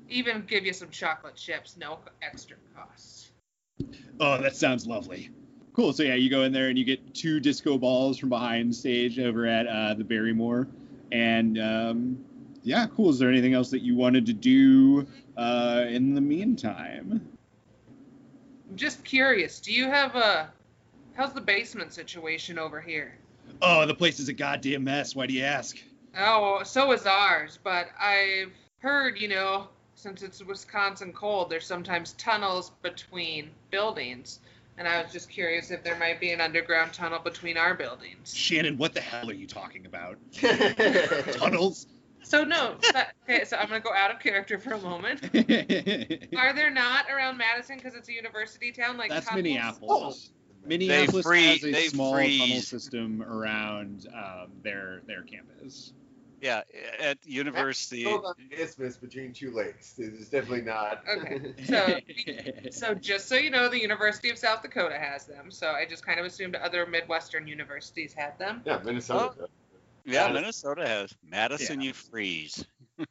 Even 0.09 0.43
give 0.47 0.65
you 0.65 0.73
some 0.73 0.89
chocolate 0.89 1.35
chips, 1.35 1.77
no 1.77 1.99
extra 2.21 2.57
costs. 2.75 3.31
Oh, 4.19 4.41
that 4.41 4.55
sounds 4.55 4.87
lovely. 4.87 5.29
Cool. 5.73 5.93
So 5.93 6.03
yeah, 6.03 6.15
you 6.15 6.29
go 6.29 6.43
in 6.43 6.51
there 6.51 6.67
and 6.67 6.77
you 6.77 6.83
get 6.83 7.13
two 7.13 7.39
disco 7.39 7.77
balls 7.77 8.17
from 8.17 8.29
behind 8.29 8.75
stage 8.75 9.19
over 9.19 9.45
at 9.45 9.67
uh, 9.67 9.93
the 9.93 10.03
Barrymore, 10.03 10.67
and 11.11 11.59
um, 11.59 12.25
yeah, 12.63 12.87
cool. 12.95 13.09
Is 13.09 13.19
there 13.19 13.29
anything 13.29 13.53
else 13.53 13.69
that 13.69 13.81
you 13.81 13.95
wanted 13.95 14.25
to 14.25 14.33
do 14.33 15.07
uh, 15.37 15.85
in 15.87 16.13
the 16.13 16.21
meantime? 16.21 17.21
I'm 18.69 18.75
just 18.75 19.03
curious. 19.05 19.61
Do 19.61 19.71
you 19.71 19.85
have 19.85 20.15
a 20.15 20.51
how's 21.13 21.33
the 21.33 21.41
basement 21.41 21.93
situation 21.93 22.59
over 22.59 22.81
here? 22.81 23.17
Oh, 23.61 23.85
the 23.85 23.95
place 23.95 24.19
is 24.19 24.27
a 24.27 24.33
goddamn 24.33 24.83
mess. 24.83 25.15
Why 25.15 25.25
do 25.25 25.33
you 25.33 25.43
ask? 25.43 25.77
Oh, 26.17 26.63
so 26.63 26.91
is 26.91 27.05
ours. 27.05 27.59
But 27.63 27.87
I've 27.99 28.51
heard, 28.79 29.19
you 29.19 29.27
know, 29.27 29.67
since 29.95 30.21
it's 30.21 30.43
Wisconsin 30.43 31.13
cold, 31.13 31.49
there's 31.49 31.65
sometimes 31.65 32.13
tunnels 32.13 32.71
between 32.81 33.51
buildings. 33.69 34.39
And 34.81 34.87
I 34.87 34.99
was 35.03 35.11
just 35.11 35.29
curious 35.29 35.69
if 35.69 35.83
there 35.83 35.95
might 35.95 36.19
be 36.19 36.31
an 36.31 36.41
underground 36.41 36.91
tunnel 36.91 37.19
between 37.19 37.55
our 37.55 37.75
buildings. 37.75 38.35
Shannon, 38.35 38.79
what 38.79 38.95
the 38.95 38.99
hell 38.99 39.29
are 39.29 39.33
you 39.33 39.45
talking 39.45 39.85
about? 39.85 40.17
Tunnels? 41.33 41.85
So 42.23 42.43
no, 42.43 42.77
that, 42.91 43.13
okay. 43.29 43.45
So 43.45 43.57
I'm 43.57 43.67
gonna 43.67 43.81
go 43.81 43.93
out 43.93 44.09
of 44.09 44.19
character 44.19 44.57
for 44.57 44.73
a 44.73 44.81
moment. 44.81 45.21
Are 46.35 46.53
there 46.53 46.71
not 46.71 47.05
around 47.11 47.37
Madison 47.37 47.77
because 47.77 47.93
it's 47.93 48.09
a 48.09 48.13
university 48.13 48.71
town? 48.71 48.97
Like 48.97 49.09
That's 49.09 49.27
tunnels? 49.27 49.43
Minneapolis. 49.43 50.31
Minneapolis 50.65 51.27
free- 51.27 51.45
has 51.45 51.63
a 51.63 51.71
they 51.73 51.87
small 51.89 52.15
tunnel 52.15 52.61
system 52.61 53.21
around 53.21 54.07
um, 54.15 54.47
their 54.63 55.01
their 55.05 55.21
campus. 55.21 55.93
Yeah, 56.41 56.61
at 56.99 57.19
university. 57.23 58.03
Hold 58.03 58.25
on 58.25 58.33
the 58.49 58.59
isthmus 58.59 58.97
between 58.97 59.31
two 59.31 59.51
lakes. 59.51 59.93
It's 59.99 60.27
definitely 60.27 60.63
not. 60.63 61.03
Okay. 61.07 61.53
So, 61.65 61.99
so 62.71 62.93
just 62.95 63.29
so 63.29 63.35
you 63.35 63.51
know, 63.51 63.69
the 63.69 63.79
University 63.79 64.31
of 64.31 64.39
South 64.39 64.63
Dakota 64.63 64.97
has 64.97 65.25
them. 65.27 65.51
So 65.51 65.67
I 65.69 65.85
just 65.85 66.03
kind 66.03 66.19
of 66.19 66.25
assumed 66.25 66.55
other 66.55 66.87
Midwestern 66.87 67.47
universities 67.47 68.13
had 68.13 68.37
them. 68.39 68.63
yeah, 68.65 68.79
Minnesota. 68.83 69.35
does. 69.37 69.49
Yeah, 70.03 70.27
Yeah. 70.27 70.33
Minnesota 70.33 70.87
has. 70.87 71.13
Madison, 71.23 71.79
you 71.81 71.93
freeze. 71.93 72.65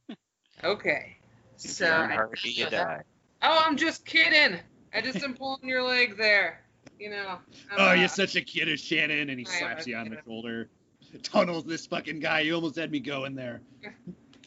Okay. 0.63 1.17
So. 1.57 1.87
you're 1.87 2.05
in 2.05 2.11
a 2.11 2.15
hurry, 2.15 2.37
you 2.45 2.69
die. 2.69 3.01
Oh, 3.43 3.63
I'm 3.67 3.77
just 3.77 4.05
kidding. 4.05 4.59
I 4.93 5.01
just 5.01 5.23
am 5.23 5.35
pulling 5.35 5.67
your 5.67 5.83
leg 5.83 6.19
there. 6.19 6.63
You 6.99 7.11
know. 7.11 7.39
I'm, 7.71 7.79
Oh, 7.79 7.89
uh, 7.91 7.93
you're 7.95 8.09
such 8.09 8.37
a 8.37 8.43
kid, 8.43 8.69
as 8.69 8.79
Shannon, 8.81 9.31
and 9.31 9.41
he 9.41 9.47
I 9.47 9.59
slaps 9.59 9.87
you 9.87 9.97
on 9.97 10.11
the 10.11 10.19
shoulder. 10.27 10.69
Tunnels 11.23 11.65
this 11.65 11.87
fucking 11.87 12.21
guy. 12.21 12.41
You 12.41 12.55
almost 12.55 12.77
had 12.77 12.91
me 12.91 13.01
going 13.01 13.35
there. 13.35 13.61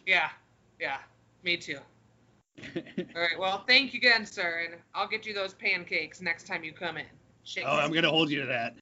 Yeah. 0.05 0.30
Yeah. 0.80 0.97
Me 1.43 1.57
too. 1.57 1.80
All 2.76 3.22
right. 3.22 3.38
Well, 3.38 3.64
thank 3.68 3.93
you 3.93 3.97
again, 3.99 4.26
sir, 4.26 4.66
and 4.66 4.82
I'll 4.93 5.07
get 5.07 5.26
you 5.26 5.34
those 5.34 5.53
pancakes 5.53 6.22
next 6.22 6.47
time 6.47 6.64
you 6.64 6.72
come 6.72 6.97
in. 6.97 7.05
Oh, 7.66 7.78
I'm 7.78 7.91
gonna 7.91 8.09
hold 8.09 8.30
you 8.30 8.41
to 8.41 8.47
that. 8.47 8.76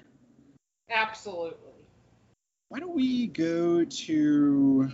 Absolutely. 0.89 1.57
Why 2.69 2.79
don't 2.79 2.95
we 2.95 3.27
go 3.27 3.84
to? 3.84 4.91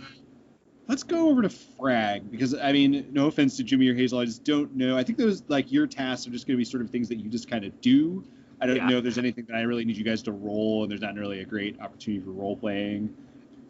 Let's 0.86 1.02
go 1.02 1.28
over 1.28 1.42
to 1.42 1.50
Frag 1.50 2.30
because 2.30 2.54
I 2.54 2.72
mean, 2.72 3.06
no 3.12 3.26
offense 3.26 3.56
to 3.58 3.64
Jimmy 3.64 3.88
or 3.88 3.94
Hazel, 3.94 4.18
I 4.20 4.24
just 4.24 4.44
don't 4.44 4.74
know. 4.74 4.96
I 4.96 5.04
think 5.04 5.18
those 5.18 5.42
like 5.48 5.70
your 5.70 5.86
tasks 5.86 6.26
are 6.26 6.30
just 6.30 6.46
gonna 6.46 6.56
be 6.56 6.64
sort 6.64 6.82
of 6.82 6.90
things 6.90 7.08
that 7.08 7.16
you 7.16 7.28
just 7.28 7.50
kind 7.50 7.64
of 7.64 7.78
do. 7.80 8.24
I 8.60 8.66
don't 8.66 8.76
Yeah. 8.76 8.88
know 8.88 8.96
if 8.98 9.02
there's 9.04 9.18
anything 9.18 9.44
that 9.48 9.56
I 9.56 9.62
really 9.62 9.84
need 9.84 9.96
you 9.96 10.04
guys 10.04 10.22
to 10.24 10.32
roll, 10.32 10.82
and 10.82 10.90
there's 10.90 11.00
not 11.00 11.14
really 11.14 11.40
a 11.40 11.44
great 11.44 11.80
opportunity 11.80 12.24
for 12.24 12.30
role 12.32 12.56
playing. 12.56 13.14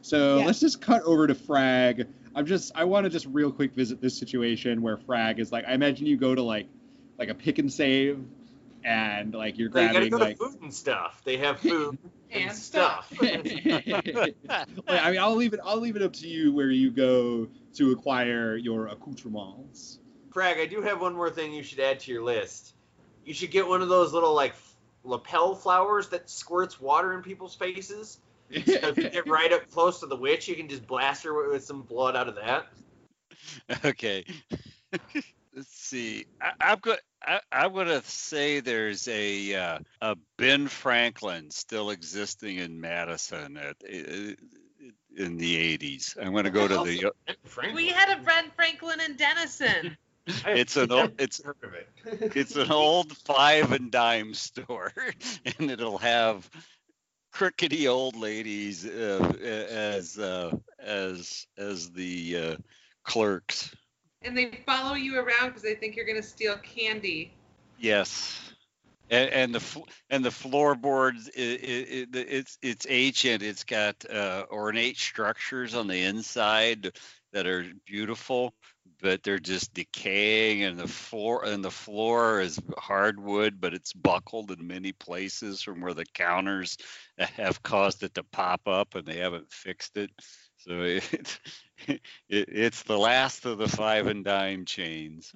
So 0.03 0.39
Yeah. 0.39 0.47
let's 0.47 0.61
just 0.61 0.81
cut 0.81 1.03
over 1.03 1.27
to 1.27 1.35
Frag. 1.35 2.07
I'm 2.35 2.47
just 2.47 2.73
I 2.75 2.85
want 2.85 3.05
to 3.05 3.11
just 3.11 3.27
real 3.27 3.51
quick 3.51 3.75
visit 3.75 4.01
this 4.01 4.17
situation 4.17 4.81
where 4.83 4.97
Frag 4.97 5.41
is 5.41 5.53
like 5.53 5.65
I 5.67 5.73
imagine 5.73 6.07
you 6.07 6.17
go 6.17 6.35
to 6.35 6.43
like 6.43 6.69
like 7.19 7.29
a 7.29 7.35
pick 7.35 7.59
and 7.59 7.73
save, 7.73 8.25
and 8.85 9.35
like 9.35 9.59
you're 9.59 9.71
So 9.71 9.81
you 9.81 9.87
gotta 9.89 10.09
grabbing 10.09 10.11
go 10.11 10.17
like 10.19 10.39
to 10.39 10.45
food 10.45 10.63
and 10.63 10.73
stuff. 10.75 11.21
They 11.25 11.37
have 11.39 11.61
food 11.61 11.99
And 12.31 12.53
stuff. 12.53 13.11
Wait, 13.21 14.37
I 14.53 15.11
mean, 15.11 15.19
I'll 15.19 15.35
leave 15.35 15.55
it. 15.55 15.61
I'll 15.65 15.81
leave 15.81 15.97
it 15.97 16.03
up 16.03 16.13
to 16.15 16.29
you 16.29 16.53
where 16.53 16.71
you 16.71 16.91
go 16.91 17.49
to 17.75 17.93
acquire 17.93 18.57
your 18.57 18.89
accoutrements. 18.89 19.99
Frag, 20.31 20.59
I 20.59 20.67
do 20.67 20.83
have 20.83 21.01
one 21.01 21.15
more 21.15 21.31
thing 21.31 21.55
you 21.55 21.63
should 21.63 21.81
add 21.81 22.01
to 22.01 22.13
your 22.13 22.23
list. 22.23 22.75
You 23.25 23.33
should 23.33 23.51
get 23.51 23.67
one 23.67 23.81
of 23.81 23.89
those 23.89 24.13
little 24.13 24.35
like 24.35 24.55
lapel 25.09 25.55
flowers 25.55 26.09
that 26.09 26.29
squirts 26.31 26.81
water 26.81 27.15
in 27.15 27.23
people's 27.23 27.55
faces. 27.55 28.21
So 28.53 28.89
if 28.89 28.97
you 28.97 29.11
get 29.11 29.27
right 29.29 29.53
up 29.53 29.71
close 29.71 30.01
to 30.01 30.07
the 30.07 30.17
witch, 30.17 30.49
you 30.49 30.55
can 30.55 30.69
just 30.69 30.87
blast 30.87 31.25
her 31.25 31.35
with, 31.35 31.53
with 31.53 31.65
some 31.65 31.83
blood 31.83 32.15
out 32.17 32.29
of 32.29 32.37
that. 32.37 32.67
Okay. 33.85 34.25
Let's 35.55 35.69
see. 35.69 36.27
I, 36.41 36.53
I'm 36.61 36.79
going. 36.79 36.99
I, 37.21 37.41
I'm 37.51 37.73
going 37.73 37.89
to 37.89 38.03
say 38.03 38.61
there's 38.61 39.09
a 39.09 39.55
uh, 39.55 39.79
a 40.01 40.17
Ben 40.37 40.69
Franklin 40.69 41.51
still 41.51 41.91
existing 41.91 42.59
in 42.59 42.81
Madison 42.81 43.57
at, 43.57 43.77
uh, 43.83 44.35
in 45.17 45.37
the 45.37 45.79
80s. 45.79 46.17
I'm 46.21 46.33
going 46.33 46.45
to 46.45 46.51
go 46.51 46.69
to 46.69 46.85
the. 46.85 47.13
Franklin. 47.45 47.75
We 47.75 47.89
had 47.89 48.17
a 48.17 48.23
Ben 48.23 48.51
Franklin 48.55 49.01
in 49.01 49.17
Denison. 49.17 49.97
I 50.45 50.51
have 50.51 50.59
It's 50.59 50.77
an 50.77 50.93
old. 50.93 51.13
It's 51.19 51.41
it. 51.41 51.89
it's 52.37 52.57
an 52.57 52.71
old 52.71 53.17
five 53.17 53.73
and 53.73 53.91
dime 53.91 54.35
store, 54.35 54.93
and 55.59 55.71
it'll 55.71 55.99
have 55.99 56.49
crickety 57.33 57.89
old 57.89 58.17
ladies 58.17 58.85
uh, 58.87 59.33
as 59.43 60.19
uh, 60.19 60.57
as 60.79 61.47
as 61.57 61.91
the 61.91 62.37
uh, 62.37 62.57
clerks. 63.05 63.75
And 64.23 64.37
they 64.37 64.63
follow 64.67 64.95
you 64.95 65.19
around 65.19 65.49
because 65.49 65.63
they 65.63 65.75
think 65.75 65.97
you're 65.97 66.07
going 66.07 66.21
to 66.21 66.27
steal 66.27 66.57
candy. 66.57 67.33
Yes. 67.79 68.41
And, 69.11 69.31
and 69.31 69.55
the 69.55 69.61
fl- 69.61 69.89
and 70.11 70.25
the 70.25 70.31
floorboards 70.31 71.31
i 71.39 71.41
i 71.41 71.45
i 71.45 72.19
it's 72.19 72.59
it's 72.61 72.87
ancient. 72.89 73.43
It's 73.43 73.65
got 73.65 74.05
uh, 74.11 74.45
ornate 74.51 74.99
structures 74.99 75.75
on 75.75 75.87
the 75.87 76.03
inside 76.03 76.93
that 77.33 77.47
are 77.47 77.65
beautiful, 77.87 78.53
but 79.01 79.23
they're 79.23 79.39
just 79.39 79.75
decaying. 79.75 80.65
And 80.65 80.79
the 80.79 80.89
floor 80.89 81.45
and 81.45 81.65
the 81.65 81.71
floor 81.71 82.41
is 82.41 82.59
hardwood, 82.77 83.61
but 83.61 83.75
it's 83.75 83.93
buckled 83.93 84.51
in 84.51 84.67
many 84.67 84.93
places 84.93 85.63
from 85.63 85.81
where 85.81 85.95
the 85.95 86.05
counters 86.07 86.77
have 87.19 87.63
caused 87.63 88.03
it 88.03 88.15
to 88.15 88.23
pop 88.23 88.67
up, 88.67 88.95
and 88.95 89.07
they 89.07 89.19
haven't 89.19 89.53
fixed 89.53 89.97
it. 89.97 90.11
So 90.59 90.73
it, 90.83 91.39
it 91.87 92.01
it's 92.29 92.83
the 92.83 92.99
last 92.99 93.45
of 93.47 93.59
the 93.59 93.69
five 93.69 94.07
and 94.07 94.25
dime 94.25 94.65
chains. 94.65 95.33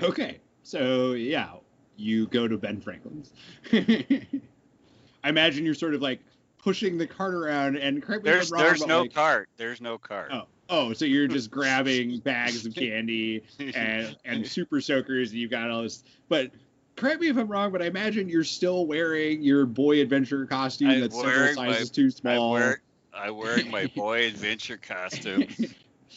Okay, 0.00 0.40
so 0.62 1.12
yeah, 1.12 1.54
you 1.96 2.26
go 2.28 2.46
to 2.46 2.56
Ben 2.56 2.80
Franklin's. 2.80 3.32
I 3.72 5.28
imagine 5.30 5.64
you're 5.64 5.74
sort 5.74 5.94
of 5.94 6.02
like 6.02 6.20
pushing 6.58 6.98
the 6.98 7.06
cart 7.06 7.34
around, 7.34 7.76
and 7.76 8.02
correct 8.02 8.24
me 8.24 8.30
There's 8.30 8.50
wrong, 8.50 8.62
there's 8.62 8.86
no 8.86 9.02
like- 9.02 9.14
cart. 9.14 9.48
There's 9.56 9.80
no 9.80 9.98
cart. 9.98 10.30
Oh, 10.32 10.46
oh, 10.68 10.92
so 10.92 11.04
you're 11.04 11.28
just 11.38 11.50
grabbing 11.50 12.18
bags 12.20 12.64
of 12.66 12.74
candy 12.74 13.42
and 13.74 14.16
and 14.24 14.46
super 14.46 14.80
soakers. 14.80 15.30
And 15.30 15.40
you've 15.40 15.50
got 15.50 15.70
all 15.70 15.82
this, 15.82 16.04
but. 16.28 16.50
Correct 16.96 17.20
me 17.20 17.28
if 17.28 17.36
I'm 17.36 17.46
wrong, 17.46 17.70
but 17.70 17.80
I 17.80 17.84
imagine 17.84 18.28
you're 18.28 18.42
still 18.42 18.84
wearing 18.84 19.40
your 19.40 19.66
boy 19.66 20.00
adventure 20.00 20.44
costume 20.46 20.90
I'm 20.90 21.00
that's 21.02 21.14
several 21.14 21.32
wearing 21.32 21.54
my- 21.54 21.72
sizes 21.72 21.90
too 21.90 22.04
I'm 22.06 22.10
small. 22.10 22.52
wearing, 22.54 22.76
I'm 23.14 23.36
wearing 23.36 23.70
my 23.70 23.86
boy 23.94 24.26
adventure 24.26 24.78
costume. 24.78 25.46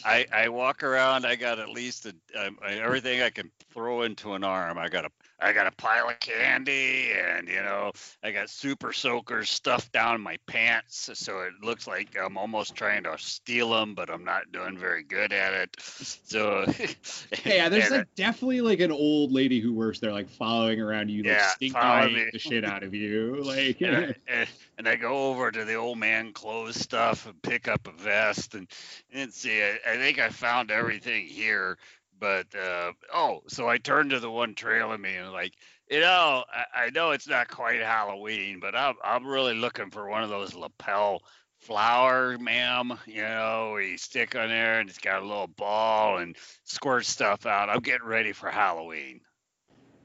I, 0.03 0.25
I 0.33 0.49
walk 0.49 0.81
around. 0.81 1.27
I 1.27 1.35
got 1.35 1.59
at 1.59 1.69
least 1.69 2.07
a, 2.07 2.15
um, 2.47 2.57
everything 2.65 3.21
I 3.21 3.29
can 3.29 3.51
throw 3.71 4.01
into 4.01 4.33
an 4.33 4.43
arm. 4.43 4.79
I 4.79 4.89
got 4.89 5.05
a 5.05 5.11
I 5.41 5.53
got 5.53 5.67
a 5.67 5.71
pile 5.71 6.09
of 6.09 6.19
candy, 6.19 7.11
and 7.11 7.47
you 7.47 7.61
know 7.61 7.91
I 8.23 8.31
got 8.31 8.49
super 8.49 8.93
soakers 8.93 9.49
stuffed 9.49 9.91
down 9.91 10.21
my 10.21 10.37
pants, 10.47 11.09
so 11.13 11.39
it 11.41 11.53
looks 11.63 11.87
like 11.87 12.15
I'm 12.17 12.37
almost 12.37 12.75
trying 12.75 13.03
to 13.03 13.17
steal 13.17 13.69
them, 13.71 13.95
but 13.95 14.09
I'm 14.09 14.23
not 14.23 14.51
doing 14.51 14.77
very 14.77 15.03
good 15.03 15.33
at 15.33 15.53
it. 15.53 15.75
So 15.81 16.65
yeah, 17.45 17.69
there's 17.69 17.89
like 17.91 18.07
definitely 18.15 18.61
like 18.61 18.79
an 18.79 18.91
old 18.91 19.31
lady 19.31 19.59
who 19.59 19.73
works 19.73 19.99
there, 19.99 20.11
like 20.11 20.29
following 20.29 20.79
around 20.79 21.09
you, 21.09 21.23
like 21.23 21.33
Yeah, 21.33 21.47
stink 21.47 21.75
eyeing 21.75 22.29
the 22.31 22.39
shit 22.39 22.63
out 22.65 22.83
of 22.83 22.93
you. 22.93 23.41
Like, 23.51 23.81
and 23.81 23.95
I, 23.95 24.01
and- 24.01 24.15
eh, 24.27 24.45
and 24.77 24.87
I 24.87 24.95
go 24.95 25.29
over 25.31 25.51
to 25.51 25.65
the 25.65 25.75
old 25.75 25.97
man 25.97 26.31
clothes 26.33 26.79
stuff 26.79 27.25
and 27.25 27.41
pick 27.41 27.67
up 27.67 27.87
a 27.87 27.91
vest 27.91 28.55
and 28.55 28.67
and 29.13 29.33
see. 29.33 29.61
I, 29.61 29.79
I 29.87 29.97
think 29.97 30.19
I 30.19 30.29
found 30.29 30.71
everything 30.71 31.25
here, 31.25 31.77
but 32.21 32.45
uh, 32.55 32.93
oh, 33.13 33.41
so 33.47 33.67
I 33.67 33.79
turned 33.79 34.11
to 34.11 34.19
the 34.19 34.29
one 34.29 34.53
trailing 34.53 35.01
me 35.01 35.15
and 35.15 35.33
like, 35.33 35.53
you 35.89 35.99
know, 35.99 36.45
I, 36.53 36.85
I 36.85 36.89
know 36.91 37.11
it's 37.11 37.27
not 37.27 37.49
quite 37.49 37.81
Halloween, 37.81 38.59
but 38.61 38.75
I'm 38.75 38.93
I'm 39.03 39.25
really 39.25 39.55
looking 39.55 39.89
for 39.89 40.07
one 40.07 40.23
of 40.23 40.29
those 40.29 40.53
lapel 40.53 41.23
flower, 41.57 42.37
ma'am. 42.37 42.97
You 43.07 43.23
know, 43.23 43.77
you 43.77 43.97
stick 43.97 44.35
on 44.35 44.49
there 44.49 44.79
and 44.79 44.87
it's 44.87 44.99
got 44.99 45.23
a 45.23 45.25
little 45.25 45.47
ball 45.47 46.19
and 46.19 46.37
squirt 46.63 47.05
stuff 47.05 47.45
out. 47.47 47.69
I'm 47.69 47.81
getting 47.81 48.07
ready 48.07 48.33
for 48.33 48.49
Halloween. 48.49 49.21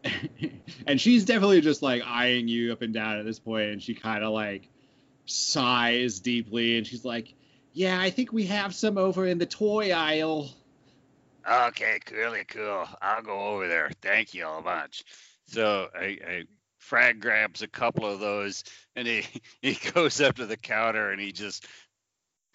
and 0.86 0.98
she's 0.98 1.26
definitely 1.26 1.60
just 1.60 1.82
like 1.82 2.02
eyeing 2.06 2.48
you 2.48 2.72
up 2.72 2.80
and 2.80 2.94
down 2.94 3.18
at 3.18 3.26
this 3.26 3.38
point, 3.38 3.70
and 3.70 3.82
she 3.82 3.94
kind 3.94 4.24
of 4.24 4.32
like 4.32 4.70
sighs 5.26 6.20
deeply, 6.20 6.78
and 6.78 6.86
she's 6.86 7.04
like, 7.04 7.34
"Yeah, 7.74 8.00
I 8.00 8.08
think 8.08 8.32
we 8.32 8.46
have 8.46 8.74
some 8.74 8.96
over 8.96 9.26
in 9.26 9.36
the 9.36 9.46
toy 9.46 9.92
aisle." 9.92 10.50
Okay, 11.48 12.00
really 12.12 12.44
cool. 12.44 12.88
I'll 13.00 13.22
go 13.22 13.38
over 13.38 13.68
there. 13.68 13.90
Thank 14.02 14.34
you 14.34 14.46
all 14.46 14.62
much. 14.62 15.04
So 15.46 15.88
I, 15.94 16.18
I 16.26 16.44
Frag 16.78 17.20
grabs 17.20 17.62
a 17.62 17.68
couple 17.68 18.06
of 18.06 18.20
those 18.20 18.62
and 18.94 19.08
he 19.08 19.24
he 19.62 19.74
goes 19.92 20.20
up 20.20 20.36
to 20.36 20.46
the 20.46 20.56
counter 20.56 21.10
and 21.10 21.20
he 21.20 21.32
just 21.32 21.66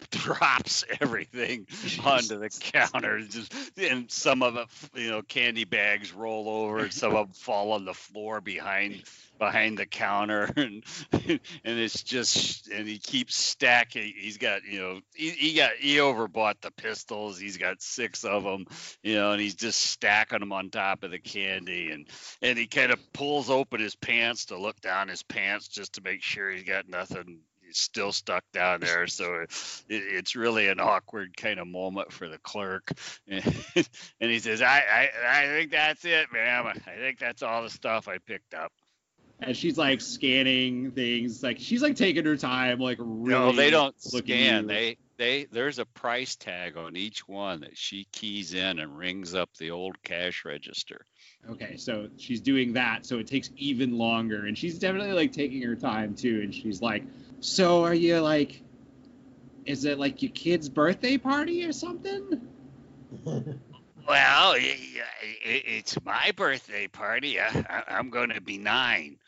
drops 0.10 0.84
everything 1.00 1.66
onto 2.04 2.38
the 2.38 2.48
counter. 2.48 3.20
Just 3.20 3.54
and 3.78 4.10
some 4.10 4.42
of 4.42 4.56
it, 4.56 4.66
you 4.94 5.10
know, 5.10 5.22
candy 5.22 5.64
bags 5.64 6.12
roll 6.12 6.48
over 6.48 6.80
and 6.80 6.92
some 6.92 7.14
of 7.14 7.26
them 7.26 7.34
fall 7.34 7.72
on 7.72 7.84
the 7.84 7.94
floor 7.94 8.40
behind 8.40 9.02
behind 9.38 9.78
the 9.78 9.86
counter. 9.86 10.50
And 10.62 10.84
and 11.64 11.78
it's 11.78 12.02
just 12.02 12.68
and 12.68 12.86
he 12.86 12.98
keeps 12.98 13.34
stacking. 13.34 14.12
He's 14.16 14.38
got 14.38 14.64
you 14.64 14.80
know 14.80 15.00
he, 15.14 15.30
he 15.30 15.54
got 15.54 15.72
he 15.78 15.96
overbought 15.96 16.60
the 16.60 16.70
pistols. 16.70 17.38
He's 17.38 17.56
got 17.56 17.82
six 17.82 18.24
of 18.24 18.44
them 18.44 18.66
you 19.02 19.14
know 19.14 19.32
and 19.32 19.40
he's 19.40 19.54
just 19.54 19.80
stacking 19.80 20.40
them 20.40 20.52
on 20.52 20.70
top 20.70 21.02
of 21.04 21.10
the 21.10 21.18
candy. 21.18 21.90
And 21.90 22.08
and 22.40 22.58
he 22.58 22.66
kind 22.66 22.92
of 22.92 23.12
pulls 23.12 23.50
open 23.50 23.80
his 23.80 23.94
pants 23.94 24.46
to 24.46 24.58
look 24.58 24.80
down 24.80 25.08
his 25.08 25.22
pants 25.22 25.68
just 25.68 25.94
to 25.94 26.00
make 26.02 26.22
sure 26.22 26.50
he's 26.50 26.64
got 26.64 26.88
nothing 26.88 27.40
still 27.80 28.12
stuck 28.12 28.44
down 28.52 28.80
there. 28.80 29.06
So 29.06 29.34
it, 29.42 29.50
it's 29.88 30.36
really 30.36 30.68
an 30.68 30.80
awkward 30.80 31.36
kind 31.36 31.58
of 31.58 31.66
moment 31.66 32.12
for 32.12 32.28
the 32.28 32.38
clerk. 32.38 32.92
And, 34.20 34.30
he 34.30 34.38
says 34.38 34.62
I, 34.62 34.78
I 34.78 35.10
i 35.28 35.46
think 35.46 35.70
that's 35.70 36.04
it 36.04 36.26
ma'am. 36.32 36.66
I 36.66 36.96
think 36.96 37.18
that's 37.18 37.42
all 37.42 37.62
the 37.62 37.70
stuff 37.70 38.08
i 38.08 38.18
picked 38.18 38.54
up. 38.54 38.72
And 39.40 39.56
she's 39.56 39.76
like 39.76 40.00
scanning 40.00 40.92
things, 40.92 41.42
like 41.42 41.58
she's 41.58 41.82
like 41.82 41.96
taking 41.96 42.24
her 42.24 42.36
time, 42.36 42.78
like 42.78 42.98
really. 43.00 43.30
no 43.30 43.52
they 43.52 43.70
don't 43.70 44.00
scan. 44.00 44.66
they 44.66 44.96
they 45.16 45.46
there's 45.52 45.78
a 45.78 45.86
price 45.86 46.36
tag 46.36 46.76
on 46.76 46.96
each 46.96 47.26
one 47.28 47.60
that 47.60 47.76
she 47.76 48.06
keys 48.12 48.54
in 48.54 48.78
and 48.78 48.96
rings 48.96 49.34
up 49.34 49.50
the 49.58 49.70
old 49.70 50.00
cash 50.02 50.44
register. 50.44 51.06
Okay, 51.50 51.76
so 51.76 52.08
she's 52.18 52.40
doing 52.40 52.72
that, 52.72 53.04
so 53.04 53.18
it 53.18 53.26
takes 53.26 53.50
even 53.56 53.98
longer, 53.98 54.46
and 54.46 54.56
she's 54.56 54.78
definitely 54.78 55.12
like 55.12 55.32
taking 55.32 55.62
her 55.62 55.74
time 55.74 56.14
too. 56.14 56.40
And 56.42 56.54
she's 56.54 56.80
like, 56.80 57.04
"So 57.42 57.84
are 57.84 57.94
you 57.94 58.20
like, 58.20 58.62
is 59.66 59.84
it 59.84 59.98
like 59.98 60.22
your 60.22 60.32
kid's 60.32 60.68
birthday 60.68 61.18
party 61.18 61.64
or 61.64 61.72
something?" 61.72 62.48
well 64.08 64.54
it's 64.56 65.96
my 66.04 66.32
birthday 66.34 66.88
party 66.88 67.38
I, 67.38 67.84
i'm 67.86 68.10
going 68.10 68.30
to 68.30 68.40
be 68.40 68.58
nine 68.58 69.18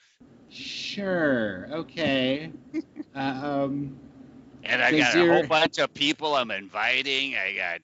Sure. 0.55 1.67
Okay. 1.71 2.51
um. 3.15 3.97
And 4.63 4.81
I 4.83 4.93
got 4.93 5.17
a 5.17 5.27
whole 5.27 5.47
bunch 5.47 5.79
of 5.79 5.93
people 5.95 6.35
I'm 6.37 6.51
inviting. 6.51 7.35
I 7.37 7.55
got 7.55 7.81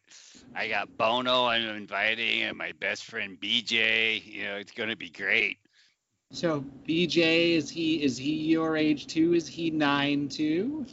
I 0.55 0.69
got 0.69 0.89
Bono 0.97 1.47
I'm 1.47 1.69
inviting 1.77 2.43
and 2.43 2.57
my 2.57 2.73
best 2.81 3.05
friend 3.05 3.39
BJ. 3.41 4.25
You 4.25 4.45
know, 4.45 4.57
it's 4.57 4.73
gonna 4.73 4.97
be 4.97 5.11
great. 5.11 5.59
So 6.33 6.65
BJ 6.87 7.57
is 7.57 7.69
he 7.69 8.03
is 8.03 8.17
he 8.17 8.33
your 8.33 8.77
age 8.77 9.09
too? 9.09 9.35
Is 9.35 9.49
he 9.49 9.71
nine 9.71 10.29
too? 10.29 10.87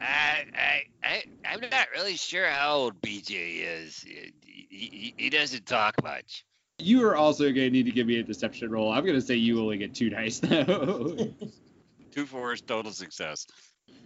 I 0.00 0.44
I, 0.54 0.82
I 1.02 1.24
I'm 1.44 1.60
not 1.60 1.88
really 1.94 2.16
sure 2.16 2.46
how 2.46 2.76
old 2.76 3.00
BJ 3.02 3.60
is. 3.60 4.00
He, 4.00 4.32
he, 4.70 5.14
he 5.16 5.30
doesn't 5.30 5.66
talk 5.66 6.02
much. 6.02 6.46
You 6.78 7.06
are 7.06 7.14
also 7.14 7.44
gonna 7.50 7.70
need 7.70 7.84
to 7.86 7.92
give 7.92 8.06
me 8.06 8.18
a 8.20 8.22
deception 8.22 8.70
roll. 8.70 8.90
I'm 8.90 9.04
gonna 9.04 9.20
say 9.20 9.34
you 9.34 9.60
only 9.60 9.76
get 9.76 9.94
two 9.94 10.08
dice 10.10 10.38
though. 10.38 11.30
Two 12.12 12.26
fours, 12.26 12.60
total 12.60 12.92
success. 12.92 13.44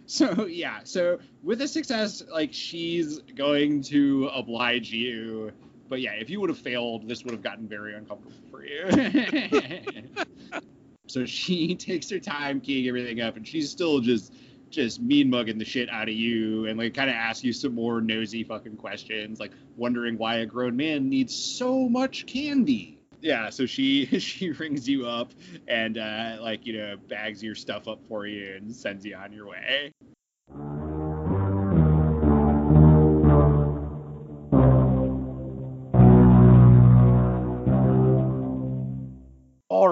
So 0.07 0.47
yeah, 0.47 0.79
so 0.83 1.19
with 1.43 1.61
a 1.61 1.67
success, 1.67 2.23
like 2.31 2.51
she's 2.53 3.19
going 3.19 3.83
to 3.83 4.31
oblige 4.33 4.91
you. 4.91 5.51
But 5.89 6.01
yeah, 6.01 6.11
if 6.11 6.29
you 6.29 6.39
would 6.39 6.49
have 6.49 6.59
failed, 6.59 7.07
this 7.07 7.23
would 7.23 7.31
have 7.31 7.41
gotten 7.41 7.67
very 7.67 7.95
uncomfortable 7.95 8.35
for 8.51 8.63
you. 8.63 8.85
so 11.07 11.25
she 11.25 11.75
takes 11.75 12.09
her 12.11 12.19
time 12.19 12.61
keying 12.61 12.87
everything 12.87 13.19
up, 13.21 13.35
and 13.35 13.47
she's 13.47 13.69
still 13.71 13.99
just 13.99 14.33
just 14.69 15.01
mean 15.01 15.31
mugging 15.31 15.57
the 15.57 15.65
shit 15.65 15.89
out 15.89 16.07
of 16.07 16.13
you, 16.13 16.67
and 16.67 16.77
like 16.77 16.93
kind 16.93 17.09
of 17.09 17.15
asks 17.15 17.43
you 17.43 17.51
some 17.51 17.73
more 17.73 18.01
nosy 18.01 18.43
fucking 18.43 18.77
questions, 18.77 19.39
like 19.39 19.51
wondering 19.75 20.15
why 20.17 20.37
a 20.37 20.45
grown 20.45 20.77
man 20.77 21.09
needs 21.09 21.35
so 21.35 21.89
much 21.89 22.27
candy. 22.27 22.99
yeah, 23.21 23.49
so 23.49 23.65
she 23.65 24.05
she 24.19 24.51
rings 24.51 24.87
you 24.87 25.07
up 25.07 25.33
and 25.67 25.97
uh, 25.97 26.37
like 26.39 26.67
you 26.67 26.77
know 26.77 26.97
bags 27.07 27.43
your 27.43 27.55
stuff 27.55 27.87
up 27.87 27.99
for 28.07 28.27
you 28.27 28.55
and 28.55 28.75
sends 28.75 29.03
you 29.03 29.15
on 29.15 29.33
your 29.33 29.47
way. 29.47 29.91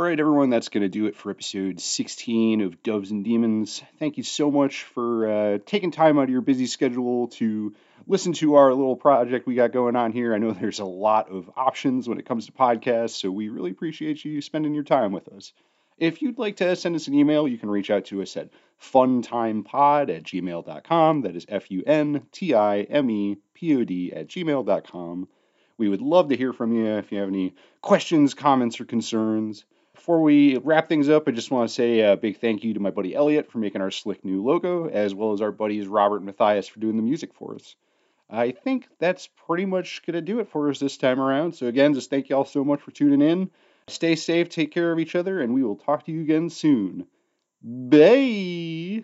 Right, 0.08 0.20
everyone, 0.22 0.50
that's 0.50 0.70
going 0.70 0.84
to 0.84 0.90
do 0.90 1.08
it 1.08 1.18
for 1.18 1.32
episode 1.32 1.82
16 1.82 2.62
of 2.62 2.82
Doves 2.82 3.12
and 3.12 3.26
Demons. 3.26 3.84
Thank 4.00 4.16
you 4.16 4.24
so 4.24 4.50
much 4.50 4.84
for 4.84 5.30
uh, 5.30 5.58
taking 5.66 5.92
time 5.92 6.18
out 6.18 6.24
of 6.24 6.30
your 6.30 6.40
busy 6.40 6.66
schedule 6.66 7.28
to 7.28 7.76
listen 8.08 8.32
to 8.34 8.56
our 8.56 8.74
little 8.74 8.96
project 8.96 9.46
we 9.46 9.56
got 9.56 9.74
going 9.74 9.98
on 9.98 10.14
here. 10.14 10.34
I 10.34 10.38
know 10.38 10.52
there's 10.54 10.80
a 10.80 10.86
lot 10.86 11.30
of 11.30 11.52
options 11.58 12.08
when 12.08 12.20
it 12.20 12.26
comes 12.26 12.46
to 12.46 12.54
podcasts, 12.54 13.20
so 13.20 13.30
we 13.30 13.50
really 13.50 13.72
appreciate 13.72 14.24
you 14.24 14.42
spending 14.42 14.74
your 14.74 14.86
time 14.86 15.12
with 15.12 15.28
us. 15.28 15.52
If 15.98 16.22
you'd 16.22 16.40
like 16.40 16.56
to 16.58 16.78
send 16.78 16.96
us 16.96 17.08
an 17.08 17.14
email, 17.14 17.46
you 17.46 17.58
can 17.58 17.70
reach 17.70 17.92
out 17.92 18.06
to 18.06 18.22
us 18.22 18.38
at 18.38 18.50
funtimepod 18.82 20.16
at 20.16 20.24
gmail.com. 20.24 21.22
That 21.24 21.36
is 21.36 21.46
F 21.50 21.70
U 21.70 21.84
N 21.86 22.26
T 22.32 22.54
I 22.54 22.82
M 22.84 23.10
E 23.10 23.38
P 23.54 23.76
O 23.76 23.84
D 23.84 24.14
at 24.14 24.28
gmail.com. 24.28 25.28
We 25.78 25.90
would 25.90 26.02
love 26.02 26.30
to 26.30 26.38
hear 26.38 26.54
from 26.54 26.72
you 26.72 26.86
if 26.98 27.12
you 27.12 27.20
have 27.20 27.28
any 27.28 27.56
questions, 27.82 28.34
comments, 28.34 28.80
or 28.80 28.86
concerns. 28.86 29.66
Before 29.98 30.22
we 30.22 30.58
wrap 30.58 30.88
things 30.88 31.10
up, 31.10 31.28
I 31.28 31.32
just 31.32 31.50
want 31.50 31.68
to 31.68 31.74
say 31.74 32.02
a 32.02 32.16
big 32.16 32.40
thank 32.40 32.64
you 32.64 32.76
to 32.76 32.80
my 32.80 32.92
buddy 32.92 33.16
Elliot 33.16 33.52
for 33.52 33.58
making 33.58 33.82
our 33.82 33.90
slick 33.90 34.24
new 34.24 34.44
logo, 34.44 34.88
as 34.88 35.16
well 35.16 35.34
as 35.34 35.42
our 35.42 35.52
buddies 35.52 35.88
Robert 35.88 36.18
and 36.18 36.28
Matthias 36.28 36.68
for 36.68 36.80
doing 36.80 36.98
the 36.98 37.02
music 37.02 37.34
for 37.34 37.56
us. 37.56 37.76
I 38.30 38.52
think 38.52 38.88
that's 39.00 39.28
pretty 39.48 39.66
much 39.66 40.04
going 40.06 40.14
to 40.14 40.22
do 40.22 40.40
it 40.40 40.50
for 40.50 40.70
us 40.70 40.80
this 40.80 40.98
time 40.98 41.20
around. 41.20 41.56
So, 41.56 41.66
again, 41.66 41.96
just 41.96 42.12
thank 42.12 42.30
you 42.30 42.36
all 42.36 42.46
so 42.46 42.64
much 42.64 42.82
for 42.82 42.92
tuning 42.92 43.28
in. 43.28 43.50
Stay 43.88 44.16
safe, 44.16 44.50
take 44.50 44.72
care 44.72 44.92
of 44.92 45.00
each 45.00 45.16
other, 45.16 45.42
and 45.42 45.54
we 45.54 45.64
will 45.64 45.78
talk 45.78 46.06
to 46.06 46.12
you 46.12 46.22
again 46.22 46.52
soon. 46.52 47.08
Bye. 47.64 49.04